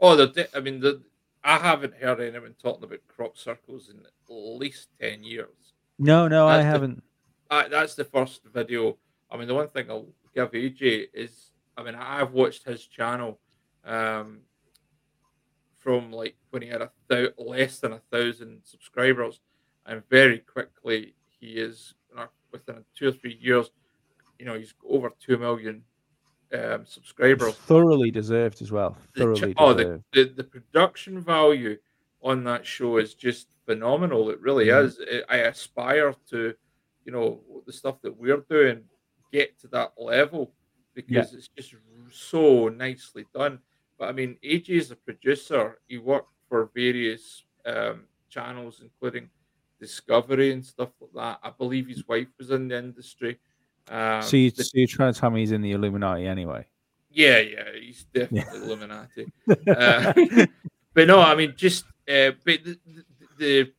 [0.00, 1.02] Oh, the de- I mean, the
[1.44, 5.72] I haven't heard anyone talking about crop circles in at least ten years.
[5.98, 7.02] No, no, I That's the- haven't.
[7.50, 8.98] I, that's the first video.
[9.30, 13.38] I mean, the one thing I'll give AJ is, I mean, I've watched his channel
[13.84, 14.40] um,
[15.78, 19.40] from like when he had a thou- less than a thousand subscribers,
[19.88, 21.94] and very quickly he is
[22.52, 23.70] within two or three years,
[24.38, 25.82] you know, he's over two million
[26.54, 27.54] um, subscribers.
[27.54, 28.96] Thoroughly deserved as well.
[29.14, 31.76] The Thoroughly ch- oh, the, the the production value
[32.22, 34.30] on that show is just phenomenal.
[34.30, 34.84] It really Mhm.
[34.84, 34.98] is.
[35.12, 36.54] I- I aspire to,
[37.04, 38.84] you know, the stuff that we're doing,
[39.30, 40.54] get to that level
[40.94, 41.74] because it's just
[42.10, 43.60] so nicely done.
[43.98, 45.78] But I mean, AJ is a producer.
[45.86, 49.28] He worked for various um, channels, including
[49.80, 51.40] Discovery and stuff like that.
[51.42, 53.38] I believe his wife was in the industry.
[53.90, 56.66] Um, so, you, the- so you're trying to tell me he's in the Illuminati anyway?
[57.10, 59.26] yeah, yeah, he's definitely Illuminati.
[59.66, 60.12] Uh,
[60.94, 63.04] but no, I mean, just uh, but the, the
[63.38, 63.72] the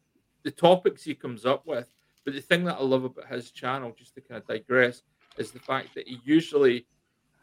[0.43, 1.87] the topics he comes up with.
[2.25, 5.03] But the thing that I love about his channel, just to kind of digress,
[5.37, 6.85] is the fact that he usually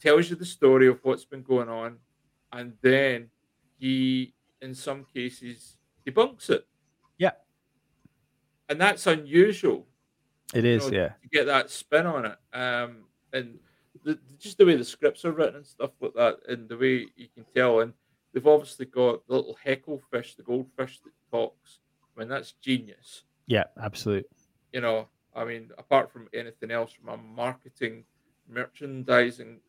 [0.02, 1.96] tells you the story of what's been going on,
[2.52, 3.30] and then
[3.78, 5.76] he, in some cases,
[6.06, 6.66] debunks it.
[7.16, 7.30] Yeah.
[8.68, 9.86] And that's unusual
[10.54, 11.08] It is, you know, yeah.
[11.22, 12.38] to get that spin on it.
[12.52, 13.58] Um, and
[14.04, 17.06] the, just the way the scripts are written and stuff like that, and the way
[17.16, 17.80] you can tell.
[17.80, 17.92] And
[18.32, 21.80] they've obviously got the little heckle fish, the goldfish that talks.
[22.16, 23.24] I mean, that's genius.
[23.46, 24.28] Yeah, absolutely.
[24.72, 28.04] You know, I mean, apart from anything else, from a marketing,
[28.48, 29.60] merchandising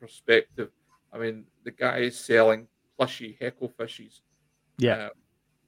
[0.00, 0.70] perspective,
[1.12, 4.20] I mean, the guy is selling plushy Hecklefishes
[4.78, 5.08] Yeah.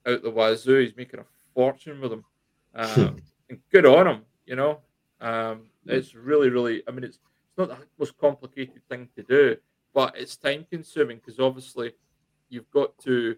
[0.05, 0.79] uh, out the wazoo.
[0.79, 2.23] He's making a fortune with them.
[2.75, 3.17] Um,
[3.49, 4.79] and good on him, you know.
[5.21, 9.55] Um, it's really, really, I mean, it's, it's not the most complicated thing to do,
[9.93, 11.93] but it's time consuming because obviously
[12.49, 13.35] you've got to,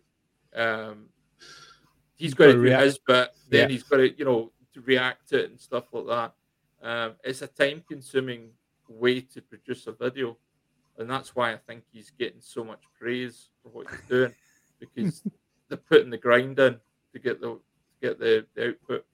[0.56, 1.06] um,
[2.15, 2.84] he's got to to do react.
[2.84, 3.68] his bit, then Yeah.
[3.73, 6.34] he's got to, you know, to react to it and stuff like that.
[6.81, 8.49] Um, it's a time consuming
[8.88, 10.38] way to produce a video.
[10.97, 14.34] And that's why I think he's getting so much praise for what he's doing
[14.80, 15.23] because
[15.69, 16.77] they're putting the grind in
[17.14, 17.61] to get the to
[18.01, 19.06] get the, the output.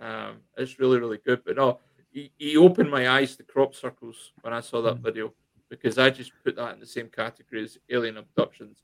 [0.00, 1.42] Um, it's really really good.
[1.44, 5.02] But no, he, he opened my eyes to crop circles when I saw that Mm.
[5.02, 5.32] video
[5.68, 8.82] because I just put that in the same category as alien abductions.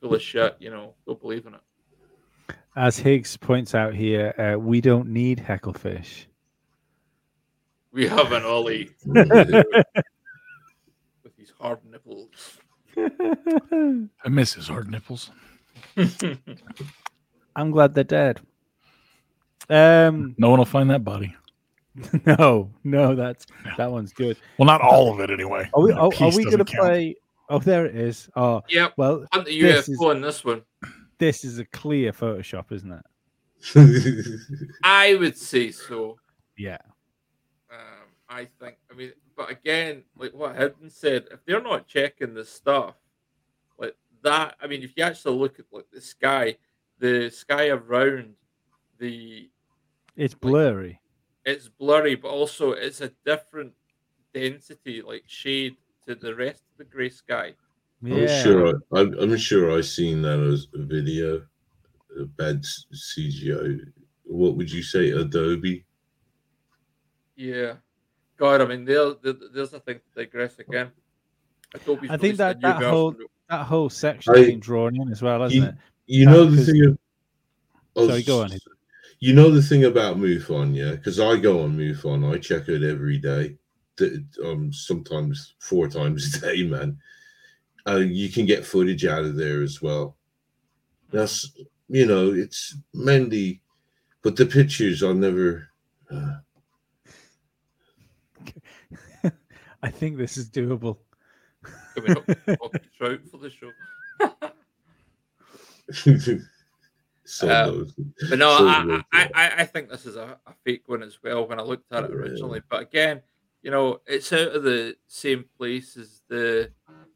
[0.00, 0.94] Full of shit, you know.
[1.06, 1.60] Don't believe in it.
[2.76, 6.26] As Higgs points out here, uh, we don't need hecklefish.
[7.92, 9.84] We have an Ollie with
[11.38, 12.58] these hard nipples.
[12.96, 15.30] I miss his hard nipples.
[17.56, 18.40] I'm glad they're dead.
[19.70, 21.34] Um, No one will find that body.
[22.26, 23.46] no, no, that's
[23.76, 24.36] that one's good.
[24.58, 25.70] Well, not all of it anyway.
[25.74, 25.92] Are we?
[25.92, 26.80] Are, are we going to count.
[26.86, 27.14] play?
[27.48, 28.28] Oh, there it is.
[28.34, 28.88] Oh, yeah.
[28.96, 30.62] well, on the This UFO is- on this one.
[31.18, 34.40] this is a clear Photoshop, isn't it?
[34.82, 36.18] I would say so.
[36.58, 36.78] Yeah.
[37.70, 38.76] Um, I think.
[38.90, 42.94] I mean, but again, like what Hidden said, if they're not checking the stuff
[43.78, 46.56] like that, I mean, if you actually look at like the sky,
[46.98, 48.34] the sky around
[48.98, 49.48] the,
[50.16, 51.00] It's blurry.
[51.44, 53.72] it's blurry, but also it's a different
[54.32, 55.76] density, like shade
[56.06, 57.54] to the rest of the grey sky.
[58.02, 58.16] Yeah.
[58.16, 58.68] I'm sure.
[58.92, 61.42] I, I'm, I'm sure I've seen that as a video.
[62.20, 63.80] A bad s- CGI.
[64.24, 65.84] What would you say, Adobe?
[67.36, 67.74] Yeah,
[68.36, 70.92] God, I mean, there, there, there's a thing to digress again.
[71.74, 75.10] Adobe's I think that- that whole- version That whole section I- has been drawn in
[75.10, 75.74] as well, hasn't You- it?
[76.06, 76.84] You Uh, know the 'cause- thing.
[76.86, 76.98] Of,
[77.96, 78.50] oh, Sorry, go on.
[79.14, 82.24] S- You know the thing about MUFON, yeah, because I go on MUFON.
[82.34, 83.56] I check it every day.
[83.96, 86.98] th- Um, sometimes four times a day, man.
[87.86, 90.16] Uh, you can get footage out of there as well.
[91.10, 91.52] That's
[91.88, 93.60] you know, it's mainly,
[94.22, 95.68] but the pictures I never.
[96.10, 96.38] Uh,
[99.82, 100.98] I think this is doable.
[101.94, 103.70] Can we not fucking trout for the show?
[107.24, 107.94] so those-
[108.28, 111.18] But no, so I, I, I, I think this is a, a fake one as
[111.22, 112.16] well when I looked at it Yeah.
[112.16, 112.60] originally.
[112.68, 113.22] But again,
[113.62, 116.70] you know, it's out of the same place as the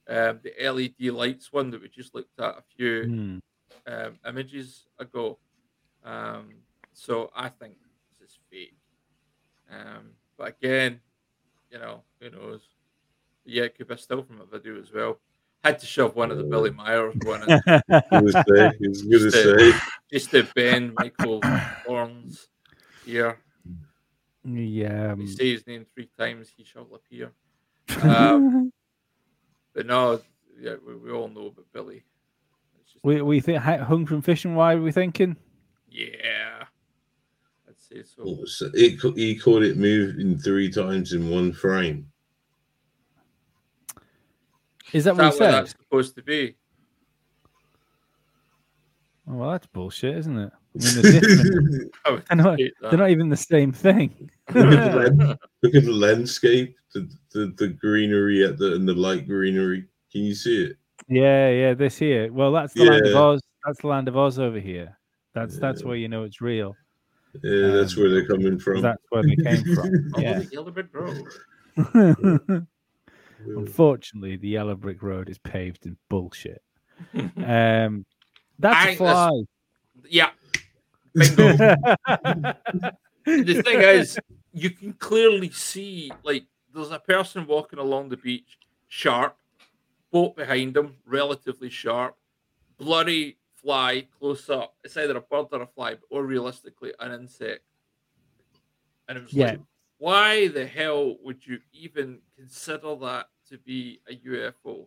[0.08, 3.38] um, the LED lights one that we just looked at a few Hmm.
[3.92, 5.38] um, images ago.
[6.04, 6.54] Um,
[6.94, 7.74] so I think
[8.18, 8.74] this is fake.
[9.70, 11.00] Um, but again,
[11.70, 12.62] you know, who knows?
[13.44, 15.20] Yeah, it could be still from a video as well.
[15.68, 17.82] Had to shove one of the Billy Meier one in I
[18.22, 19.72] was gonna say, I was gonna
[20.10, 21.42] Just, say, to bend Michael
[21.86, 22.48] Horns
[23.04, 23.38] here.
[24.44, 25.12] yeah.
[25.12, 27.32] We um, say his name three times, he shall appear.
[28.02, 28.72] Um,
[29.74, 30.22] but no,
[30.58, 32.02] yeah, we, we all know about Billy.
[33.02, 34.54] We we think hung from fishing.
[34.54, 35.36] Why are we thinking?
[35.90, 36.64] yeah,
[37.68, 38.42] I'd say so.
[38.46, 42.10] so it, he caught it moving three times in one frame.
[44.92, 45.52] Is that Is what that he what said?
[45.52, 46.56] that's supposed to be?
[49.30, 50.52] Oh, well, that's bullshit, isn't it?
[50.52, 51.80] I mean, they're.
[52.06, 54.30] I They're not, they're not even the same thing.
[54.54, 58.88] look, at the land, look at the landscape, the, the, the greenery at the and
[58.88, 59.84] the light greenery.
[60.10, 60.76] Can you see it?
[61.08, 62.32] Yeah, yeah, this here.
[62.32, 63.42] Well, that's the land of Oz.
[63.66, 64.96] That's the land of Oz over here.
[65.34, 66.74] That's that's where you know it's real.
[67.42, 68.80] Yeah, that's Um, where they're coming from.
[68.80, 70.10] That's where they came from.
[70.16, 70.38] Oh, Yeah.
[70.38, 71.26] the Yellow Brick Road.
[73.46, 76.62] Unfortunately, the yellow brick road is paved in bullshit.
[77.36, 78.04] Um,
[78.58, 79.30] that's I a fly.
[80.08, 80.30] yeah,
[81.14, 81.52] Bingo.
[83.24, 84.18] the thing is,
[84.52, 86.44] you can clearly see like
[86.74, 88.58] there's a person walking along the beach,
[88.88, 89.36] sharp,
[90.10, 92.16] boat behind him, relatively sharp,
[92.78, 94.74] blurry fly close up.
[94.82, 97.62] It's either a bird or a fly, or realistically an insect.
[99.08, 99.50] And it was Yeah.
[99.52, 99.60] like,
[99.98, 104.86] why the hell would you even consider that to be a UFO?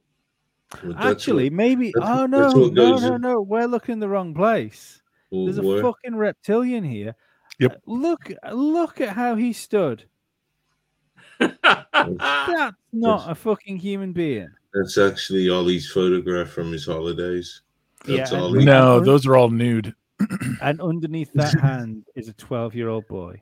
[0.83, 1.93] Well, Actually, what- maybe.
[1.97, 2.67] Oh no, no,
[2.97, 3.41] no, in- no.
[3.41, 5.01] We're looking the wrong place.
[5.29, 7.15] well, There's a where- fucking reptilian here.
[7.59, 7.73] Yep.
[7.75, 10.05] Uh, Look, look at how he stood.
[11.39, 14.49] That's not a fucking human being.
[14.73, 17.61] That's actually Ollie's photograph from his holidays.
[18.05, 18.53] That's Yeah, all.
[18.53, 19.93] he- No, un- those are all nude.
[20.61, 23.41] And underneath that hand is a 12 year old boy.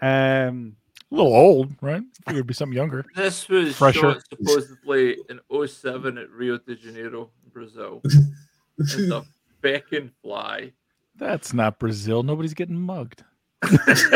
[0.00, 0.76] Um,
[1.12, 2.02] A little old, right?
[2.28, 3.04] It would be something younger.
[3.14, 4.14] This was Fresher.
[4.14, 8.00] shot supposedly in 07 at Rio de Janeiro, Brazil.
[8.78, 9.22] It's a
[9.62, 10.72] feckin' fly.
[11.16, 12.22] That's not Brazil.
[12.22, 13.22] Nobody's getting mugged.
[13.60, 14.10] There's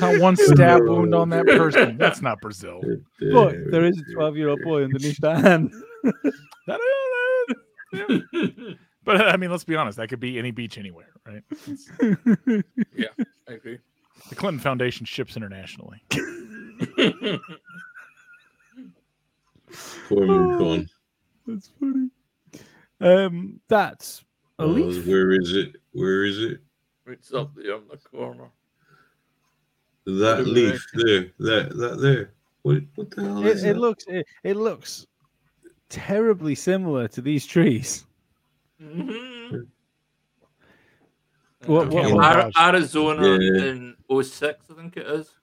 [0.00, 1.98] not one stab wound on that person.
[1.98, 2.80] That's not Brazil.
[3.32, 5.72] but there is a 12 year old boy underneath that hand.
[9.08, 9.96] But I mean, let's be honest.
[9.96, 11.42] That could be any beach anywhere, right?
[12.94, 13.06] Yeah,
[13.48, 13.78] I agree.
[14.28, 16.02] the Clinton Foundation ships internationally.
[20.10, 20.86] Poor Moon
[21.46, 22.10] That's funny.
[23.00, 24.24] Um, that's
[24.58, 25.06] a Oh, leaf.
[25.06, 25.76] where is it?
[25.92, 26.60] Where is it?
[27.06, 28.50] It's up there on the corner.
[30.04, 31.30] That Over leaf there.
[31.38, 32.32] That that there.
[32.60, 33.80] What what the hell is It, it that?
[33.80, 35.06] looks it, it looks
[35.88, 38.04] terribly similar to these trees.
[38.80, 39.66] Mhm.
[41.66, 43.64] What- Uh, what- Ar- what- Arizona Yeah.
[43.64, 45.34] in 06, I think it is.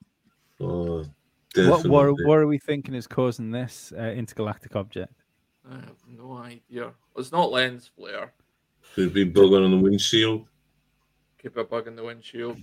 [0.59, 1.05] Oh,
[1.55, 5.13] What, what, what are we thinking is causing this uh, intergalactic object?
[5.69, 6.93] I have no idea.
[7.17, 8.33] It's not lens flare.
[8.93, 10.47] Could be bug on the windshield.
[11.41, 12.57] Keep a bug in the windshield.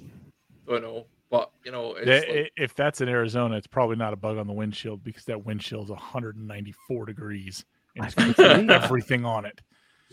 [0.67, 1.07] Don't know.
[1.31, 4.37] But, you know, it's Yeah, like- if that's in Arizona, it's probably not a bug
[4.39, 7.65] on the windshield because that windshield's 194 degrees
[7.97, 9.61] and it's I everything on it.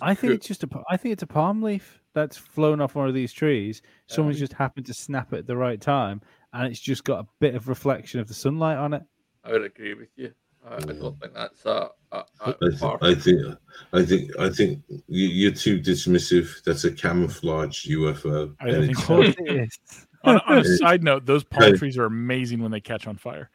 [0.01, 0.67] I think it's just a.
[0.67, 3.81] pa- I think it's a palm leaf that's flown off one of these trees.
[4.07, 6.21] Someone's Um, just happened to snap it at the right time,
[6.53, 9.03] and it's just got a bit of reflection of the sunlight on it.
[9.43, 10.34] I would agree with you.
[10.67, 13.57] I, I don't think that's a, a, a I, th- I think
[13.93, 16.61] I think I think you, you're too dismissive.
[16.63, 18.53] That's a camouflage UFO.
[18.59, 19.80] I and think it's- Of course it is.
[20.26, 23.15] On, a- on a side note, those palm trees are amazing when they catch on
[23.15, 23.49] fire.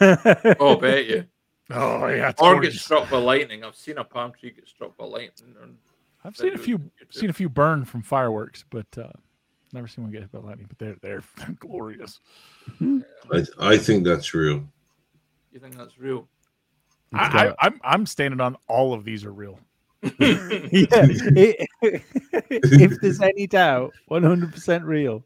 [0.60, 1.24] Oh, bet you.
[1.72, 3.64] Oh yeah, it's Or get struck by lightning.
[3.64, 5.54] I've seen a palm tree get struck by lightning.
[5.62, 5.76] And
[6.24, 6.80] I've seen a few
[7.10, 9.08] seen a few burn from fireworks, but uh,
[9.72, 10.66] never seen one get hit by lightning.
[10.68, 12.20] But they're they're glorious.
[12.80, 14.64] I, I think that's real.
[15.52, 16.28] you think that's real?
[17.14, 19.58] I, I, I'm I'm standing on all of these are real.
[20.02, 21.68] yeah, it-
[22.30, 25.22] if there's any doubt, 100% real.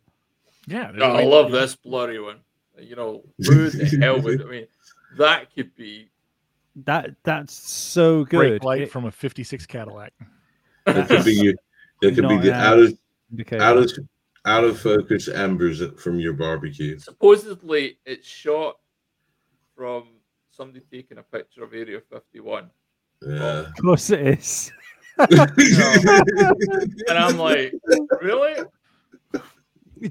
[0.67, 2.41] Yeah, No, I love this blurry one.
[2.79, 4.67] You know, who the hell would I mean?
[5.17, 6.11] That could be.
[6.85, 8.65] That that's so Great good.
[8.65, 10.13] light It- from a '56 Cadillac.
[10.85, 11.55] That could be
[12.03, 12.97] that could be the out of
[13.31, 13.63] indicator.
[13.63, 13.91] out of
[14.45, 16.99] out of focus embers from your barbecue.
[16.99, 18.77] Supposedly, it's shot
[19.75, 20.09] from
[20.51, 22.71] somebody taking a picture of Area 51,
[23.27, 23.61] Yeah.
[23.67, 24.71] Of course it is.
[25.19, 25.51] and
[27.19, 27.73] I'm like,
[28.23, 28.55] really?
[29.33, 29.41] Do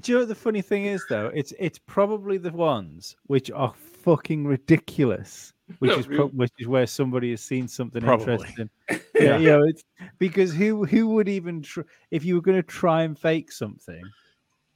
[0.04, 1.30] you know what the funny thing is though?
[1.32, 3.72] It's it's probably the ones which are
[4.02, 5.52] fucking ridiculous.
[5.80, 8.34] Which No, is pro- which is where somebody has seen something Probably.
[8.34, 8.70] interesting.
[9.18, 9.82] Yeah, you know, it's
[10.18, 11.80] because who who would even tr-
[12.10, 14.02] if you were going to try and fake something,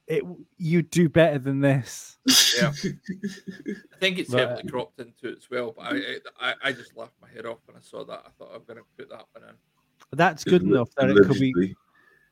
[0.07, 0.23] it
[0.57, 2.17] you'd do better than this.
[2.59, 2.69] Yeah.
[2.83, 4.39] I think it's Right.
[4.47, 5.75] heavily uh, cropped into it as well.
[5.77, 5.99] But I,
[6.39, 8.23] I, I just laughed my head off when I saw that.
[8.25, 9.55] I thought I'm going to put that one in.
[10.17, 11.75] That's good enough that it could be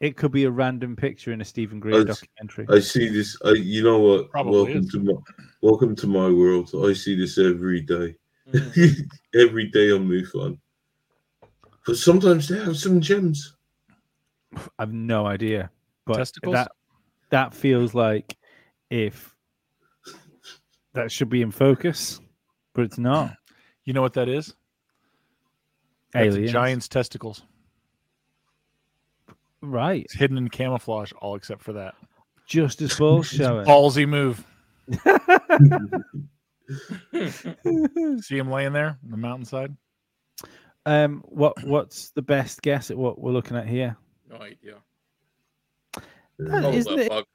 [0.01, 2.65] it could be a random picture in a Steven Greer That's- documentary.
[2.75, 3.37] I see this.
[3.45, 4.31] I, you know what?
[4.31, 4.89] Probably welcome is.
[4.93, 5.13] to my
[5.61, 6.71] welcome to my world.
[6.73, 8.15] I see this every day.
[8.51, 9.09] Mhm.
[9.35, 10.59] every day on MUFON.
[11.85, 13.55] But sometimes they have some gems.
[14.77, 15.69] I've no idea,
[16.05, 16.53] but Testicles?
[16.53, 16.71] that
[17.29, 18.35] that feels like
[18.89, 19.35] if
[20.93, 22.19] that should be in focus,
[22.73, 23.35] but it's not.
[23.85, 24.53] You know what that is?
[26.13, 27.41] That's Aliens, giant's testicles.
[29.63, 30.03] right?
[30.03, 31.95] It's hidden in camouflage, all except for that.
[32.45, 33.65] Just as balls showing.
[33.65, 34.45] Ballsy move.
[38.21, 39.75] See him laying there on the mountainside.
[40.85, 43.95] um, what what's the best guess at what we're looking at here?
[44.29, 44.75] No idea.
[46.37, 47.25] Probably isn't it- bug.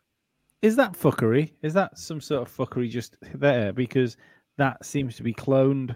[0.62, 1.52] Is that fuckery?
[1.60, 3.70] Is that some sort of fuckery just there?
[3.74, 4.16] Because
[4.56, 5.94] that seems to be cloned.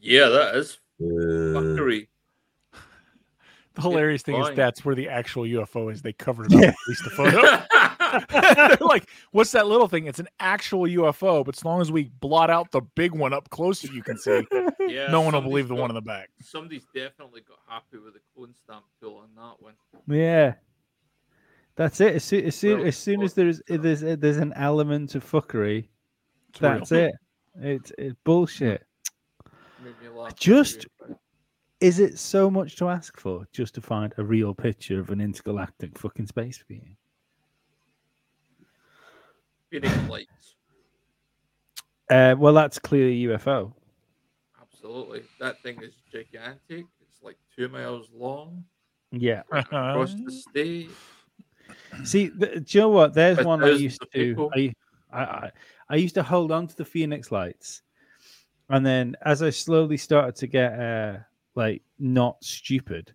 [0.00, 2.08] Yeah, that is Uh, fuckery.
[3.74, 6.02] The hilarious thing is that's where the actual UFO is.
[6.02, 6.68] They covered it up, Yeah.
[6.68, 7.40] at least the photo.
[8.30, 10.06] They're like, what's that little thing?
[10.06, 13.48] It's an actual UFO, but as long as we blot out the big one up
[13.50, 14.46] closer, you can see.
[14.88, 16.30] yeah, no one will believe the got- one in the back.
[16.42, 19.74] Somebody's definitely got happy with the clone stamp tool on that one.
[20.08, 20.54] Yeah.
[21.76, 22.14] That's it.
[22.14, 25.28] As soon as soon, Well, as, soon as there's there's uh, there's an element of
[25.28, 25.88] fuckery,
[26.50, 26.72] It's real.
[26.74, 27.12] that's it.
[27.60, 28.86] It's it's bullshit.
[29.82, 30.36] Made me laugh.
[30.36, 30.86] Just-
[31.80, 35.20] Is it so much to ask for just to find a real picture of an
[35.20, 36.96] intergalactic fucking space being?
[39.80, 40.56] Phoenix lights.
[42.10, 43.72] Uh, well, that's clearly a UFO.
[44.60, 45.22] Absolutely.
[45.40, 46.86] That thing is gigantic.
[47.00, 48.64] It's like two miles long
[49.10, 49.42] Yeah.
[49.50, 50.90] across the state.
[52.04, 53.14] See, th- do you know what?
[53.14, 54.50] There's With one I used to.
[54.54, 54.72] I,
[55.12, 55.50] I, I,
[55.88, 57.82] I used to hold on to the Phoenix lights,
[58.68, 61.18] and then as I slowly started to get uh,
[61.54, 63.14] like not stupid,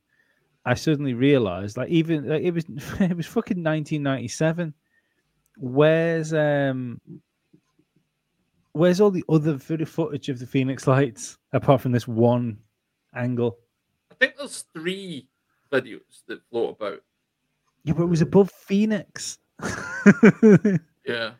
[0.65, 2.65] I suddenly realized like even like, it was
[2.99, 4.73] it was fucking 1997.
[5.61, 7.01] Where's um
[8.71, 12.57] where's all the other video footage of the Phoenix lights apart from this one
[13.13, 13.57] angle?
[14.11, 15.27] I think there's three
[15.71, 17.01] videos that float about.
[17.83, 19.37] Yeah, but it was above Phoenix.
[21.05, 21.31] Yeah.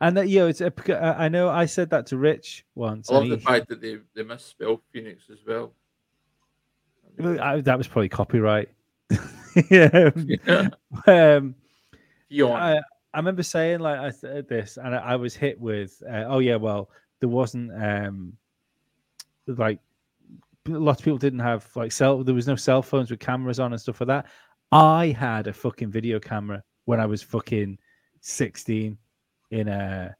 [0.00, 0.72] And that, you know, it's a,
[1.02, 3.10] I I know I said that to Rich once.
[3.10, 5.72] I love the he- fact that they, they misspelled Phoenix as well.
[7.40, 8.68] I- that was probably copyright.
[9.70, 10.10] yeah.
[10.14, 10.68] Yeah.
[11.06, 11.54] Um.
[12.52, 12.80] I,
[13.16, 16.38] I remember saying like I said this, and I, I was hit with, uh, oh
[16.38, 18.34] yeah, well there wasn't um
[19.46, 19.78] like
[20.68, 22.22] lots of people didn't have like cell.
[22.22, 24.26] There was no cell phones with cameras on and stuff like that.
[24.70, 27.78] I had a fucking video camera when I was fucking
[28.20, 28.98] sixteen
[29.50, 30.12] in uh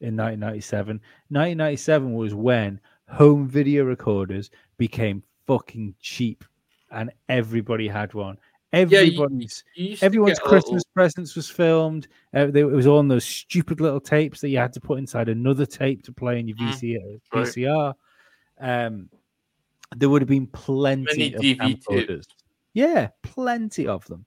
[0.00, 1.00] in 1997.
[1.30, 6.44] 1997 was when home video recorders became fucking cheap,
[6.92, 8.38] and everybody had one.
[8.74, 12.08] Everybody's You used everyone's Christmas little- presents was filmed.
[12.34, 14.98] Uh, they, it was all on those stupid little tapes that you had to put
[14.98, 17.20] inside another tape to play in your Mm, VCR.
[17.32, 17.46] right.
[17.46, 17.94] VCR.
[18.60, 19.08] Um,
[19.96, 22.24] there would have been plenty Mini of camcorders.
[22.72, 24.24] Yeah, plenty of them.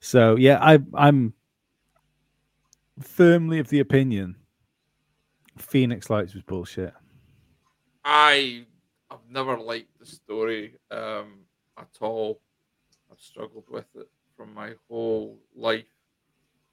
[0.00, 1.32] So yeah, I, I'm
[3.00, 4.36] firmly of the opinion
[5.56, 6.94] Phoenix Lights was bullshit.
[8.04, 8.64] I
[9.10, 11.40] I've never liked the story um,
[11.76, 12.40] at all.
[13.18, 15.84] I've struggled with it from my whole life.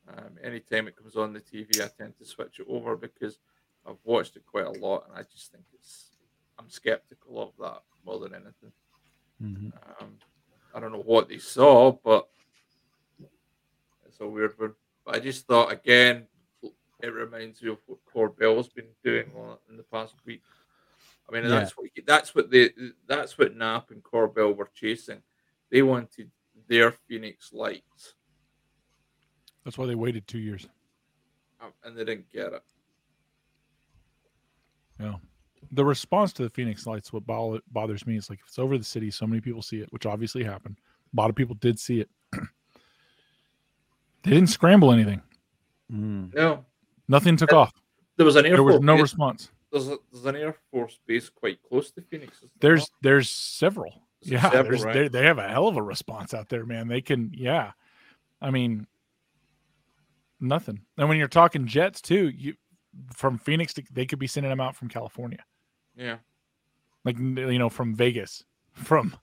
[0.07, 3.39] Um, anytime it comes on the TV, I tend to switch it over because
[3.87, 6.11] I've watched it quite a lot, and I just think it's.
[6.57, 8.71] I'm skeptical of that more than anything.
[9.41, 10.01] Mhm.
[10.01, 10.17] Um,
[10.73, 12.29] I don't know what they saw, but
[14.05, 14.73] it's a weird one.
[15.03, 16.27] But I just thought again,
[17.01, 19.31] it reminds me of what Corbell's been doing
[19.69, 20.43] in the past week.
[21.27, 21.49] I mean, Yeah.
[21.49, 22.69] that's what that's what they
[23.05, 25.21] that's what Knapp and Corbell were chasing.
[25.75, 26.31] They wanted
[26.69, 28.13] their Phoenix lights,
[29.65, 30.69] That's why they waited two years.
[31.59, 32.63] um, and they didn't get it.
[35.01, 35.15] Yeah.
[35.73, 38.77] The response to the Phoenix Lights, what bo- bothers me is like if it's over
[38.77, 40.77] the city, so many people see it, which obviously happened.
[41.13, 42.09] A lot of people did see it.
[42.31, 42.39] they
[44.31, 45.21] didn't scramble anything.
[45.91, 46.33] Mm.
[46.33, 46.63] No,
[47.09, 47.73] Nothing took off.
[48.15, 49.01] there was an Air There was Force no base.
[49.01, 49.51] response.
[49.73, 52.37] There's, a, there's an Air Force base quite close to Phoenix.
[52.37, 54.03] is there There's there's several.
[54.25, 54.93] Yeah, there's, right?
[54.93, 56.87] they they have a hell of a response out there, man.
[56.87, 57.71] They can, yeah.
[58.41, 58.87] I mean,
[60.39, 60.81] nothing.
[60.97, 62.55] And when you're talking jets too, you
[63.13, 65.43] from Phoenix, to, they could be sending them out from California.
[65.95, 66.17] yeah.
[67.03, 68.43] like you know from Vegas,
[68.73, 69.15] from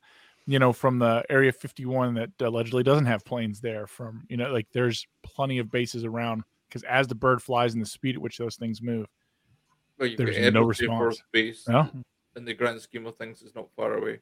[0.46, 3.86] you know from the Area 51 that allegedly doesn't have planes there.
[3.86, 7.82] From you know like there's plenty of bases around because as the bird flies and
[7.82, 9.06] the speed at which those things move,
[9.98, 11.22] Well, There's no response.
[11.32, 11.64] Base.
[11.68, 11.86] Yeah.
[12.34, 14.20] In the grand scheme of things, is not far away.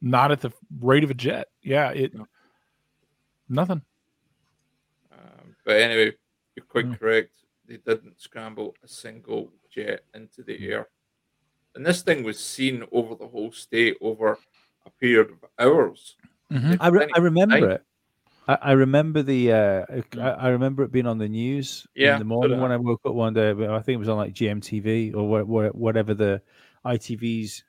[0.00, 0.50] Not at the
[0.80, 1.48] rate of a jet.
[1.62, 2.26] Yeah, it No.
[3.48, 3.82] nothing.
[5.12, 6.12] Um, but anyway,
[6.56, 6.98] you're quite Mm.
[6.98, 7.32] correct.
[7.66, 10.88] They didn't scramble a single jet into the air.
[11.74, 14.38] And this thing was seen over the whole state over
[14.86, 16.16] a period of hours.
[16.50, 16.76] Mhm.
[16.80, 17.70] I, re- I remember Night.
[17.70, 17.84] it.
[18.48, 19.52] I, I remember the.
[19.52, 20.18] Uh, Mm.
[20.22, 22.74] I, I remember it being on the news Yeah, in the morning did when I.
[22.74, 23.52] I woke up one day.
[23.52, 26.42] but I think it was on like GMTV or wha- wha- whatever the
[26.84, 27.62] ITV's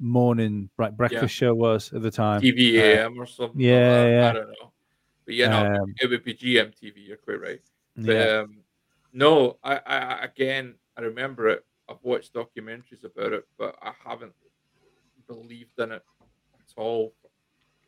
[0.00, 2.40] morning bre- breakfast show was at the time.
[2.40, 3.60] TVAM or something.
[3.60, 4.10] yeah, that.
[4.10, 4.28] yeah.
[4.28, 4.72] I don't know.
[5.26, 6.92] But yeah, no, Um, it would be GMTV.
[7.06, 7.60] You're quite right.
[7.96, 8.38] But, yeah.
[8.40, 8.56] um,
[9.12, 11.64] no, I, I I- again, I remember it.
[11.88, 14.32] I've watched documentaries about it, but I haven't
[15.26, 16.02] believed in it
[16.54, 17.12] at all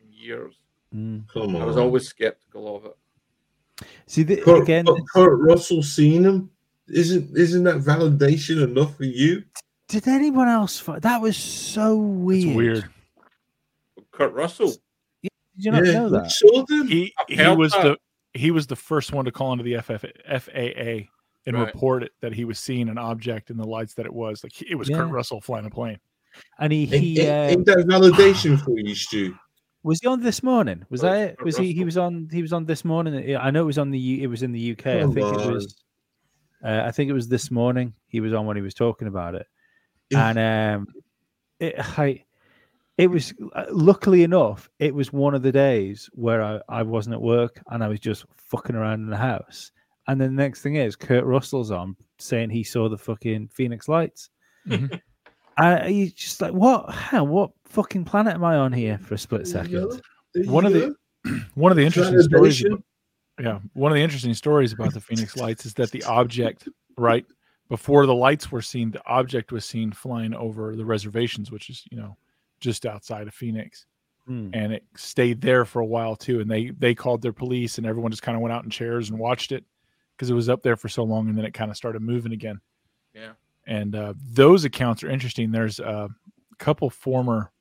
[0.01, 0.55] in years.
[0.93, 1.23] Mm.
[1.33, 1.61] Come on.
[1.61, 3.87] I was always skeptical of it.
[4.05, 6.49] See, the, Kurt, again, but Kurt Russell seen him.
[6.87, 9.43] Isn't isn't that validation enough for you?
[9.93, 10.79] Did anyone else?
[10.79, 12.47] fi- That was so weird.
[12.47, 12.89] It's weird.
[14.11, 14.73] Kurt Russell,
[15.21, 16.31] Did you not yeah, know that?
[16.31, 16.65] saw.
[16.87, 17.83] He he was that.
[17.83, 17.97] the
[18.39, 20.03] he was the first one to call into the FF,
[20.43, 21.09] FAA
[21.45, 21.65] and Right.
[21.67, 24.59] report it that he was seeing an object in the lights that it was like
[24.63, 25.99] it was Kurt Russell flying a plane.
[26.59, 29.35] And he Ain't, he ain't- uh, ain't that validation for you, Stu?
[29.83, 30.83] was he on this morning?
[30.89, 31.37] Was Oh, that it?
[31.37, 31.73] Kurt Was he?
[31.73, 32.27] He was on.
[32.31, 33.35] He was on this morning.
[33.35, 33.99] I know it was on the.
[33.99, 34.87] U- It was in the UK.
[34.87, 35.75] I Come think it was.
[36.63, 37.93] Uh, I think it was this morning.
[38.07, 39.45] He was on when he was talking about it,
[40.09, 40.29] Yeah.
[40.29, 40.39] and
[40.79, 40.87] um,
[41.59, 42.23] it I,
[42.97, 44.69] it was uh, luckily enough.
[44.79, 47.99] It was one of the days where I, I wasn't at work and I was
[47.99, 49.71] just fucking around in the house.
[50.07, 53.87] And then the next thing is Kurt Russell's on saying he saw the fucking Phoenix
[53.87, 54.29] Lights.
[54.67, 54.99] Mhm.
[55.57, 56.89] And you just like, what?
[56.89, 57.23] How?
[57.23, 60.01] What fucking planet am I on here for a split second?
[60.45, 60.95] One you of the-
[61.55, 62.65] One of the interesting stories.
[62.65, 62.83] About,
[63.39, 66.67] yeah, one of the interesting stories about the Phoenix Lights is that the object,
[66.97, 67.25] right
[67.73, 71.83] before the lights were seen, the object was seen flying over the reservations, which is
[71.89, 72.15] you know
[72.59, 73.87] just outside of Phoenix.
[74.27, 74.51] Hmm.
[74.53, 76.39] and it stayed there for a while too.
[76.39, 79.09] And they they called their police, and everyone just kind of went out in chairs
[79.09, 79.65] and watched it
[80.15, 82.31] because it was up there for so long, and then it kind of started moving
[82.31, 82.61] again.
[83.15, 83.31] Yeah.
[83.65, 85.51] And uh, those accounts are interesting.
[85.51, 86.09] There's a
[86.59, 87.51] couple former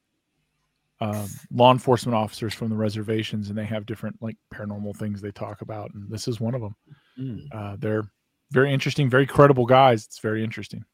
[1.01, 5.33] um, law enforcement officers from the reservations, and they have different like paranormal things they
[5.33, 6.77] talk about, and this is one of them.
[7.17, 7.39] Hmm.
[7.51, 8.05] Uh, they're
[8.53, 10.05] very interesting, very credible guys.
[10.05, 10.85] It's very interesting.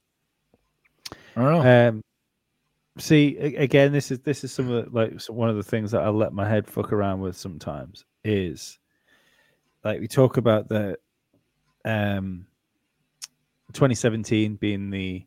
[1.36, 1.88] I don't know.
[1.88, 2.04] Um,
[2.98, 6.02] see, again, this is this is some of the, like one of the things that
[6.02, 8.78] I let my head fuck around with sometimes is
[9.84, 10.98] like we talk about the
[11.84, 12.46] um
[13.72, 15.26] 2017 being the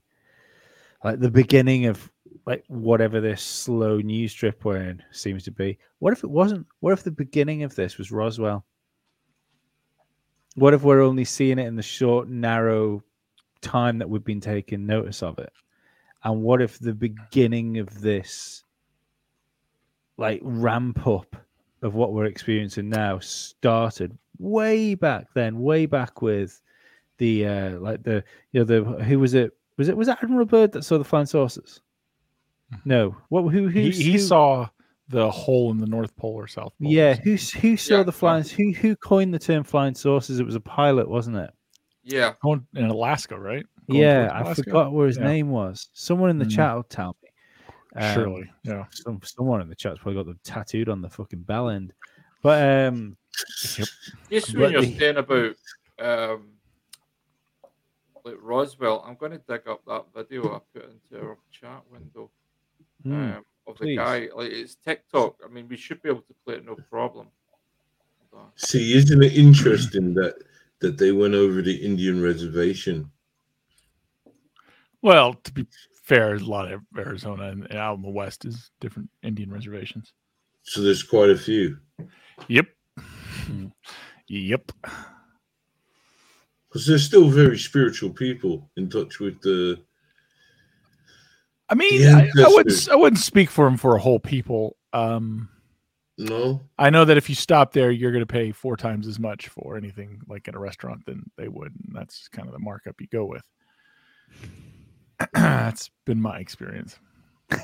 [1.03, 2.11] like the beginning of
[2.45, 5.77] like whatever this slow news trip we're in seems to be.
[5.99, 6.65] What if it wasn't?
[6.79, 8.65] What if the beginning of this was Roswell?
[10.55, 13.03] What if we're only seeing it in the short, narrow
[13.61, 15.51] time that we've been taking notice of it?
[16.23, 18.63] And what if the beginning of this
[20.17, 21.35] like ramp up
[21.81, 26.61] of what we're experiencing now started way back then, way back with
[27.17, 30.45] the uh like the you know the who was it was it was it Admiral
[30.45, 31.81] Byrd that saw the flying saucers?
[32.85, 33.15] No.
[33.29, 34.69] What who who he, he who- saw
[35.11, 36.91] the hole in the North Pole or South Pole.
[36.91, 40.39] yeah, who who saw Yeah, the flying who who coined the term flying saucers?
[40.39, 41.51] It was a pilot, wasn't it?
[42.03, 42.33] Yeah.
[42.43, 43.65] going in Alaska, right?
[43.89, 45.25] Going yeah, towards I forgot what his Yeah.
[45.25, 45.89] name was.
[45.93, 46.55] Someone in the Mm.
[46.55, 47.29] chat will tell me.
[47.95, 48.85] Um, Surely, yeah.
[48.91, 51.93] some someone in the chat's probably got them tattooed on the fucking bell end.
[52.41, 53.17] But um
[53.63, 53.91] Just
[54.29, 55.55] But when you're the- saying about
[55.99, 56.47] um,
[58.23, 62.31] like Roswell, I'm going to dig up that video I put into our chat window
[63.03, 63.97] hmm, um, of the please.
[63.97, 64.29] guy.
[64.35, 65.37] Like it's TikTok.
[65.43, 67.27] I mean, we should be able to play it no problem.
[68.55, 70.35] See, isn't it interesting that
[70.79, 73.11] that they went over the Indian reservation?
[75.01, 75.67] Well, to be
[76.03, 80.13] fair, a lot of Arizona and, and out in the west is different Indian reservations.
[80.63, 81.77] So there's quite a few.
[82.47, 82.67] Yep.
[84.27, 84.71] Yep.
[86.67, 89.79] Because there's still very spiritual people in touch with the.
[91.71, 92.89] I mean, I, I wouldn't.
[92.89, 94.75] I wouldn't speak for him for a whole people.
[94.91, 95.47] Um,
[96.17, 99.19] No, I know that if you stop there, you're going to pay four times as
[99.19, 102.59] much for anything like at a restaurant than they would, and that's kind of the
[102.59, 103.41] markup you go with.
[105.33, 106.99] that's been my experience.
[107.51, 107.59] I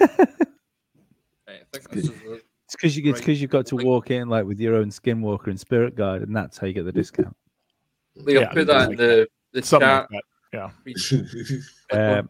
[1.73, 4.45] think this is the, It's because you it's because you've got to walk in like
[4.45, 7.35] with your own skinwalker and spirit guide, and that's how you get the discount.
[8.15, 9.81] Leo, Yeah, put that in like the, the chat.
[10.11, 10.21] like
[10.53, 10.71] that.
[11.89, 12.29] Um,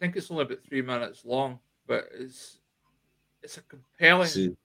[0.00, 2.58] think it's only about three minutes long, but it's
[3.42, 4.28] it's a compelling.
[4.28, 4.56] See,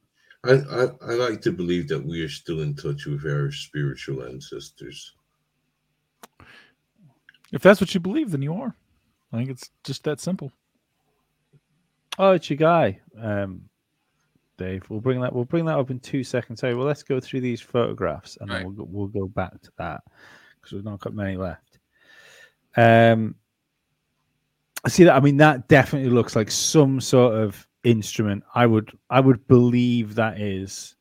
[0.45, 4.23] I, I I like to believe that we are still in touch with our spiritual
[4.23, 5.13] ancestors.
[7.51, 8.75] If that's what you believe, then you are.
[9.31, 10.51] I think it's just that simple.
[12.19, 13.61] oh, it's your guy, um,
[14.57, 14.89] Dave.
[14.89, 15.33] We'll bring that.
[15.33, 16.61] We'll bring that up in two seconds.
[16.61, 18.57] Hey, well, let's go through these photographs, and Right.
[18.57, 20.01] then we'll go, we'll go back to that
[20.55, 21.79] because we've not got many left.
[22.75, 23.42] Um, I
[24.89, 25.15] see that.
[25.15, 28.43] I mean, that definitely looks like some sort of instrument.
[28.53, 30.95] I would, I would believe that is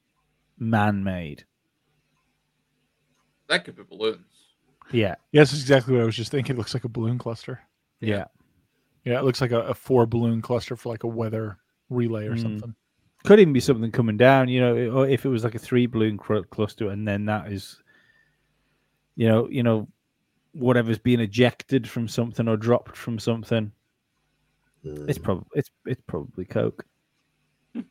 [0.59, 1.44] man-made.
[3.48, 4.20] That could be balloons.
[4.90, 6.54] Yeah, Yes, that's exactly what I was just thinking.
[6.56, 7.60] It looks like a balloon cluster.
[8.00, 8.24] yeah.
[9.04, 11.59] Yeah, it looks like a, a four balloon cluster for like a weather
[11.90, 12.42] relay or Mm.
[12.42, 12.74] something.
[13.24, 14.48] Could even be something coming down.
[14.48, 17.50] You know, or if it was like a three balloon cl- cluster, and then that
[17.50, 17.82] is,
[19.16, 19.88] you know, you know,
[20.53, 23.73] whatever's being ejected from something or dropped from something.
[24.85, 26.85] It's Mm, probably it's it's probably coke.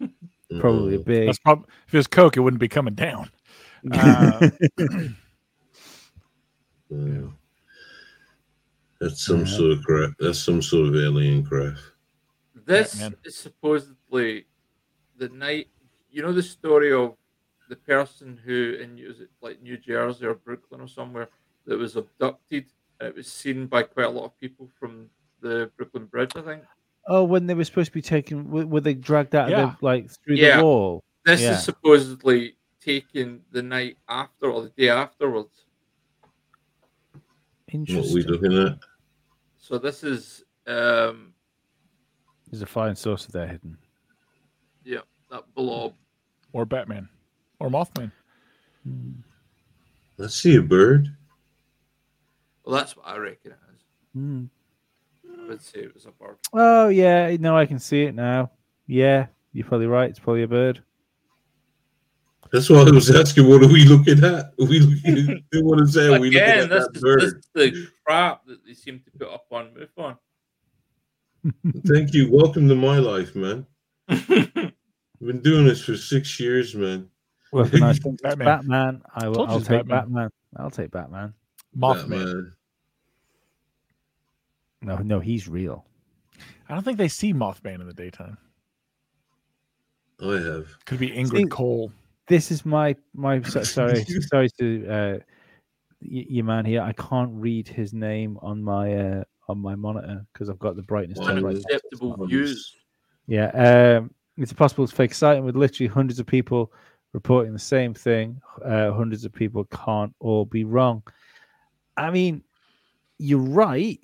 [0.59, 1.05] Probably a mm.
[1.05, 1.25] big.
[1.27, 3.29] That's probably if it was Coke, it wouldn't be coming down.
[3.91, 4.49] Uh,
[6.91, 7.31] Mm.
[8.99, 9.45] That's some Yeah.
[9.45, 10.15] sort of craft.
[10.19, 11.81] That's some sort of alien craft.
[12.53, 13.15] This man.
[13.23, 14.45] is supposedly
[15.17, 15.69] the night.
[16.11, 17.15] You know the story of
[17.69, 21.29] the person who in was it like New Jersey or Brooklyn or somewhere
[21.65, 22.65] that was abducted.
[22.99, 25.09] And it was seen by quite a lot of people from
[25.41, 26.63] the Brooklyn Bridge, I think.
[27.07, 29.63] Oh, when they were supposed to be taken, were, were they dragged out Yeah.
[29.73, 30.57] of the, like through Yeah.
[30.57, 31.03] the wall?
[31.25, 31.53] This Yeah.
[31.57, 35.65] is supposedly taken the night after or the day afterwards.
[37.11, 37.21] What
[37.73, 38.23] we Interesting.
[38.23, 38.77] looking at?
[39.57, 41.33] So this is um
[42.49, 43.77] There's a fine source of there hidden.
[44.83, 45.95] yeah, that blob.
[46.53, 47.07] or Batman
[47.59, 48.11] or Mothman.
[50.17, 51.15] Let's see a bird.
[52.63, 53.81] Well that's what I reckon it is.
[54.13, 54.43] Hmm.
[55.43, 56.37] I would say it was a bird.
[56.53, 58.51] Oh yeah, no, I can see it now.
[58.87, 60.09] Yeah, you're probably right.
[60.09, 60.83] It's probably a bird.
[62.51, 63.47] That's why I was asking.
[63.47, 64.53] What are we looking at?
[64.59, 65.41] Are we looking?
[65.51, 67.21] They want to say we looking Again, at this that is, bird?
[67.21, 70.17] this is the crap that they seem to put up on MUFON.
[71.87, 72.29] Thank you.
[72.29, 73.65] Welcome to my life, man.
[74.09, 74.27] I've
[75.21, 77.07] been doing this for six years, man.
[77.53, 78.45] Well, nice Batman.
[78.45, 79.01] Batman.
[79.15, 79.47] I will.
[79.47, 79.87] I'll take Batman.
[79.87, 80.29] Batman.
[80.57, 81.33] I'll take Batman.
[81.77, 82.51] Mothman.
[84.81, 85.85] No, no, he's real.
[86.67, 88.37] I don't think they see Mothman in the daytime.
[90.23, 90.67] I have.
[90.85, 91.91] Could be Ingrid See- Cole.
[92.27, 93.41] This is my my.
[93.41, 95.17] so- Sorry, sorry to uh,
[96.01, 96.81] y- your man here.
[96.81, 100.83] I can't read his name on my uh, on my monitor because I've got the
[100.83, 101.33] brightness Wow.
[101.35, 101.43] right.
[101.57, 102.75] Unacceptable views.
[103.27, 106.71] Yeah, um, it's possible to fake sighting with literally hundreds of people
[107.13, 108.39] reporting the same thing.
[108.63, 111.03] Uh, hundreds of people can't all be wrong.
[111.97, 112.43] I mean,
[113.17, 113.99] you're right,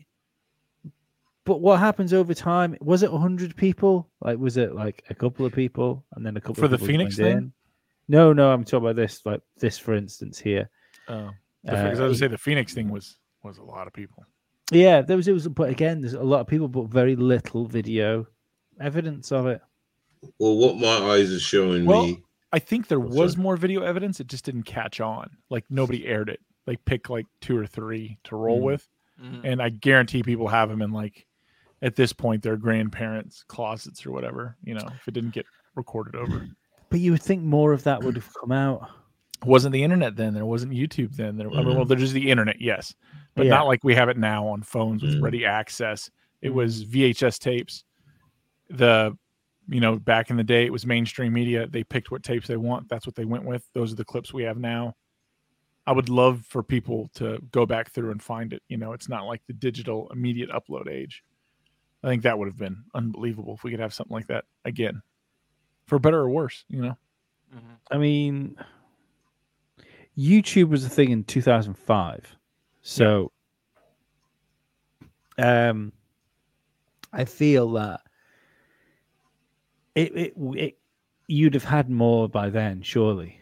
[1.45, 2.76] but what happens over time?
[2.81, 4.09] Was it hundred people?
[4.22, 6.77] Like, was it like a couple of people and then a couple For of the
[6.77, 7.38] Phoenix thing?
[7.38, 7.53] in?
[8.09, 9.22] No, no, I'm talking about this.
[9.26, 10.69] Like this, for instance, here.
[11.07, 11.30] Oh,
[11.68, 14.26] Uh, I was going to say the Phoenix thing was was a lot of people.
[14.72, 15.27] Yeah, there was.
[15.27, 18.27] It was, but again, there's a lot of people, but very little video
[18.81, 19.61] evidence of it.
[20.39, 22.23] Well, what my eyes are showing Well, me.
[22.51, 23.43] I think there Oh, was sorry.
[23.43, 24.19] more video evidence.
[24.19, 25.30] It just didn't catch on.
[25.49, 26.39] Like nobody aired it.
[26.68, 28.64] Like pick like two or three to roll Mm.
[28.64, 28.88] with,
[29.22, 29.41] Mhm.
[29.45, 31.26] and I guarantee people have them in like
[31.81, 34.57] at this point their grandparents' closets or whatever.
[34.64, 35.45] You know, if it didn't get
[35.76, 36.48] recorded over.
[36.89, 38.89] But you would think more of that would have come out.
[39.41, 40.34] It wasn't the internet then.
[40.34, 41.38] There wasn't YouTube then.
[41.38, 42.95] There, I mean, well, there's the internet, yes,
[43.35, 43.52] but Yeah.
[43.52, 45.22] not like we have it now on phones with Mm.
[45.22, 46.10] ready access.
[46.41, 47.84] It was VHS tapes.
[48.69, 49.15] The,
[49.68, 51.68] you know, back in the day, it was mainstream media.
[51.68, 52.89] They picked what tapes they want.
[52.89, 53.68] That's what they went with.
[53.73, 54.95] Those are the clips we have now.
[55.88, 58.61] I would love for people to go back through and find it.
[58.68, 61.23] You know, it's not like the digital immediate upload age.
[62.03, 65.01] I think that would have been unbelievable if we could have something like that again,
[65.88, 66.65] for better or worse.
[66.69, 66.97] You know,
[67.55, 67.77] Mhm.
[67.89, 68.57] I mean,
[70.18, 72.35] YouTube was a thing in 2005.
[72.81, 73.31] So,
[75.38, 75.93] um,
[77.14, 78.01] I feel that
[79.95, 80.77] it, it, it
[81.27, 83.39] you'd have had more by then, surely.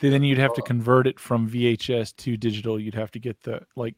[0.00, 2.78] Then you'd have to convert it from VHS to digital.
[2.80, 3.94] You'd have to get the like,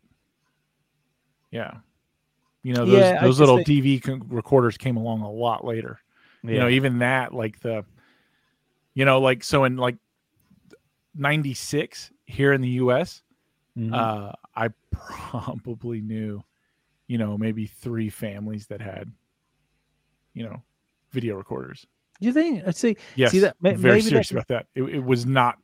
[1.50, 1.78] yeah,
[2.62, 3.68] you know those Yeah, those little think-
[4.02, 5.98] DV recorders came along a lot later.
[6.44, 7.84] You know, even that like the,
[8.94, 9.96] you know, like so in like
[11.14, 13.22] '96 here in the U.S.,
[13.76, 13.92] Mhm.
[13.94, 16.42] uh, I probably knew,
[17.06, 19.10] you know, maybe three families that had,
[20.34, 20.62] you know,
[21.10, 21.86] video recorders.
[22.20, 22.62] You think?
[22.66, 22.96] I see.
[23.14, 24.66] Yes, that- may- very maybe that serious was- about that.
[24.74, 25.58] It, it was not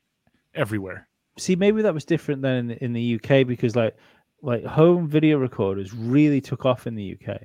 [0.55, 1.09] everywhere.
[1.39, 3.97] See, maybe that was different than in, in the UK because, like,
[4.43, 7.41] like home video recorders really took off in the UK.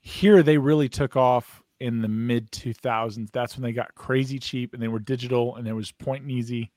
[0.00, 4.74] here they really took off in the mid 2000s that's when they got crazy cheap
[4.74, 6.70] and they were digital and there was point and easy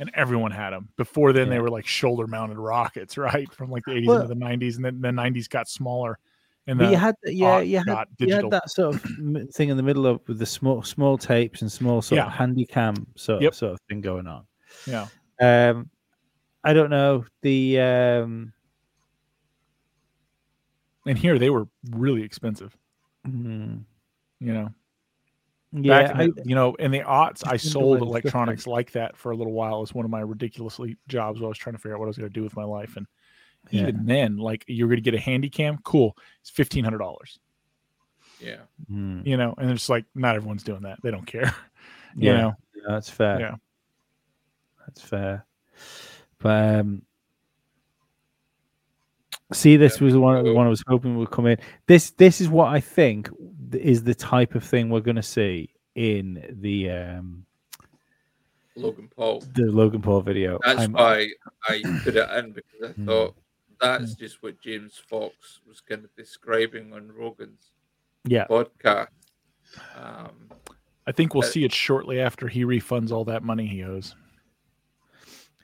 [0.00, 3.82] and everyone had them before then they were like shoulder mounted rockets right from like
[3.86, 6.18] the 80s Well- into the 90s and then the 90s got smaller
[6.66, 9.02] and you had, that- yeah, you had, you had that sort of
[9.54, 12.64] thing in the middle of with the small small tapes and small sort of handy
[12.64, 13.54] cam sort Yep.
[13.54, 14.46] sort of thing going on.
[14.86, 15.06] Yeah
[15.40, 15.90] Um,
[16.62, 18.52] I don't know the um,
[21.06, 22.76] and here they were really expensive
[23.24, 23.76] hmm,
[24.40, 24.70] you know
[25.72, 29.32] yeah, back in I, you know in the aughts i sold electronics like that for
[29.32, 31.94] a little while as one of my ridiculously jobs where i was trying to figure
[31.94, 33.06] out what i was going to do with my life and
[33.70, 33.80] Yeah.
[33.80, 37.38] even then like you're going to get a handy cam cool it's $1500
[38.40, 38.62] Yeah.
[38.88, 40.98] hmm, you know, and it's like not everyone's doing that.
[41.02, 41.54] They don't care,
[42.16, 42.40] you Yeah.
[42.40, 42.54] know.
[42.74, 43.40] yeah, that's fair.
[43.40, 43.54] Yeah.
[44.86, 45.46] That's fair.
[46.38, 47.02] But um,
[49.52, 51.58] see, this was the one, the one I was hoping would come in.
[51.86, 53.30] This this is what I think
[53.72, 57.44] is the type of thing we're going to see in the um,
[58.76, 59.42] Logan Paul.
[59.54, 60.58] the Logan Paul video.
[60.64, 61.28] That's I'm- why
[61.64, 63.06] I put it in because I Hmm.
[63.06, 63.34] thought
[63.80, 67.70] that's just what James Fox was kind of describing on Rogan's
[68.24, 69.08] yeah, podcast.
[69.96, 70.48] Um,
[71.06, 74.14] I think we'll Uh, see it shortly after he refunds all that money he owes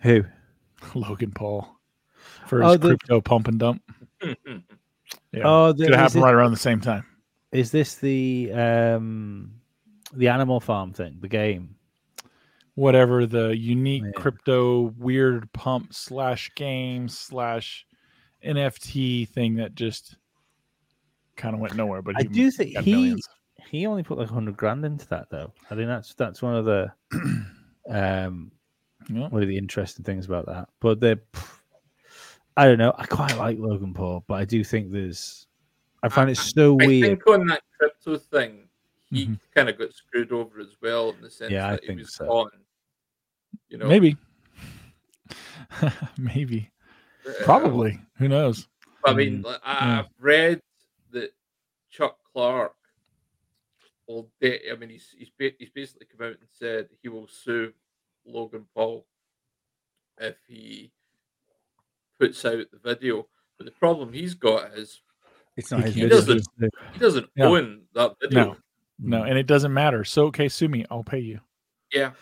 [0.02, 0.24] Who?
[0.94, 1.76] Logan Paul
[2.46, 3.82] for Oh, his the- crypto pump and dump.
[5.32, 7.04] Yeah, Oh, the, could happen it- right around the same time.
[7.52, 9.52] is this the um
[10.12, 11.76] the Animal Farm thing, the game?
[12.74, 14.10] Whatever the unique Yeah.
[14.20, 17.86] crypto weird pump slash game slash
[18.44, 20.16] NFT thing that just
[21.36, 22.02] kind of went nowhere.
[22.02, 23.28] But I do think he millions.
[23.68, 25.52] he only put like hundred grand into that though.
[25.70, 26.92] I think that's that's one of the
[27.88, 28.50] um
[29.12, 29.28] Yeah.
[29.28, 30.68] one of the interesting things about that.
[30.80, 31.20] But the
[32.56, 32.92] I don't know.
[32.96, 35.46] I quite like Logan Paul, but I do think there's
[36.02, 37.06] I find it so I weird.
[37.08, 38.68] think on that crypto thing,
[39.10, 39.40] he Mhm.
[39.54, 41.98] kind of got screwed over as well in the sense Yeah, I that he think
[42.00, 42.26] was so.
[42.30, 42.50] on.
[43.68, 44.16] You know, Maybe.
[46.18, 46.70] Maybe.
[47.28, 48.00] uh, Probably.
[48.16, 48.68] Who knows?
[49.04, 49.58] I mean, Mm.
[49.64, 50.60] I, I've read
[51.12, 51.30] that
[51.90, 52.74] Chuck Clark
[54.06, 54.30] will.
[54.40, 57.72] De- I mean, he's he's, ba- he's basically come out and said he will sue
[58.26, 59.06] Logan Paul
[60.20, 60.92] if he
[62.18, 63.26] puts out the video.
[63.58, 65.00] But the problem he's got is
[65.56, 66.16] It's not his he video.
[66.16, 66.46] doesn't
[66.92, 67.46] he doesn't Yeah.
[67.46, 68.44] own that video.
[68.52, 68.56] No.
[69.02, 70.04] No, and it doesn't matter.
[70.04, 70.84] So okay, sue me.
[70.90, 71.40] I'll pay you.
[71.92, 72.12] Yeah,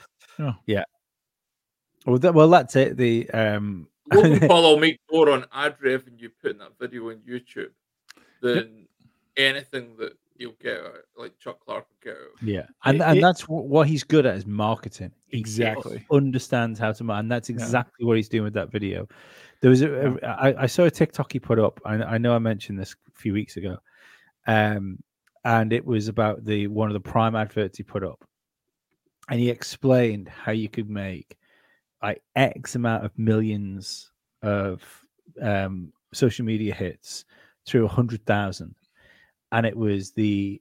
[2.07, 2.97] Well, that, well, that's it.
[2.97, 7.71] The um, Logan Paul will make more on ad revenue putting that video on YouTube
[8.41, 8.87] than
[9.37, 10.81] anything that he'll get
[11.17, 14.25] like Chuck Clark will get yeah, and It- and it- that's wh- what he's good
[14.25, 15.13] at is marketing.
[15.27, 16.07] He Exactly.
[16.11, 17.57] understands how to market, and that's Yeah.
[17.57, 19.07] exactly what he's doing with that video.
[19.61, 21.81] There was a, a- I, I saw a TikTok he put up.
[21.85, 23.79] I, I know I mentioned this a few weeks ago,
[24.47, 25.03] um,
[25.45, 28.25] and it was about the one of the Prime adverts he put up,
[29.29, 31.37] and he explained how you could make
[32.03, 34.13] like X amount of millions
[34.43, 34.83] of
[35.43, 37.25] um, social media hits
[37.67, 38.75] through a hundred thousand,
[39.53, 40.61] and it was the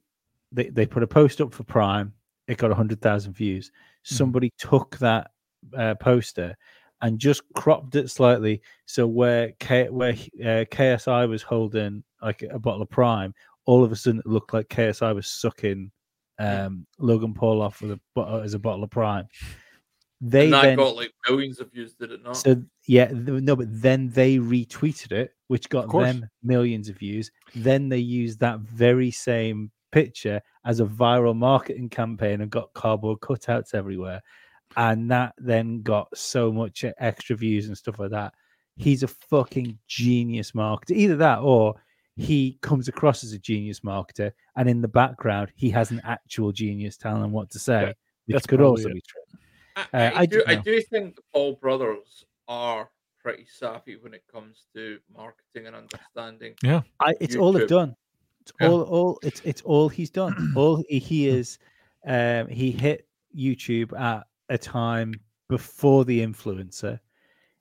[0.52, 2.12] they, they put a post up for Prime.
[2.46, 3.70] It got a hundred thousand views.
[4.02, 5.30] Somebody took that
[5.76, 6.56] uh, poster
[7.02, 12.58] and just cropped it slightly so where K, where uh, KSI was holding like a
[12.58, 13.34] bottle of Prime,
[13.66, 15.90] all of a sudden it looked like KSI was sucking
[16.38, 19.26] um, Logan Paul off with a bottle as a bottle of Prime.
[20.20, 22.36] They and that then got like millions of views, did it not?
[22.36, 27.30] so yeah, no, but then they retweeted it, which got them millions of views.
[27.54, 33.20] Then they used that very same picture as a viral marketing campaign and got cardboard
[33.20, 34.20] cutouts everywhere.
[34.76, 38.34] And that then got so much extra views and stuff like that.
[38.76, 40.90] He's a fucking genius marketer.
[40.92, 41.74] Either that or
[42.16, 46.50] he comes across as a genius marketer, and in the background, he has an actual
[46.52, 47.94] genius telling him what to say,
[48.26, 48.94] Yeah, which could also it.
[48.94, 49.38] be true.
[49.92, 52.90] I, Uh, I I do, don't I do think the Paul brothers are
[53.22, 56.54] pretty savvy when it comes to marketing and understanding.
[56.62, 57.94] Yeah, I, it's all they've done.
[58.42, 58.68] It's Yeah.
[58.68, 60.52] all, all it's it's all he's done.
[60.56, 61.58] all he- he is,
[62.06, 63.06] um, he hit
[63.36, 65.12] YouTube at a time
[65.48, 66.98] before the influencer.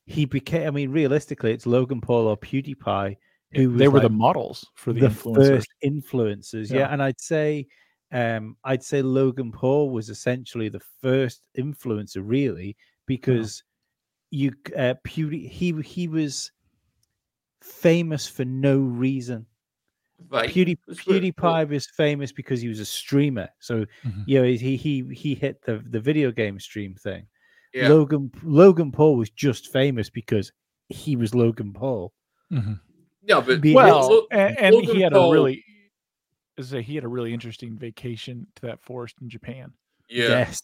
[0.05, 0.67] He became.
[0.67, 3.17] I mean, realistically, it's Logan Paul or PewDiePie
[3.53, 5.35] who was they were the models for the, the influencers.
[5.47, 6.69] first influencers.
[6.69, 6.77] Yeah.
[6.79, 6.93] Yeah.
[6.93, 7.65] and I'd say,
[8.11, 12.75] um, I'd say Logan Paul was essentially the first influencer, really,
[13.05, 13.63] because
[14.31, 16.51] you uh, Pewdie he he was
[17.61, 19.45] famous for no reason.
[20.29, 21.31] Vine Pewdie, was where was.
[21.31, 23.49] PewDiePie was famous because he was a streamer.
[23.59, 24.23] So Mhm.
[24.25, 27.27] you know he he he hit the the video game stream thing.
[27.73, 30.51] Yeah, Logan Logan Paul was just famous because
[30.89, 32.13] he was Logan Paul.
[32.51, 32.79] Mhm.
[33.23, 35.63] yeah, but Well, and, and he had Paul- a really,
[36.57, 39.71] as I say, he had a really interesting vacation to that forest in Japan.
[40.09, 40.61] yeah, Yes.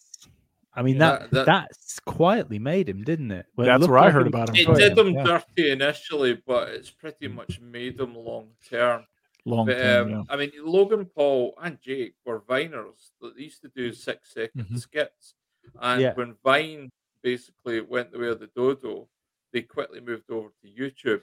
[0.75, 3.45] I mean Yeah, that, that- that's quietly made him, didn't it?
[3.55, 5.13] Well, That's looked where I heard it about him it did going.
[5.13, 5.39] them yeah.
[5.55, 9.05] dirty initially, but it's pretty much made them long term.
[9.45, 10.23] Long But term, um, yeah.
[10.29, 14.79] I mean, Logan Paul and Jake were Viners that used to do six second Mhm.
[14.79, 15.35] skits.
[15.79, 16.13] And Yeah.
[16.15, 16.89] when Vine
[17.21, 19.07] basically went the way of the dodo,
[19.51, 21.21] they quickly moved over to YouTube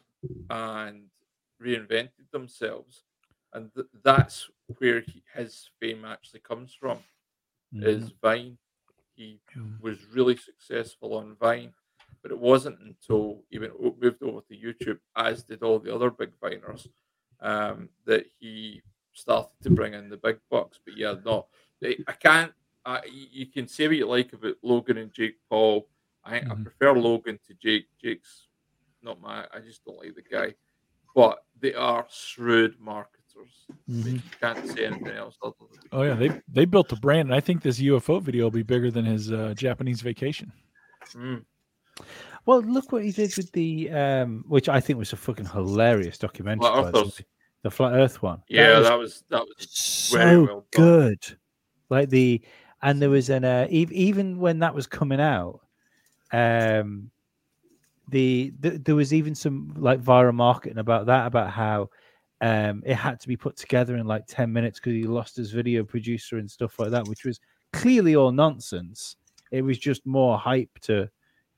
[0.49, 1.09] and
[1.61, 3.03] reinvented themselves.
[3.53, 4.49] And th- that's
[4.79, 6.99] where he, his fame actually comes from,
[7.75, 7.85] Mhm.
[7.85, 8.59] is Vine.
[9.17, 9.63] He Yeah.
[9.81, 11.75] was really successful on Vine,
[12.23, 16.11] but it wasn't until he went, moved over to YouTube, as did all the other
[16.11, 16.89] big Viners,
[17.41, 18.83] um, that he
[19.13, 20.79] started to bring in the big bucks.
[20.85, 21.49] But yeah, no,
[21.83, 22.55] I I can't.
[22.87, 25.89] I, you can say what you like about Logan and Jake Paul.
[26.25, 26.63] I, I Mhm.
[26.63, 27.89] prefer Logan to Jake.
[27.99, 28.49] Jake's
[29.03, 29.47] not my.
[29.53, 30.55] I just don't like the guy.
[31.15, 33.20] But they are shrewd marketers.
[33.69, 34.13] I mean, Mhm.
[34.15, 37.35] you can't say anything else other than Oh yeah, they they built a brand, and
[37.35, 40.53] I think this UFO video will be bigger than his uh, Japanese vacation.
[41.15, 41.45] Mm.
[42.47, 46.19] Well, look what he did with the um, which I think was a fucking hilarious
[46.19, 46.61] documentary.
[46.71, 47.19] Flat by the Earthers.
[47.19, 47.27] way.
[47.63, 48.43] The flat Earth one.
[48.49, 51.19] Yeah, was that was that was so very well good.
[51.91, 52.41] Like the,
[52.83, 55.61] and there was an uh, ev- even when that was coming out,
[56.33, 57.11] um,
[58.09, 61.91] the, the there was even some like viral marketing about that about how
[62.41, 65.51] um it had to be put together in like 10 minutes because he lost his
[65.51, 67.39] video producer and stuff like that which was
[67.73, 69.17] clearly all nonsense
[69.51, 71.09] it was just more hype to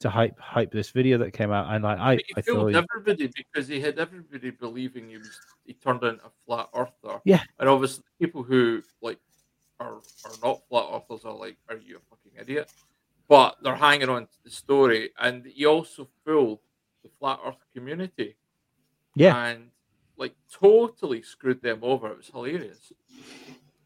[0.00, 3.80] to hype hype this video that came out and like i i everybody because he
[3.80, 7.20] had everybody believing he was he turned into a flat earther.
[7.24, 7.42] Yeah.
[7.58, 9.18] And obviously people who like
[9.80, 12.70] are are not flat earthers are like, Are you a fucking idiot?
[13.28, 16.60] But they're hanging on to the story and he also fooled
[17.02, 18.36] the flat earth community.
[19.14, 19.36] Yeah.
[19.44, 19.70] And
[20.22, 22.06] like totally screwed them over.
[22.12, 22.92] It was hilarious.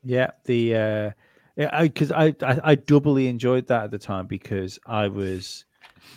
[0.04, 1.10] Yeah, the uh
[1.56, 5.64] yeah, I because I, I I doubly enjoyed that at the time because I was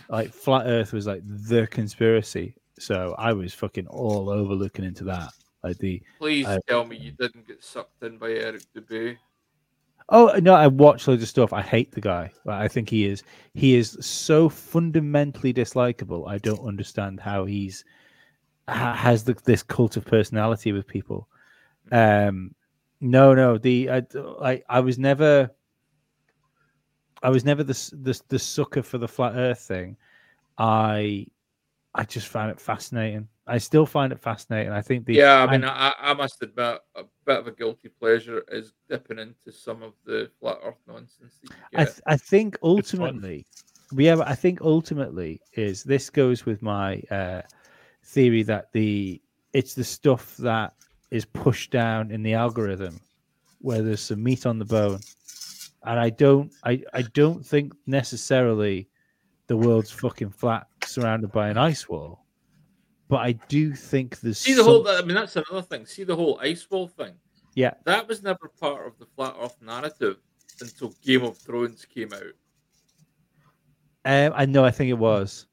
[0.09, 5.05] like flat Earth was like the conspiracy, so I was fucking all over looking into
[5.05, 5.31] that.
[5.63, 9.17] Like the Please I- tell me you didn't get sucked in by Eric Dubay.
[10.09, 11.53] oh no, I watched loads of stuff.
[11.53, 12.31] I hate the guy.
[12.47, 13.23] I think he is
[13.53, 16.27] he is so fundamentally dislikable.
[16.29, 17.85] I don't understand how he's
[18.69, 21.27] ha, has the, this cult of personality with people.
[21.91, 22.53] Um,
[23.01, 24.03] no, no, the I,
[24.41, 25.49] I, I was never,
[27.23, 29.97] I was never the, s- the the sucker for the flat Earth thing.
[30.57, 31.27] I,
[31.95, 33.27] I just found it fascinating.
[33.47, 34.71] I still find it fascinating.
[34.71, 37.89] I think the yeah, I mean, I, I must admit, a bit of a guilty
[37.89, 41.39] pleasure is dipping into some of the flat Earth nonsense.
[41.75, 43.47] I, th- I think ultimately,
[43.97, 47.41] yeah, but I think ultimately is this goes with my uh,
[48.09, 49.21] theory that the
[49.53, 50.73] it's the stuff that
[51.11, 52.99] is pushed down in the algorithm
[53.61, 54.99] where there's some meat on the bone,
[55.83, 58.87] and I don't, I, I don't think necessarily
[59.47, 62.23] the world's fucking flat, surrounded by an ice wall,
[63.09, 64.87] but I do think there's See the whole.
[64.87, 65.85] I mean, that's another thing.
[65.85, 67.13] See the whole ice wall thing.
[67.55, 67.73] Yeah.
[67.83, 70.17] that was never part of the flat Earth narrative
[70.61, 72.21] until Game of Thrones came out.
[74.05, 75.47] Um, I know, I think it was.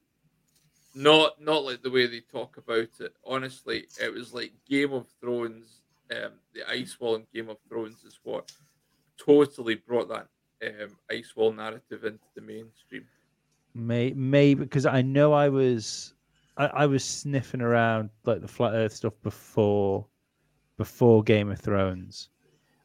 [0.98, 3.12] Not not like the way they talk about it.
[3.22, 5.82] Honestly, it was like Game of Thrones.
[6.10, 8.50] Um, the ice wall in Game of Thrones is what
[9.18, 10.26] totally brought that
[10.66, 13.04] um, ice wall narrative into the mainstream.
[13.74, 16.14] May maybe because I know I was
[16.56, 20.06] I, I was sniffing around like the flat Earth stuff before
[20.78, 22.30] before Game of Thrones,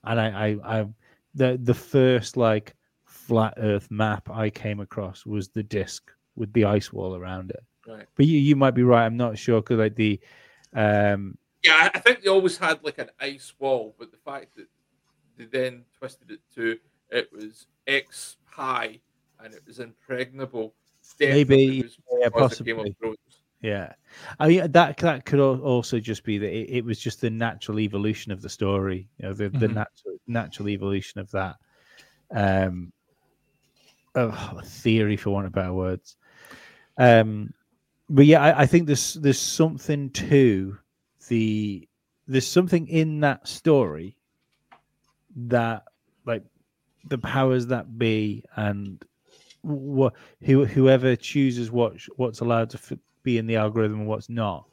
[0.03, 0.85] and I I, I
[1.33, 2.75] the the first like
[3.05, 7.63] flat Earth map I came across was the disc with the ice wall around it.
[7.91, 8.07] Right.
[8.15, 9.05] But you you might be right.
[9.05, 10.19] I'm not sure because like the
[10.73, 14.55] um Yeah, I- I think they always had like an ice wall, but the fact
[14.55, 14.67] that
[15.37, 16.77] they then twisted it to
[17.09, 18.99] it was X high
[19.43, 20.73] and it was impregnable.
[21.19, 22.89] Maybe, was yeah, because Game possibly.
[22.91, 23.17] of Thrones.
[23.61, 23.93] Yeah,
[24.39, 27.79] I mean that that could also just be that it, it was just the natural
[27.79, 29.75] evolution of the story, you know, the the Mhm.
[29.75, 31.57] natural natural evolution of that,
[32.31, 32.91] um,
[34.15, 36.17] of theory for want of better words.
[36.97, 37.53] Um,
[38.11, 40.77] but yeah, I, I think there's there's something to
[41.29, 41.87] the
[42.27, 44.17] there's something in that story
[45.47, 45.83] that
[46.25, 46.43] like
[47.05, 49.03] the powers that be and
[49.61, 54.29] what who whoever chooses what what's allowed to f- be in the algorithm and what's
[54.29, 54.65] not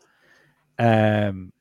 [0.79, 1.53] um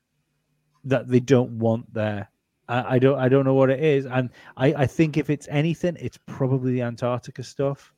[0.84, 2.28] that they don't want there.
[2.68, 4.04] I, I don't i don't know what it is.
[4.06, 7.92] And i i think if it's anything it's probably the antarctica stuff.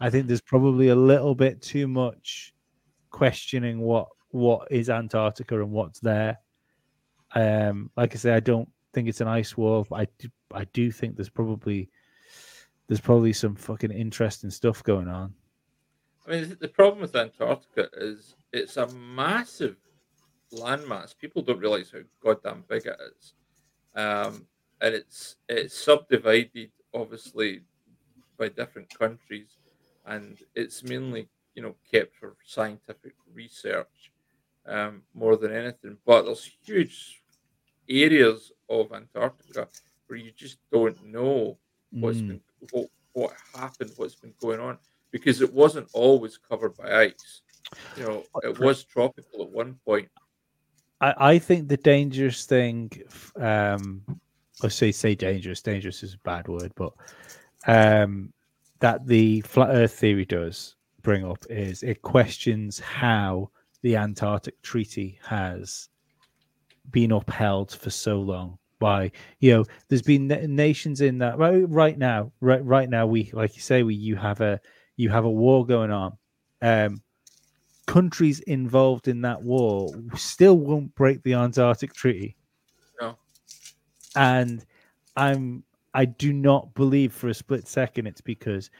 [0.00, 2.53] I think there's probably a little bit too much
[3.14, 6.40] questioning what what is antarctica and what's there.
[7.34, 10.64] Um like i say i don't think it's an ice wall but i do, i
[10.72, 11.88] do think there's probably
[12.88, 15.32] there's probably some fucking interesting stuff going on.
[16.26, 19.76] I mean, the problem with Antarctica is it's a massive
[20.52, 21.16] landmass.
[21.16, 23.34] People don't realize how goddamn big it is,
[23.94, 24.46] um,
[24.80, 27.60] and it's it's subdivided obviously
[28.38, 29.58] by different countries,
[30.06, 34.12] and it's mainly you know kept for scientific research
[34.66, 35.96] um, more than anything.
[36.04, 37.22] But there's huge
[37.88, 39.68] areas of Antarctica
[40.06, 41.58] where you just don't know
[41.90, 42.28] what's Mm.
[42.28, 42.40] been
[42.70, 44.78] what, what happened, what's been going on,
[45.10, 47.42] because it wasn't always covered by ice.
[47.96, 50.08] You know, it was tropical at one point.
[51.00, 52.90] I, I think the dangerous thing,
[53.36, 54.02] um,
[54.62, 55.62] I say say dangerous.
[55.62, 56.92] Dangerous is a bad word, but
[57.66, 58.32] um,
[58.80, 63.50] that the flat Earth theory does bring up is it questions how
[63.82, 65.88] the Antarctic Treaty has
[66.90, 68.58] been upheld for so long.
[68.80, 72.32] By you know, there's been nations in that right right now.
[72.40, 74.60] Right right now, we like you say, we you have a
[74.96, 76.18] you have a war going on.
[76.60, 77.02] Um,
[77.86, 82.36] countries involved in that war still won't break the Antarctic Treaty.
[83.00, 83.16] No.
[84.16, 84.64] And
[85.16, 85.62] I'm
[85.94, 88.70] I do not believe for a split second it's because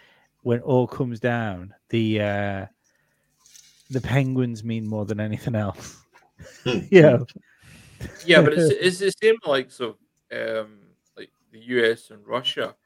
[0.44, 2.66] when all comes down, the uh,
[3.90, 6.02] the penguins mean more than anything else.
[6.90, 7.18] yeah,
[8.22, 9.98] Yeah, but it's it's the same like so
[10.32, 10.80] um
[11.16, 12.76] like the US and Russia.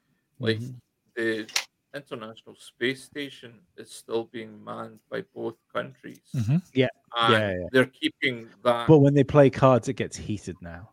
[0.41, 0.81] Like Mhm.
[1.17, 1.49] the
[1.95, 6.35] International Space Station is still being manned by both countries.
[6.35, 6.63] Mhm.
[6.75, 7.69] Yeah, And yeah, yeah.
[7.71, 10.91] they're keeping that but when they play cards, it gets heated now.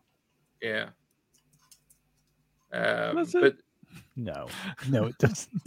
[0.60, 0.90] yeah.
[2.72, 3.56] Um, but
[4.16, 4.46] No,
[4.88, 5.62] no, it doesn't.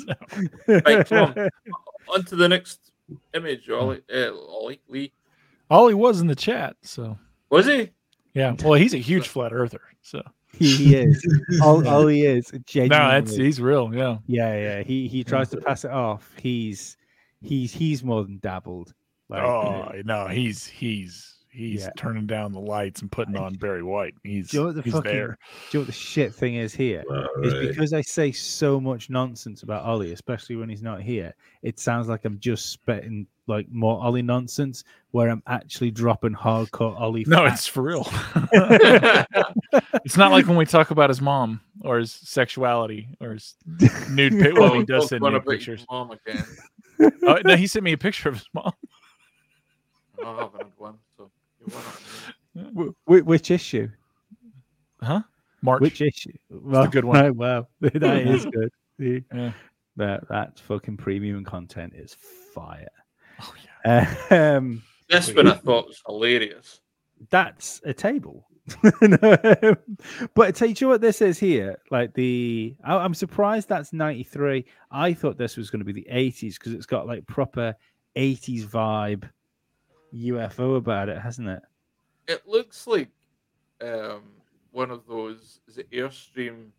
[0.67, 1.33] Right, come
[2.13, 2.91] on to the next
[3.33, 5.11] image, Ollie, uh, Ollie Lee.
[5.69, 7.17] Ollie was in the chat, so
[7.51, 7.91] Was he?
[8.33, 8.55] yeah.
[8.63, 10.21] Well, he's a huge flat earther, so
[10.57, 11.23] he, he is.
[11.61, 12.51] All, all he is.
[12.51, 13.21] no, Genuinely.
[13.21, 13.93] that's he's real.
[13.93, 14.83] Yeah, Yeah, yeah.
[14.83, 16.31] He he tries to pass it off.
[16.41, 16.97] He's
[17.41, 18.93] he's he's more than dabbled.
[19.29, 21.89] Like, oh no, he's he's he's Yeah.
[21.97, 24.15] turning down the lights and putting on Barry White.
[24.23, 25.37] He's do you know what the he's fucking there.
[25.71, 27.03] do you know what the shit thing is here?
[27.09, 31.35] All Is because I say so much nonsense about Ollie, especially when he's not here.
[31.61, 36.99] It sounds like I'm just spitting like more Ollie nonsense, where I'm actually dropping hardcore
[36.99, 37.25] Ollie.
[37.27, 37.61] No, facts.
[37.61, 38.07] it's for real.
[40.05, 43.55] it's not like when we talk about his mom or his sexuality or his
[44.09, 44.53] nude pic.
[44.55, 45.85] Well, he does send about me about your pictures.
[45.89, 46.45] Mom again.
[47.23, 48.71] Oh, no, he sent me a picture of his mom.
[50.23, 51.31] I haven't had one, so
[52.55, 53.89] you want Wh- wh- which issue?
[55.01, 55.21] Huh?
[55.61, 55.81] March.
[55.81, 56.31] Which issue?
[56.49, 57.17] Well, good one.
[57.25, 58.71] oh, wow, that is good.
[58.99, 59.23] See?
[59.33, 59.51] Yeah.
[59.97, 62.15] That that fucking premium content is
[62.53, 62.87] fire.
[63.41, 63.53] Oh,
[63.85, 64.15] yeah.
[64.57, 66.81] Um, This one I thought was hilarious.
[67.29, 68.45] that's a table.
[69.01, 69.75] No,
[70.35, 71.79] but tell you what this is here.
[71.89, 74.63] Like the, I, I'm surprised that's 93.
[74.91, 77.73] I thought this was going to be the 80s because it's got like proper
[78.15, 79.27] 80s vibe
[80.13, 81.61] UFO about it, hasn't it?
[82.27, 83.09] It looks like
[83.81, 84.23] um,
[84.71, 86.71] one of those is it Airstream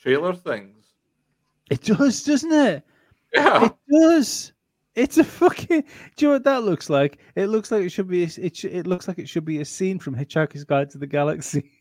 [0.00, 0.94] trailer things.
[1.70, 2.84] It does, doesn't it?
[3.32, 3.66] Yeah.
[3.66, 4.52] It does.
[4.96, 5.84] It's a fucking.
[6.16, 7.18] Do you know what that looks like?
[7.36, 8.24] It looks like it should be.
[8.24, 10.98] A, it sh- it looks like it should be a scene from Hitchhiker's Guide to
[10.98, 11.70] the Galaxy.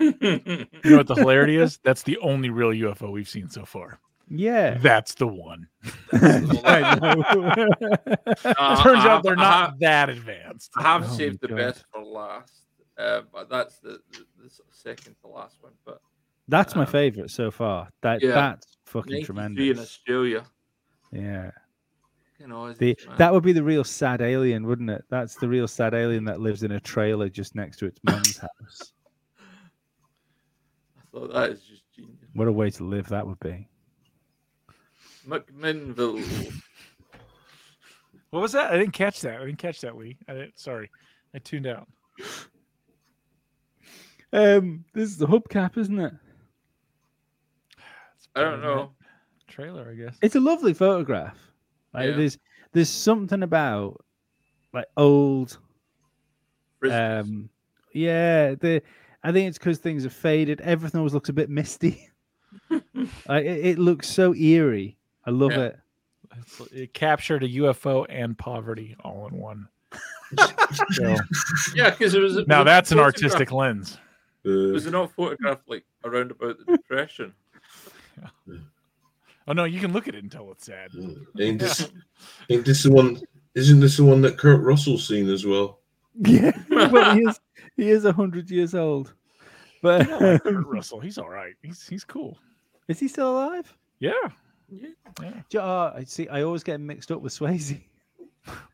[0.00, 1.78] You know what the hilarity is?
[1.84, 4.00] That's the only real UFO we've seen so far.
[4.30, 4.76] Yeah.
[4.78, 5.68] That's the one.
[6.12, 7.22] I know.
[8.44, 10.70] Uh, Turns I out they're I not have- that advanced.
[10.76, 11.56] I have Oh saved the God.
[11.56, 12.52] best for last,
[12.98, 15.72] uh, but that's the, the, the second to last one.
[15.84, 16.00] But
[16.48, 17.88] That's my Um, favorite so far.
[18.02, 18.32] That yeah.
[18.32, 19.78] that's fucking 93 in.
[19.78, 20.44] Australia,
[21.12, 21.50] Yeah.
[22.38, 25.04] you know, The, that would be the real sad alien, wouldn't it?
[25.10, 28.38] That's the real sad alien that lives in a trailer just next to its mum's
[28.38, 28.92] house.
[30.96, 32.14] I thought that is just genius.
[32.34, 33.68] What a way to live that would be.
[35.28, 36.52] McMinnville.
[38.30, 38.70] What was that?
[38.72, 39.40] I didn't catch that.
[39.40, 40.16] I didn't catch that, Lee.
[40.28, 40.90] I didn't, sorry.
[41.34, 41.88] I tuned out.
[44.32, 46.12] Um, this is the hubcap, isn't it?
[48.36, 48.90] I don't part of that know.
[49.48, 50.16] Trailer, I guess.
[50.20, 51.36] It's a lovely photograph.
[51.94, 52.16] Like Yeah.
[52.16, 52.38] there's
[52.72, 54.04] there's something about
[54.74, 55.58] like old
[56.82, 57.20] Frisbees.
[57.20, 57.48] um
[57.94, 58.82] yeah, the
[59.24, 60.60] I think it's because things have faded.
[60.60, 62.08] Everything always looks a bit misty.
[62.70, 64.97] like, it, it looks so eerie.
[65.28, 65.60] I love Yeah.
[65.64, 65.78] it.
[66.38, 69.68] It's, it captured a UFO and poverty all in one.
[70.92, 71.16] So,
[71.74, 73.96] yeah, because it was it now was that's an artistic lens.
[74.46, 77.32] Uh, Was it not photographed like around about the depression?
[79.46, 80.90] Oh no, you can look at it and tell it's sad.
[81.40, 81.88] ain't this,
[82.50, 83.18] ain't this the one?
[83.54, 85.80] Isn't this the one that Kurt Russell's seen as well?
[86.20, 87.40] Yeah, well, he is
[87.76, 89.14] he is hundred years old.
[89.82, 91.54] But like Kurt Russell, he's all right.
[91.62, 92.38] He's he's cool.
[92.88, 93.74] is he still alive?
[94.00, 94.12] Yeah.
[94.70, 94.88] Yeah.
[95.22, 95.32] Yeah.
[95.48, 96.28] Jo- Oh, I see.
[96.28, 97.80] I always get him mixed up with Swayze.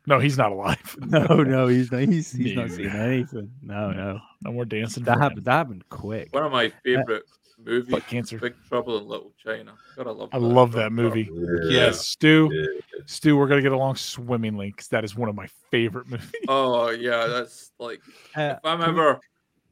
[0.07, 0.95] No, he's not alive.
[1.05, 2.01] No, no, he's not.
[2.03, 3.51] He's, he's not seen anything.
[3.61, 4.19] No, no.
[4.41, 5.03] No more dancing.
[5.03, 5.43] That for happened.
[5.45, 6.33] That happened quick.
[6.33, 7.23] One of my favorite
[7.61, 8.37] movies, Butt cancer.
[8.37, 9.73] Big Trouble in Little China.
[9.97, 10.29] Gotta love.
[10.31, 11.29] I love that movie.
[11.67, 12.49] Yes, Stu.
[12.53, 13.01] Yeah.
[13.05, 16.31] Stu, we're gonna get along swimmingly because that is one of my favorite movies.
[16.47, 17.99] Oh yeah, that's like
[18.37, 19.19] Uh, if I'm can we- ever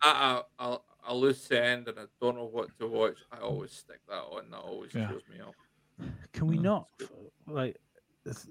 [0.04, 0.16] at
[0.60, 0.78] a, a,
[1.08, 4.50] a loose end and I don't know what to watch, I always stick that on.
[4.52, 5.08] That always Yeah.
[5.08, 5.54] cheers me up.
[6.34, 6.88] Can we not
[7.48, 7.78] like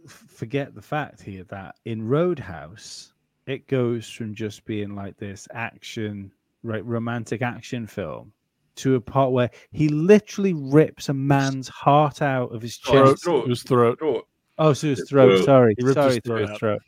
[0.08, 3.12] forget the fact here that in Roadhouse
[3.46, 6.30] it goes from just being like this action,
[6.62, 8.32] right, romantic action film
[8.76, 13.10] to a part where he literally rips a man's heart out of his Throat.
[13.12, 13.24] chest.
[13.24, 13.44] throat.
[13.44, 13.98] It was throat.
[13.98, 14.26] Throat.
[14.58, 15.28] Oh, so his His throat.
[15.36, 15.44] throat.
[15.44, 16.82] Sorry, He ripped his sorry, throat through his throat.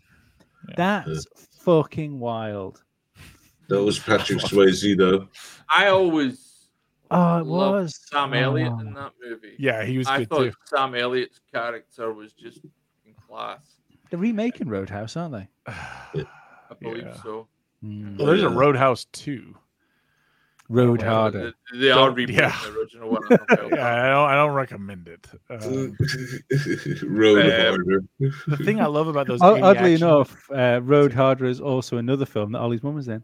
[0.68, 0.74] Yeah.
[1.06, 1.26] That's
[1.60, 2.82] fucking wild.
[3.68, 5.28] That was Patrick Swayze, though.
[5.74, 6.53] I always
[7.16, 8.80] Oh, it loved was Sam Elliott Oh.
[8.80, 9.54] in that movie.
[9.58, 10.52] Yeah, he was I good thought too.
[10.66, 12.58] Sam Elliott's character was just
[13.06, 13.60] in class.
[14.10, 15.48] They're remaking Roadhouse, aren't they?
[15.66, 16.24] I
[16.80, 17.14] believe Yeah.
[17.22, 17.46] so.
[17.84, 18.18] Mm.
[18.18, 19.54] Well, there's a Roadhouse too.
[20.70, 21.52] Road Well, Harder.
[21.72, 22.58] They, they are Don't- rebooting yeah.
[22.64, 23.22] the original one.
[23.30, 23.70] I don't.
[23.74, 25.26] Yeah, I don't, I don't recommend it.
[25.50, 25.96] Um,
[27.02, 28.04] Road Um, harder.
[28.46, 31.60] the thing I love about those, O- 80 Oddly action- enough, uh, Road Harder is
[31.60, 33.22] also another film that Ollie's mum was in.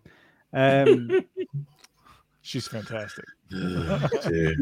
[0.52, 1.08] Um,
[2.50, 3.24] she's fantastic.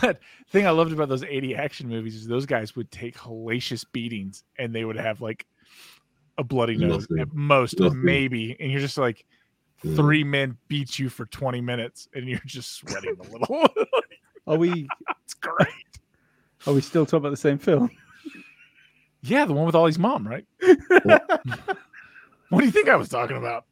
[0.00, 3.16] But the thing I loved about those 80 action movies is those guys would take
[3.18, 5.44] hellacious beatings and they would have like
[6.38, 7.18] a bloody nose Nothing.
[7.20, 8.02] at most, Nothing.
[8.02, 8.56] maybe.
[8.58, 9.24] And you're just like,
[9.84, 9.96] Mm.
[9.96, 13.68] three men beat you for 20 minutes and you're just sweating a little.
[14.46, 14.88] are we
[15.24, 15.98] it's great.
[16.66, 17.90] are we still talking about the same film?
[19.20, 20.46] Yeah, the one with Ollie's mom, right?
[21.02, 23.66] what do you think I was talking about?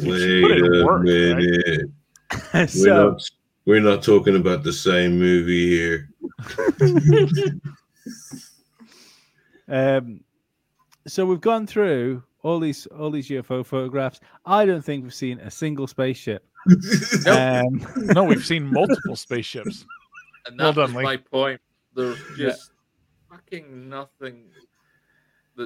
[0.00, 1.36] Wait put it in a work, right?
[1.36, 1.90] minute.
[2.76, 3.30] We're not
[3.64, 6.08] we're not talking about the same movie here.
[9.68, 10.20] um,
[11.06, 14.20] so we've gone through all these all these UFO photographs.
[14.46, 16.44] I don't think we've seen a single spaceship.
[17.26, 17.84] Um,
[18.14, 19.84] No, we've seen multiple spaceships.
[20.46, 21.60] And Well done, my point.
[21.94, 22.48] There's Yeah.
[22.50, 22.70] just
[23.30, 24.44] fucking nothing.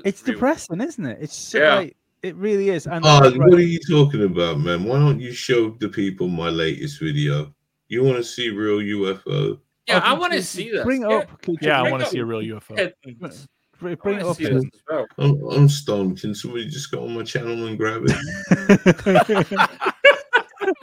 [0.05, 0.35] It's real.
[0.35, 1.19] depressing, isn't it?
[1.21, 1.75] It's so, Yeah.
[1.77, 2.87] like, it really is.
[2.87, 4.85] And Oh, right, what are you talking about, man?
[4.85, 7.55] Why don't you show the people my latest video?
[7.89, 9.59] You want to see real UFO?
[9.87, 10.85] Yeah, I Okay, want to see this.
[10.85, 11.43] Bring it Yeah, up.
[11.43, 12.75] Could you Yeah, I want to see a real UFO.
[13.05, 13.47] kittens.
[13.79, 14.37] Bring it up.
[14.37, 14.55] see Ian.
[14.55, 15.07] this as well.
[15.19, 16.21] I'm, I'm stoned.
[16.21, 18.17] Can somebody just go on my channel and grab it?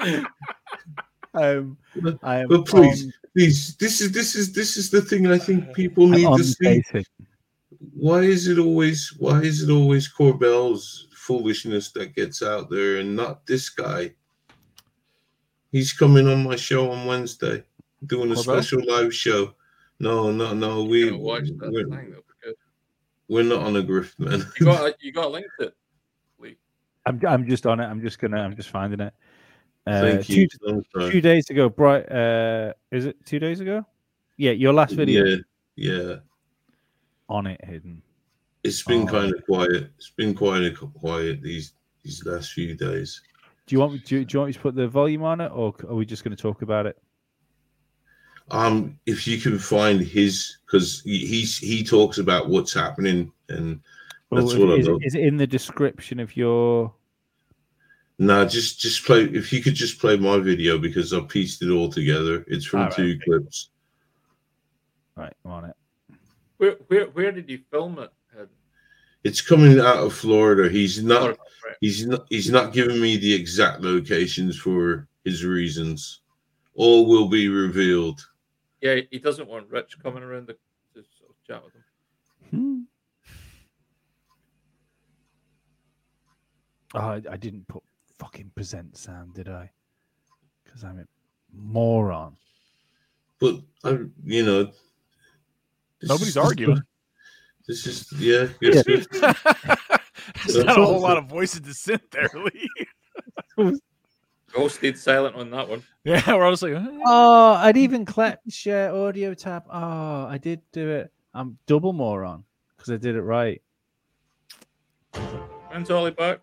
[1.34, 1.77] um,
[2.22, 5.38] I am But please, on- please, this is this is this is the thing I
[5.39, 6.84] think people need to see.
[7.95, 13.15] Why is it always why is it always Corbell's foolishness that gets out there and
[13.15, 14.13] not this guy?
[15.71, 17.63] He's coming on my show on Wednesday,
[18.05, 18.43] doing a Corbell?
[18.43, 19.55] special live show.
[19.99, 20.83] No, no, no.
[20.83, 22.11] We watch that we're, thing.
[22.11, 22.55] Be good.
[23.27, 24.45] we're not on a grift, man.
[24.59, 25.73] You got a- you got a link to it.
[26.39, 26.57] Lee.
[27.05, 27.85] I'm, I'm just on it.
[27.85, 28.37] I'm just gonna.
[28.39, 29.13] I'm just finding it.
[29.87, 30.47] Uh, Thank two, you.
[30.93, 32.09] so two days ago, bright.
[32.11, 33.85] Uh, is it two days ago?
[34.37, 35.37] Yeah, your last video Yeah,
[35.75, 36.15] yeah.
[37.29, 38.01] on it hidden.
[38.64, 39.11] It's been Oh.
[39.11, 39.91] kind of quiet.
[39.98, 41.73] It's been quite quiet these
[42.03, 43.22] these last few days.
[43.65, 43.99] Do you want me?
[43.99, 46.06] Do you, do you want me to put the volume on it, or are we
[46.06, 46.98] just going to talk about it?
[48.52, 53.80] Um, if you can find his, because he, he's he talks about what's happening, and
[54.31, 55.02] that's Or what I is, love.
[55.02, 56.94] it, is it in the description of your?
[58.19, 59.23] No, just just play.
[59.23, 62.44] If you could just play my video because I pieced it all together.
[62.48, 63.19] It's from All right, two okay.
[63.26, 63.69] clips.
[65.15, 65.76] Right, I'm on it.
[66.57, 68.10] Where where where did you film it?
[69.23, 69.29] Ed?
[69.29, 70.69] It's coming out of Florida.
[70.69, 71.19] He's not.
[71.21, 71.75] Florida, right.
[71.81, 72.25] He's not.
[72.29, 76.21] He's not giving me the exact locations for his reasons.
[76.75, 78.25] All will be revealed.
[78.81, 81.83] Yeah, he doesn't want Rich coming around to, to sort of chat with him.
[82.51, 82.79] Hmm.
[86.95, 87.83] Oh, I, I didn't put
[88.19, 89.69] fucking present sound, did I?
[90.63, 91.05] Because I'm a
[91.53, 92.35] moron.
[93.39, 94.71] But I, you know,
[96.01, 96.81] Nobody's is- arguing.
[97.68, 98.48] This is yeah.
[98.61, 99.07] it's good.
[100.45, 102.69] There's not a whole lot of voices of dissent there, Lee.
[103.57, 103.80] We
[104.57, 105.84] all stayed silent on that one.
[106.03, 109.65] Yeah, we're all just like, "Eh." Oh, I'd even clicked share audio tap.
[109.69, 111.11] Oh, I did do it.
[111.34, 112.44] I'm double moron
[112.76, 113.61] because I did it right.
[115.72, 116.41] When's Ollie back?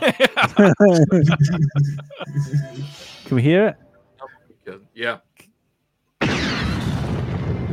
[3.24, 3.76] Can we hear it?
[4.94, 5.18] Yeah.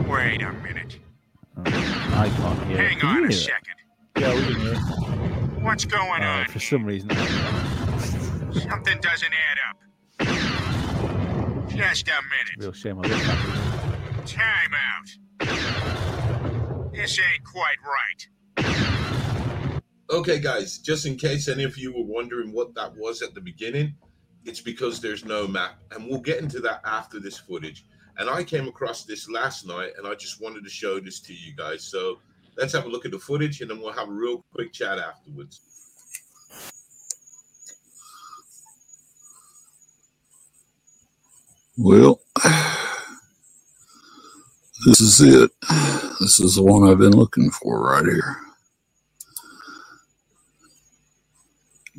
[0.08, 1.00] Wait a minute.
[1.66, 2.90] I can't hear it.
[2.92, 3.34] Hang Can on you a hear it?
[3.34, 3.76] second.
[4.18, 4.74] yeah, we can hear.
[4.74, 5.64] it.
[5.64, 6.46] What's going Oh, on?
[6.48, 7.10] for some reason.
[7.10, 9.78] Something doesn't add up.
[11.70, 12.58] Just a minute.
[12.58, 13.22] Real shame on this.
[14.32, 15.10] Time out.
[16.94, 18.28] This ain't quite right.
[20.12, 23.42] Okay, guys, just in case any of you were wondering what that was at the
[23.42, 23.94] beginning,
[24.44, 25.80] it's because there's no map.
[25.92, 27.86] And we'll get into that after this footage.
[28.20, 31.34] And I came across this last night and I just wanted to show this to
[31.34, 31.86] you guys.
[31.86, 32.20] So
[32.58, 35.00] let's have a look at the footage and then we'll have a real quick chat
[35.00, 35.62] afterwards.
[41.78, 42.20] Well,
[44.86, 45.52] this is it.
[46.20, 48.36] This is the one I've been looking for right here.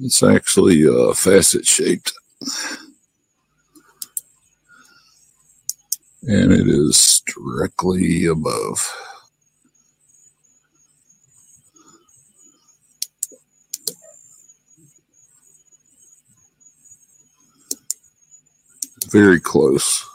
[0.03, 2.13] It's actually uh, facet shaped.
[6.25, 8.79] And it is directly above.
[19.11, 20.07] Very close.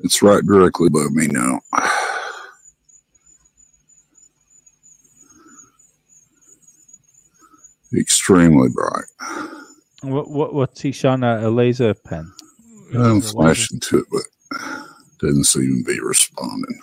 [0.00, 1.60] It's right directly above me now.
[7.96, 9.04] Extremely bright.
[10.02, 11.42] What what what's he shot at?
[11.42, 12.32] A laser pen.
[12.94, 14.22] I'm flashing to it, but
[15.18, 16.80] doesn't seem to be responding.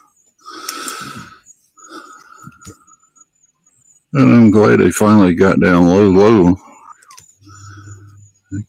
[4.13, 6.55] And I'm glad they finally got down low, low.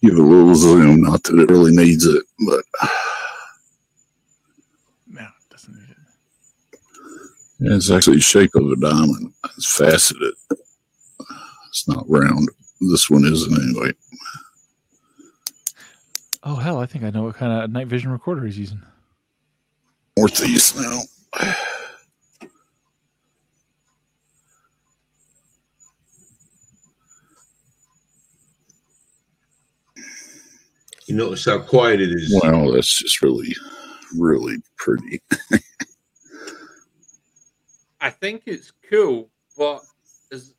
[0.03, 2.65] Give it a little zoom, not that it really needs it, but
[5.07, 7.73] No, it doesn't need it.
[7.75, 9.33] it's actually the shape of a diamond.
[9.57, 10.35] It's faceted.
[11.69, 12.49] It's not round.
[12.81, 13.93] This one isn't anyway.
[16.43, 18.83] Oh hell, I think I know what kind of night vision recorder he's using.
[20.17, 21.01] Northeast now.
[31.07, 32.39] You notice how quiet it is.
[32.43, 33.55] Wow, that's just really,
[34.17, 35.23] really pretty.
[38.01, 39.81] I think it's cool, but
[40.31, 40.55] is the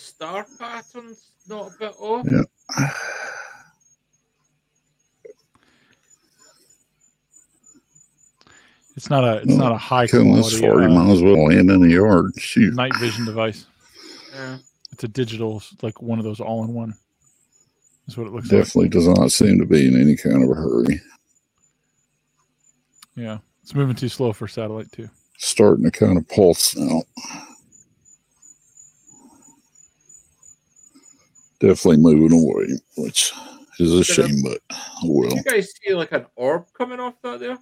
[0.00, 2.26] star patterns not a bit off?
[2.30, 2.42] Yeah.
[8.96, 11.12] It's not a it's Well, not a high Come this quality far, you uh, might
[11.12, 12.32] as well land in the yard.
[12.38, 12.74] Shoot.
[12.74, 13.66] night vision device.
[14.34, 14.58] Yeah.
[14.92, 16.94] It's a digital, like one of those all in one.
[18.06, 18.62] That's what it looks like.
[18.64, 21.00] Definitely does not seem to be in any kind of a hurry.
[23.16, 25.08] Yeah, it's moving too slow for satellite too.
[25.38, 27.02] Starting to kind of pulse now.
[31.60, 32.66] Definitely moving away,
[32.96, 33.32] which
[33.78, 35.28] is a Did I- shame, but oh well.
[35.30, 37.58] Did you guys see like an orb coming off that there?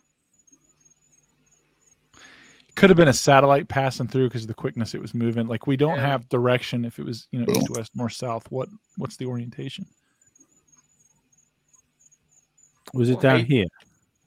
[2.76, 5.48] Could have been a satellite passing through because of the quickness it was moving.
[5.48, 6.06] Like we don't Yeah.
[6.06, 7.58] have direction if it was you know Well.
[7.58, 8.48] east west north south.
[8.52, 8.68] What
[8.98, 9.84] what's the orientation?
[12.94, 13.46] Was it What down height?
[13.48, 13.66] here?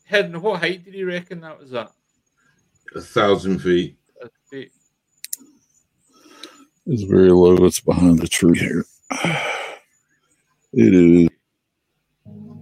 [0.03, 1.91] Hidden, what height did you reckon that was at?
[2.93, 3.97] A thousand feet.
[4.21, 4.73] Uh, feet.
[6.87, 7.55] It's very low.
[7.65, 8.85] It's behind the tree here.
[10.73, 11.27] It is.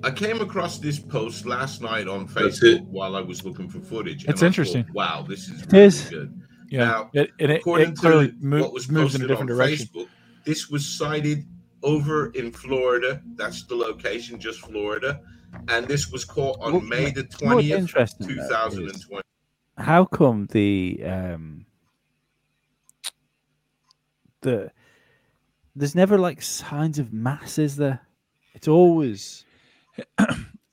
[0.04, 4.24] I came across this post last night on Facebook while I was looking for footage.
[4.24, 4.86] It's I thought, interesting.
[4.94, 6.10] wow, this is It really is.
[6.10, 6.42] good.
[6.72, 9.26] Yeah, Now, it, and it, According it clearly to mo- what was moves in a
[9.26, 9.88] posted different on direction.
[9.94, 10.08] Facebook,
[10.46, 11.46] this was cited
[11.84, 13.22] over in Florida.
[13.36, 15.20] That's the location, just Florida.
[15.68, 19.24] And this was caught on What- May the twentieth, interesting though is- thousand and twenty.
[19.78, 21.66] How come the um
[24.42, 24.72] the
[25.76, 28.02] there's never like signs of mass, is there?
[28.54, 29.46] It's always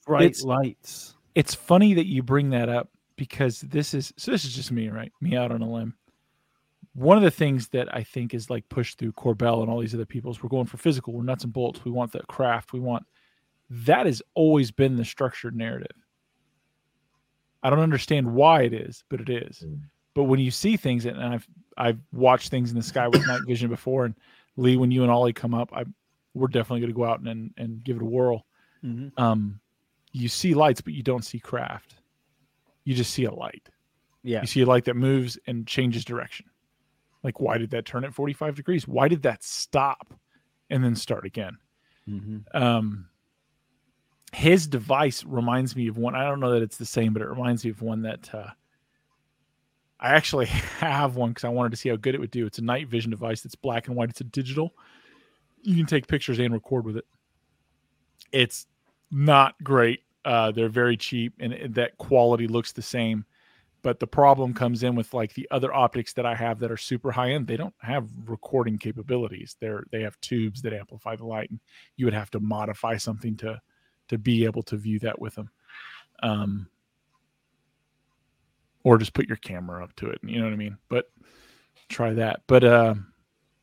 [0.06, 1.14] bright It's- lights.
[1.34, 4.88] It's funny that you bring that up because this is so this is just me,
[4.88, 5.12] right?
[5.20, 5.94] Me out on a limb.
[6.94, 9.94] One of the things that I think is like pushed through Corbell and all these
[9.94, 12.72] other people is we're going for physical, we're nuts and bolts, we want that craft,
[12.72, 13.04] we want
[13.68, 15.96] that has always been the structured narrative.
[17.62, 19.64] I don't understand why it is, but it is.
[19.66, 19.80] Mm.
[20.14, 21.46] But when you see things, and I've
[21.76, 24.14] I've watched things in the sky with night vision before, and
[24.56, 25.84] Lee, when you and Ollie come up, I
[26.34, 28.44] we're definitely going to go out and, and give it a whirl
[28.84, 29.10] Mhm.
[29.18, 29.58] um,
[30.12, 31.94] you see lights, but you don't see craft.
[32.84, 33.68] You just see a light.
[34.22, 34.42] Yeah.
[34.42, 36.46] You see a light that moves and changes direction.
[37.22, 38.86] Like, why did that turn at 45 degrees?
[38.86, 40.14] Why did that stop
[40.70, 41.56] and then start again?
[42.06, 43.08] hmm Um,
[44.32, 46.14] his device reminds me of one.
[46.14, 48.50] I don't know that it's the same, but it reminds me of one that uh,
[49.98, 50.46] I actually
[50.80, 52.46] have one because I wanted to see how good it would do.
[52.46, 54.10] It's a night vision device that's black and white.
[54.10, 54.74] It's a digital.
[55.62, 57.06] You can take pictures and record with it.
[58.32, 58.66] It's
[59.10, 60.00] not great.
[60.24, 63.24] Uh, they're very cheap, and that quality looks the same.
[63.82, 66.76] But the problem comes in with like the other optics that I have that are
[66.76, 67.46] super high end.
[67.46, 69.56] They don't have recording capabilities.
[69.60, 71.60] They're they have tubes that amplify the light, and
[71.96, 73.60] you would have to modify something to
[74.08, 75.50] to be able to view that with them.
[76.22, 76.68] Um,
[78.86, 80.20] or just put your camera up to it.
[80.22, 80.78] You know what I mean?
[80.88, 81.10] But
[81.88, 82.42] try that.
[82.46, 82.94] But uh,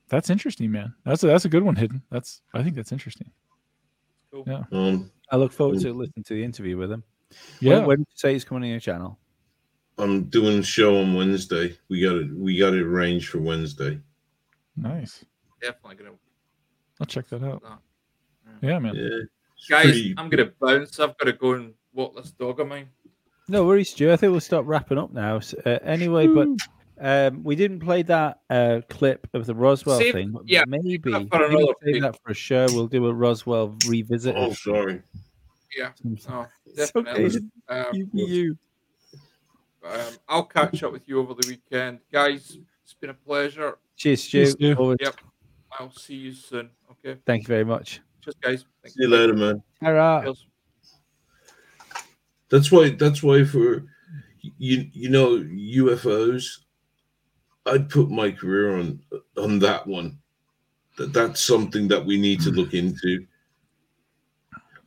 [0.10, 0.94] that's interesting, man.
[1.06, 2.04] That's a, that's a good one, hidden.
[2.12, 3.32] That's I think that's interesting.
[4.34, 4.44] Cool.
[4.46, 4.64] Yeah.
[4.74, 7.06] Um, I look forward to listening to the interview with him.
[7.62, 7.78] Yeah.
[7.78, 9.18] When, when did you say he's coming on your channel?
[9.98, 11.78] I'm doing a show on Wednesday.
[11.88, 12.36] We got it.
[12.36, 14.00] We got it arranged for Wednesday.
[14.76, 15.24] Nice.
[15.62, 16.18] Definitely gonna
[17.00, 17.64] I'll check that out.
[17.64, 17.80] that.
[18.62, 18.96] Yeah, man.
[18.96, 19.08] Yeah,
[19.70, 21.00] Guys, pretty- I'm gonna bounce.
[21.00, 22.90] I've got to go and walk this dog of mine.
[23.50, 24.12] No worries, Stu.
[24.12, 25.38] I think we'll stop wrapping up now.
[25.38, 26.48] S- Uh, anyway, but
[27.00, 30.36] um, we didn't play that uh, clip of the Roswell Save- thing.
[30.46, 32.66] yeah, maybe, that for maybe another save that for a show.
[32.70, 34.36] We'll do a Roswell revisit.
[34.38, 35.02] Oh, sorry.
[35.76, 36.14] Yeah, no,
[36.66, 37.26] It's definitely.
[37.26, 37.40] okay.
[37.68, 38.58] Um, You you.
[39.84, 40.00] um,
[40.30, 42.58] I'll catch up with you over the weekend, guys.
[42.84, 43.78] It's been a pleasure.
[43.98, 44.38] Cheers, Stu.
[44.46, 44.96] Cheers, Stu.
[45.02, 45.16] Yep.
[45.80, 46.70] I'll see you soon.
[46.92, 48.00] Okay, Thank you very much.
[48.22, 48.66] cheers, guys.
[48.84, 49.64] Thank See you later, man.
[49.84, 50.22] Ta-ra.
[50.24, 50.48] Cheers.
[52.54, 52.92] That's why.
[52.92, 53.84] That's why for
[54.60, 54.88] you.
[54.94, 56.60] You know UFOs.
[57.66, 59.00] I'd put my career on
[59.38, 60.20] on that one.
[61.00, 63.26] That that's something that we need to look into.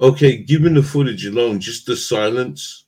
[0.01, 2.85] Okay, given the footage alone, just the silence.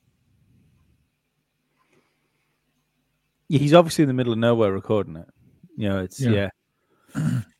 [3.49, 5.27] Yeah, He's obviously in the middle of nowhere recording it.
[5.75, 6.49] You know, it's Yeah.
[7.15, 7.41] yeah.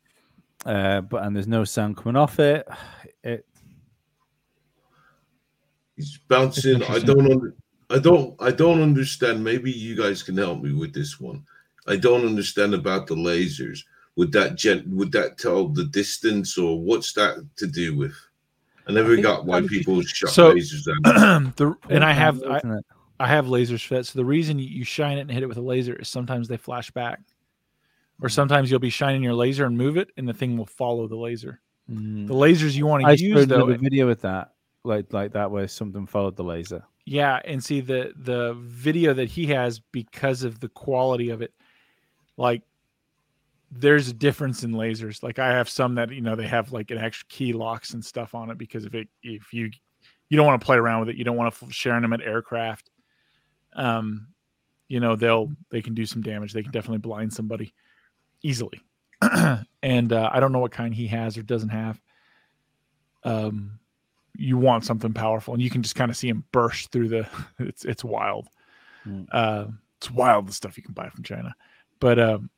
[0.66, 2.66] Uh, but and there's no sound coming off it.
[3.24, 3.44] It
[6.00, 6.82] He's bouncing.
[6.84, 7.54] I don't under,
[7.90, 9.42] I don't I don't understand.
[9.44, 11.44] Maybe you guys can help me with this one.
[11.86, 13.80] I don't understand about the lasers.
[14.16, 18.14] Would that gen would that tell the distance or what's that to do with?
[18.88, 21.56] I never think got why people shot So- lasers at.
[21.56, 22.60] the, and I have I.
[23.20, 24.06] I have lasers for that.
[24.06, 26.48] So the reason you- you shine it and hit it with a laser is sometimes
[26.48, 27.20] they flash back,
[28.22, 28.32] or Mm.
[28.32, 31.16] sometimes you'll be shining your laser and move it, and the thing will follow the
[31.16, 31.60] laser.
[31.92, 32.26] Mm.
[32.26, 34.52] The lasers you want I to use showed though, another video with that,
[34.84, 36.84] like like that, where something followed the laser.
[37.06, 41.52] yeah, and see the the video that he has because of the quality of it,
[42.36, 42.62] like
[43.70, 45.22] there's a difference in lasers.
[45.22, 48.04] Like I have some that you know they have like an extra key locks and
[48.04, 49.70] stuff on it because if it if you
[50.28, 52.22] you don't want to play around with it, you don't want to sharing them at
[52.22, 52.90] aircraft.
[53.74, 54.28] Um,
[54.88, 56.52] you know they'll they can do some damage.
[56.52, 57.74] They can definitely blind somebody
[58.42, 58.80] easily.
[59.82, 62.00] and uh, I don't know what kind he has or doesn't have.
[63.24, 63.79] Um,
[64.40, 67.28] you want something powerful, and you can just kind of see him burst through the.
[67.58, 68.48] It's it's wild.
[69.06, 69.26] Mm.
[69.30, 69.66] Uh,
[69.98, 71.54] it's wild the stuff you can buy from China,
[72.00, 72.50] but um,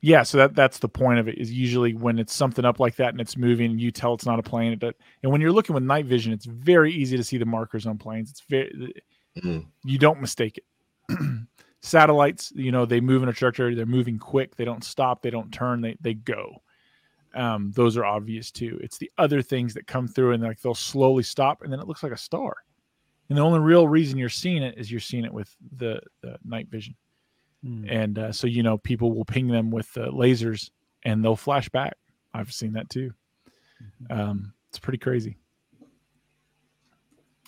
[0.00, 0.22] yeah.
[0.22, 1.38] So that that's the point of it.
[1.38, 4.38] Is usually when it's something up like that and it's moving, you tell it's not
[4.38, 4.72] a plane.
[4.80, 7.86] It, and when you're looking with night vision, it's very easy to see the markers
[7.86, 8.30] on planes.
[8.30, 8.92] It's very
[9.38, 9.66] Mhm.
[9.84, 10.64] you don't mistake it.
[11.80, 13.74] Satellites, you know, they move in a trajectory.
[13.74, 14.56] They're moving quick.
[14.56, 15.22] They don't stop.
[15.22, 15.80] They don't turn.
[15.80, 16.62] They they go.
[17.34, 18.78] Um, those are obvious too.
[18.82, 21.86] It's the other things that come through and like they'll slowly stop, and then it
[21.86, 22.56] looks like a star.
[23.28, 26.38] And the only real reason you're seeing it is you're seeing it with the, the
[26.44, 26.94] night vision.
[27.64, 27.86] Mm.
[27.90, 30.70] And uh, so you know, people will ping them with uh, lasers,
[31.04, 31.96] and they'll flash back.
[32.32, 33.12] I've seen that too.
[34.10, 35.36] Um, it's pretty crazy.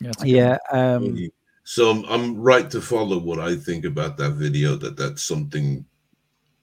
[0.01, 0.57] Yeah, it's Yeah.
[0.73, 1.31] Um,
[1.65, 4.77] So I'm, I'm right to follow what I think about that video.
[4.77, 5.85] That that's something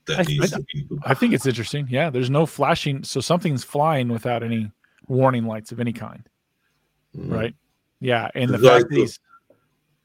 [0.07, 0.87] that I- needs I- to be.
[1.03, 1.87] I think it's interesting.
[1.89, 4.71] Yeah, there's no flashing, so something's flying without any
[5.07, 6.27] warning lights of any kind,
[7.15, 7.31] Mhm.
[7.31, 7.55] right?
[7.99, 9.19] Yeah, and the fact that he's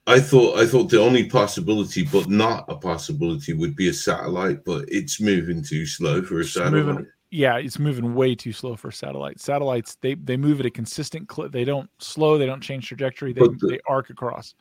[0.05, 4.65] I thought I thought the only possibility, but not a possibility, would be a satellite.
[4.65, 6.87] But it's moving too slow for a It's satellite.
[6.87, 9.45] moving- yeah, it's moving way too slow for satellites.
[9.45, 11.53] Satellites they they move at a consistent clip.
[11.53, 12.37] They don't slow.
[12.37, 13.33] They don't change trajectory.
[13.33, 14.55] They the- they arc across.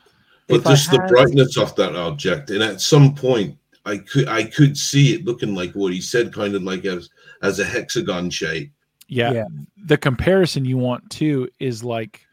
[0.48, 4.44] but If just the brightness of that object, and at some point, I could I
[4.44, 7.10] could see it looking like what he said, kind of like as
[7.42, 8.72] as a hexagon shape.
[9.08, 9.32] Yeah.
[9.32, 9.46] Yeah.
[9.86, 12.26] The comparison you want too is like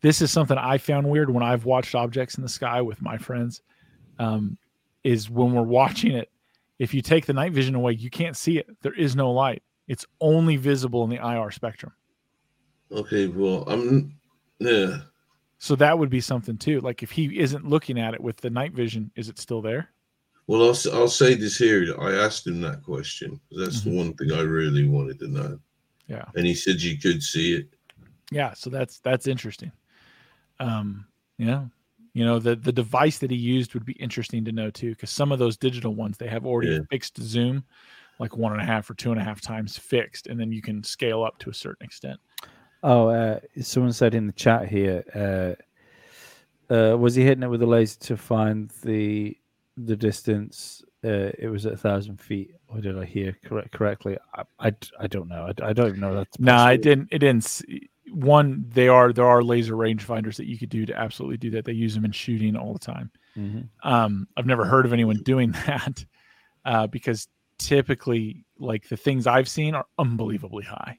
[0.00, 3.18] this is something I found weird when I've watched objects in the sky with my
[3.18, 3.62] friends.
[4.18, 4.58] Um,
[5.02, 6.30] is when we're watching it,
[6.78, 8.66] if you take the night vision away, you can't see it.
[8.82, 9.62] There is no light.
[9.86, 11.92] It's only visible in the IR spectrum.
[12.90, 14.14] Okay, well, I'm
[14.58, 14.98] yeah.
[15.58, 16.80] So that would be something too.
[16.80, 19.90] Like if he isn't looking at it with the night vision, is it still there?
[20.46, 21.94] Well, I'll s- I'll say this here.
[22.00, 23.40] I asked him that question.
[23.50, 23.90] That's Mm-hmm.
[23.90, 25.58] the one thing I really wanted to know,
[26.06, 26.24] Yeah.
[26.34, 27.68] and he said you could see it.
[28.30, 28.52] Yeah.
[28.54, 29.72] So that's that's interesting.
[30.60, 31.06] Um,
[31.38, 31.64] yeah.
[32.12, 35.10] You know, the the device that he used would be interesting to know too, because
[35.10, 36.80] some of those digital ones they have already Yeah.
[36.90, 37.64] fixed zoom,
[38.18, 40.62] like one and a half or two and a half times fixed, and then you
[40.62, 42.20] can scale up to a certain extent.
[42.82, 45.56] Oh, uh, someone said in the chat here,
[46.70, 49.36] uh, uh, was he hitting it with a laser to find the
[49.76, 50.82] the distance?
[51.04, 54.16] Uh, it was at a thousand feet, or did I hear correct correctly?
[54.34, 55.46] I, I, I don't know.
[55.60, 56.74] i, I don't even know that's No, possible.
[56.74, 57.08] it didn't.
[57.12, 57.62] It didn't.
[58.12, 61.64] One, they are there are laser rangefinders that you could do to absolutely do that.
[61.64, 63.10] They use them in shooting all the time.
[63.36, 63.68] Mhm.
[63.82, 66.04] Um, I've never heard of anyone doing that
[66.64, 67.28] uh, because
[67.58, 70.98] typically, like the things I've seen are unbelievably high,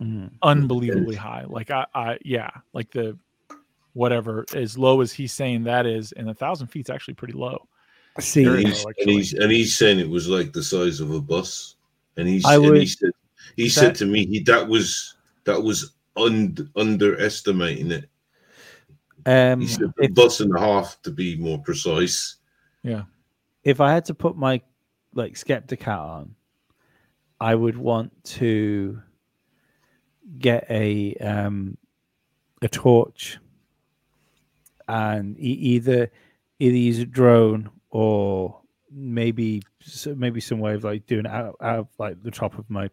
[0.00, 0.30] Mhm.
[0.42, 1.44] unbelievably high.
[1.46, 3.18] Like I, I, yeah, like the
[3.92, 7.68] whatever as low as he's saying that is, and a thousand feet's actually pretty low.
[8.20, 11.20] See, And he's, and he's and he's saying it was like the size of a
[11.20, 11.76] bus.
[12.16, 13.10] And he's I and he would- said
[13.56, 18.08] he that- said to me he that was that was un, underestimating it.
[19.26, 22.36] um, He said a bus and a half to be more precise.
[22.84, 23.02] Yeah,
[23.64, 24.60] if I had to put my
[25.14, 26.34] like skeptic hat on,
[27.40, 29.02] I would want to
[30.38, 31.76] get a um
[32.62, 33.38] a torch
[34.88, 36.10] and either
[36.60, 38.60] either use a drone or
[38.90, 39.62] maybe
[40.16, 42.90] maybe some way of like doing it out, out of like the top of my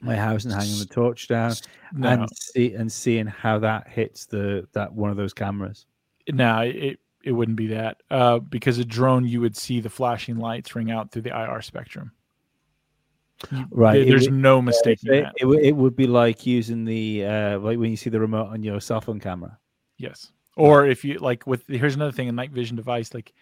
[0.00, 1.52] my house and hanging the torch down
[1.92, 5.86] No, and see and seeing how that hits the that one of those cameras.
[6.32, 10.36] no, it it wouldn't be that uh, because a drone you would see the flashing
[10.36, 12.12] lights ring out through the IR spectrum.
[13.70, 17.24] Right, there- there's would- no mistaking It, it, would- it would be like using the
[17.24, 19.58] uh, like when you see the remote on your cell phone camera.
[19.98, 20.30] Yes.
[20.56, 23.32] Or if you like with here's another thing a night vision device like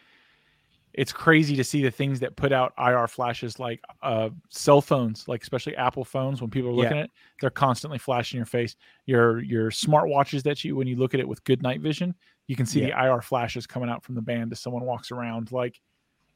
[0.95, 5.27] it's crazy to see the things that put out IR flashes like uh cell phones
[5.27, 8.77] like especially Apple phones when people are looking at it they're constantly flashing your face.
[9.07, 12.15] Your your smartwatches that you when you look at it with good night vision
[12.47, 15.53] you can see the IR flashes coming out from the band as someone walks around.
[15.53, 15.81] Like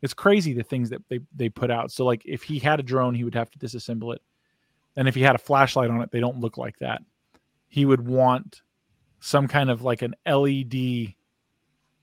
[0.03, 1.91] it's crazy the things that they they put out.
[1.91, 4.23] So like if he had a drone he would have to disassemble it.
[4.97, 7.03] And if he had a flashlight on it they don't look like that.
[7.69, 8.63] He would want
[9.21, 11.15] some kind of like an LED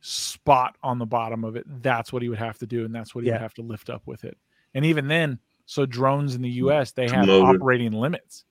[0.06, 1.65] spot on the bottom of it.
[1.82, 3.35] That's what he would have to do, and that's what he Yeah.
[3.35, 4.38] would have to lift up with it.
[4.73, 6.91] And even then, so drones in the U.S.
[6.91, 7.61] they have Loaded.
[7.61, 8.43] operating limits.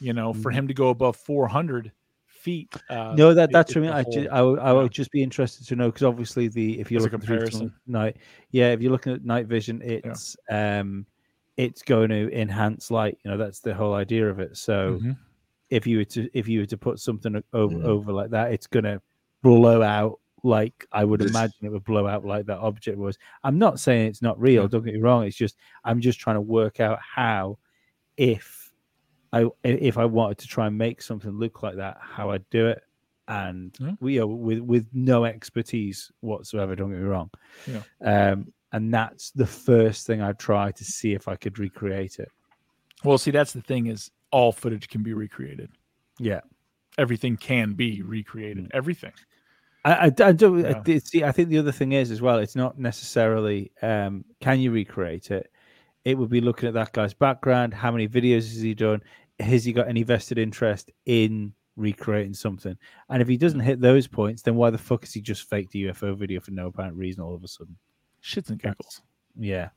[0.00, 0.42] You know, Mm-hmm.
[0.42, 1.92] for him to go above 400
[2.26, 2.74] feet.
[2.88, 3.86] Uh, no, that that's it's for me.
[3.88, 4.88] a I, whole- ju- I, would- I would yeah.
[4.88, 7.74] just be interested to know because obviously the if you're As a looking through comparison.
[7.86, 8.16] night,
[8.50, 11.06] yeah, if you're looking at night vision, it's um,
[11.56, 13.18] it's going to enhance light.
[13.24, 14.56] You know, that's the whole idea of it.
[14.56, 15.16] So Mhm.
[15.68, 17.84] if you were to if you were to put something over Mhm.
[17.84, 19.02] over like that, it's going to
[19.42, 23.18] blow out like I would imagine it would blow out like that object was.
[23.44, 24.62] I'm not saying it's not real.
[24.62, 24.68] Yeah.
[24.68, 25.24] Don't get me wrong.
[25.24, 27.58] It's just I'm just trying to work out how
[28.16, 28.70] if
[29.32, 32.66] I if I wanted to try and make something look like that, how I'd do
[32.68, 32.82] it,
[33.28, 33.92] and Yeah.
[34.00, 36.74] we are with with no expertise whatsoever.
[36.74, 37.30] Don't get me wrong.
[37.66, 37.82] Yeah.
[38.02, 42.30] Um, and that's the first thing I try to see if I could recreate it.
[43.04, 45.70] Well, see, that's the thing is all footage can be recreated.
[46.18, 46.40] Yeah.
[46.98, 48.64] Everything can be recreated.
[48.66, 48.70] Mm.
[48.74, 49.12] Everything.
[49.84, 50.82] I, I, I do Yeah.
[50.86, 51.24] I, see.
[51.24, 52.38] I think the other thing is as well.
[52.38, 55.50] It's not necessarily um, can you recreate it.
[56.04, 57.74] It would be looking at that guy's background.
[57.74, 59.02] How many videos has he done?
[59.38, 62.76] Has he got any vested interest in recreating something?
[63.08, 65.74] And if he doesn't hit those points, then why the fuck is he just faked
[65.74, 67.76] a UFO video for no apparent reason all of a sudden?
[68.22, 69.02] Shits and giggles.
[69.38, 69.70] Yeah,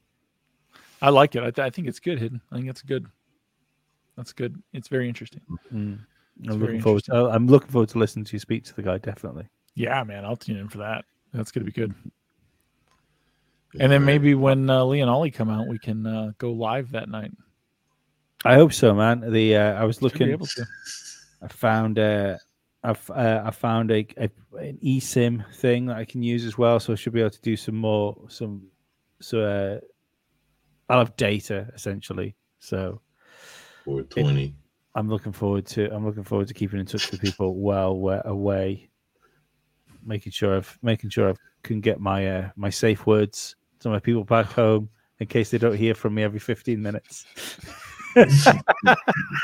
[1.02, 1.44] I like it.
[1.44, 2.42] I, th- I think it's good hidden.
[2.52, 3.06] I think it's good.
[4.18, 4.62] That's good.
[4.74, 5.42] It's very interesting.
[5.74, 6.00] Mm.
[6.42, 7.04] It's I'm very looking forward.
[7.06, 8.98] To, I'm looking forward to listening to you speak to the guy.
[8.98, 9.48] Definitely.
[9.76, 11.06] Yeah, man, I'll tune in for that.
[11.34, 11.94] That's gonna be good.
[13.80, 16.92] And then maybe when uh, Lee and Ollie come out, we can uh, go live
[16.92, 17.32] that night.
[18.46, 19.32] I hope so, man.
[19.32, 20.30] The uh, I was looking.
[20.30, 20.66] able to.
[21.42, 22.38] I found uh,
[22.84, 24.30] I've uh, I found a, a
[24.60, 27.42] an eSIM thing that I can use as well, so I should be able to
[27.42, 28.68] do some more some
[29.22, 29.80] so uh,
[30.90, 32.36] I'll have data essentially.
[32.60, 33.02] So
[33.86, 34.54] 420.
[34.96, 38.22] I'm looking forward to I'm looking forward to keeping in touch with people while we're
[38.26, 38.90] away,
[40.06, 41.34] making sure I've making sure I
[41.64, 45.58] can get my uh, my safe words to my people back home in case they
[45.58, 47.26] don't hear from me every 15 minutes.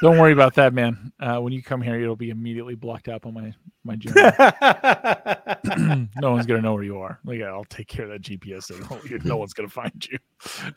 [0.01, 1.11] Don't worry about that, man.
[1.19, 4.31] Uh, when you come here, it'll be immediately blocked out on my my journal.
[6.21, 7.19] no one's gonna know where you are.
[7.25, 8.99] Like, I'll take care of that GPS signal.
[9.23, 10.19] No one's gonna find you.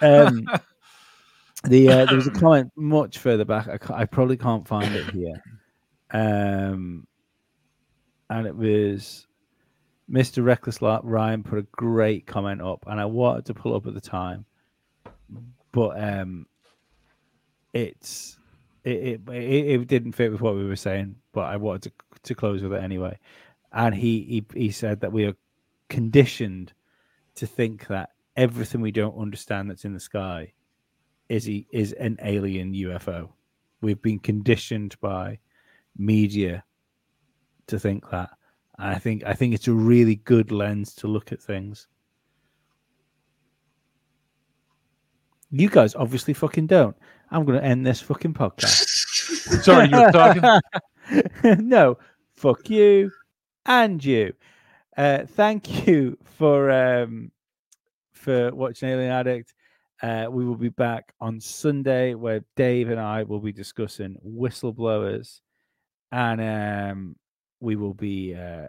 [0.01, 0.47] um,
[1.65, 3.69] the uh, there was a comment much further back.
[3.69, 5.43] I, ca- I probably can't find it here.
[6.13, 7.07] Um,
[8.31, 9.27] and it was
[10.13, 10.45] Mr.
[10.45, 14.01] Reckless Ryan put a great comment up, and I wanted to pull up at the
[14.01, 14.45] time,
[15.73, 16.47] but um,
[17.73, 18.39] it's
[18.85, 21.17] it, it it didn't fit with what we were saying.
[21.33, 21.93] But I wanted to
[22.25, 23.19] to close with it anyway.
[23.73, 25.35] And he he, he said that we are
[25.89, 26.73] conditioned
[27.37, 30.53] to think that everything we don't understand that's in the sky
[31.31, 33.31] is he is an alien UFO.
[33.81, 35.39] We've been conditioned by
[35.97, 36.65] media
[37.69, 38.31] to think that.
[38.79, 41.89] I think I think it's a really good lens to look at things.
[45.51, 46.97] You guys obviously fucking don't.
[47.31, 48.87] I'm going to end this fucking podcast.
[49.63, 50.43] Sorry, you were talking.
[51.69, 51.99] no,
[52.35, 53.11] fuck you
[53.67, 54.33] and you.
[54.97, 57.31] Uh, thank you for um,
[58.13, 59.55] for watching Alien Addict.
[60.03, 65.41] Uh, we will be back on Sunday where Dave and I will be discussing whistleblowers,
[66.11, 67.17] and um,
[67.63, 68.67] we will be uh,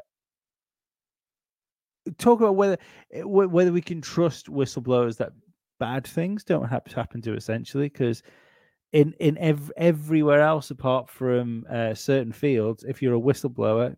[2.18, 2.78] talk about whether
[3.12, 5.32] eh, whether we can trust whistleblowers that
[5.80, 8.22] bad things don't happen to essentially because
[8.94, 13.96] in in ev- everywhere else apart from uh, certain fields if you're a whistleblower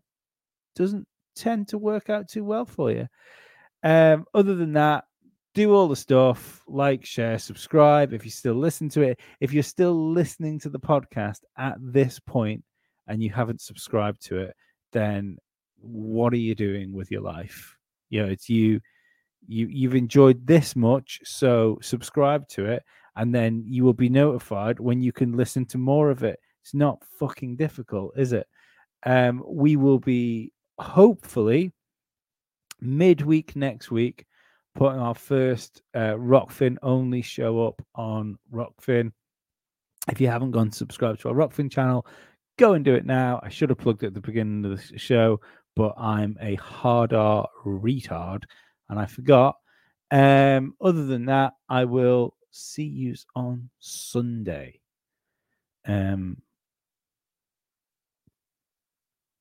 [0.74, 3.06] doesn't tend to work out too well for you.
[3.82, 5.04] Um other than that
[5.54, 9.20] do all the stuff like share subscribe if you still listen to it.
[9.40, 12.64] If you're still listening to the podcast at this point
[13.06, 14.56] and you haven't subscribed to it
[14.92, 15.38] then
[15.80, 17.76] what are you doing with your life?
[18.10, 18.80] You know it's you
[19.46, 22.82] you you've enjoyed this much so subscribe to it
[23.16, 26.38] and then you will be notified when you can listen to more of it.
[26.62, 28.46] It's not fucking difficult is it?
[29.04, 31.72] Um we will be hopefully
[32.80, 34.26] midweek next week
[34.74, 39.12] putting our first uh Rokfin only show up on Rokfin.
[40.08, 42.06] If you haven't gone subscribe to our Rokfin channel,
[42.56, 43.40] go and do it now.
[43.42, 45.40] I should have plugged it at the beginning of the show,
[45.74, 48.44] but I'm a hard R retard
[48.88, 49.56] and I forgot.
[50.10, 54.80] Um, other than that, I will see you on Sunday.
[55.86, 56.42] Um,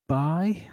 [0.08, 0.68] bye.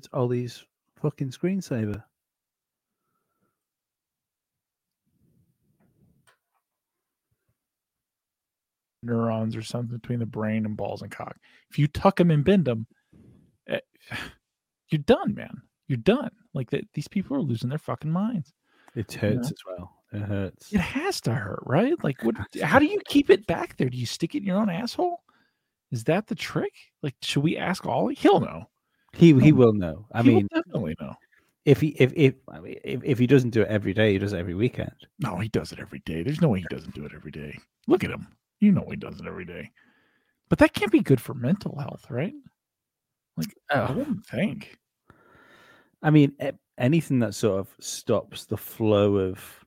[0.00, 0.64] David's Ollie's
[1.02, 2.02] fucking screensaver.
[9.02, 11.34] neurons or something between the brain and balls and cock.
[11.70, 12.86] If you tuck them and bend them,
[13.66, 13.78] eh,
[14.90, 15.62] you're done, man.
[15.88, 16.30] You're done.
[16.52, 18.52] Like that, these people are losing their fucking minds.
[18.94, 19.96] It hurts as well.
[20.12, 20.70] It hurts.
[20.70, 21.94] It has to hurt, right?
[22.04, 22.36] Like, what?
[22.62, 23.88] How do you keep it back there?
[23.88, 25.22] Do you stick it in your own asshole?
[25.90, 26.74] Is that the trick?
[27.02, 28.16] Like, should we ask Ollie?
[28.16, 28.66] He'll know.
[29.12, 30.06] He he um, will know.
[30.12, 31.14] I He mean, definitely know.
[31.64, 34.18] if he if if, I mean, if if he doesn't do it every day, he
[34.18, 35.06] does it every weekend.
[35.18, 36.22] No, he does it every day.
[36.22, 37.58] There's no way he doesn't do it every day.
[37.86, 38.26] Look at him.
[38.60, 39.70] You know he does it every day.
[40.48, 42.34] But that can't be good for mental health, right?
[43.36, 44.78] Like, I Oh, wouldn't think.
[46.02, 46.36] I mean,
[46.78, 49.64] anything that sort of stops the flow of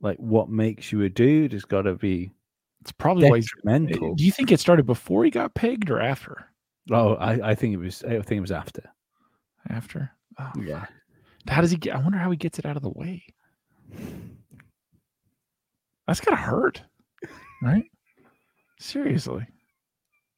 [0.00, 2.32] like what makes you a dude has got to be
[2.80, 4.14] It's probably why detrimental.
[4.14, 6.51] Do you think it started before he got pegged or after?
[6.90, 8.02] Oh, I, I think it was.
[8.02, 8.82] I think it was after.
[9.68, 10.10] After.
[10.38, 10.86] Oh, Yeah.
[11.48, 11.96] How does he get?
[11.96, 13.24] I wonder how he gets it out of the way.
[16.06, 16.82] That's gotta hurt,
[17.62, 17.84] right?
[18.78, 19.46] Seriously,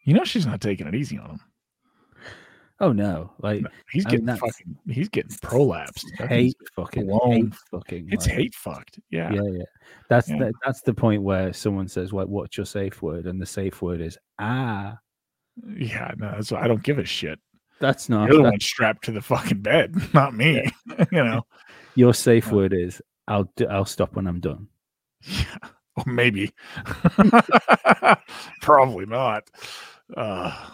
[0.04, 1.40] you know she's not taking it easy on him.
[2.80, 3.32] Oh no!
[3.38, 4.76] Like No, He's I mean, getting fucking.
[4.88, 6.04] He's getting prolapsed.
[6.28, 8.08] Hate fucking hate fucking.
[8.10, 8.98] It's like, hate fucked.
[9.10, 9.32] Yeah.
[9.32, 9.64] Yeah, yeah.
[10.08, 10.38] That's Yeah.
[10.38, 13.80] The, that's the point where someone says, "Like, what's your safe word?" And the safe
[13.80, 14.98] word is ah.
[15.76, 16.12] Yeah.
[16.16, 17.38] No, that's I don't give a shit.
[17.80, 20.70] That's not You're the one strapped to the fucking bed, not me.
[21.12, 21.44] you know.
[21.94, 22.52] your safe Yeah.
[22.54, 24.68] word is I'll do, I'll stop when I'm done.
[25.22, 25.44] Yeah.
[25.96, 26.52] Well, maybe.
[28.60, 29.48] Probably not.
[30.16, 30.70] Uh,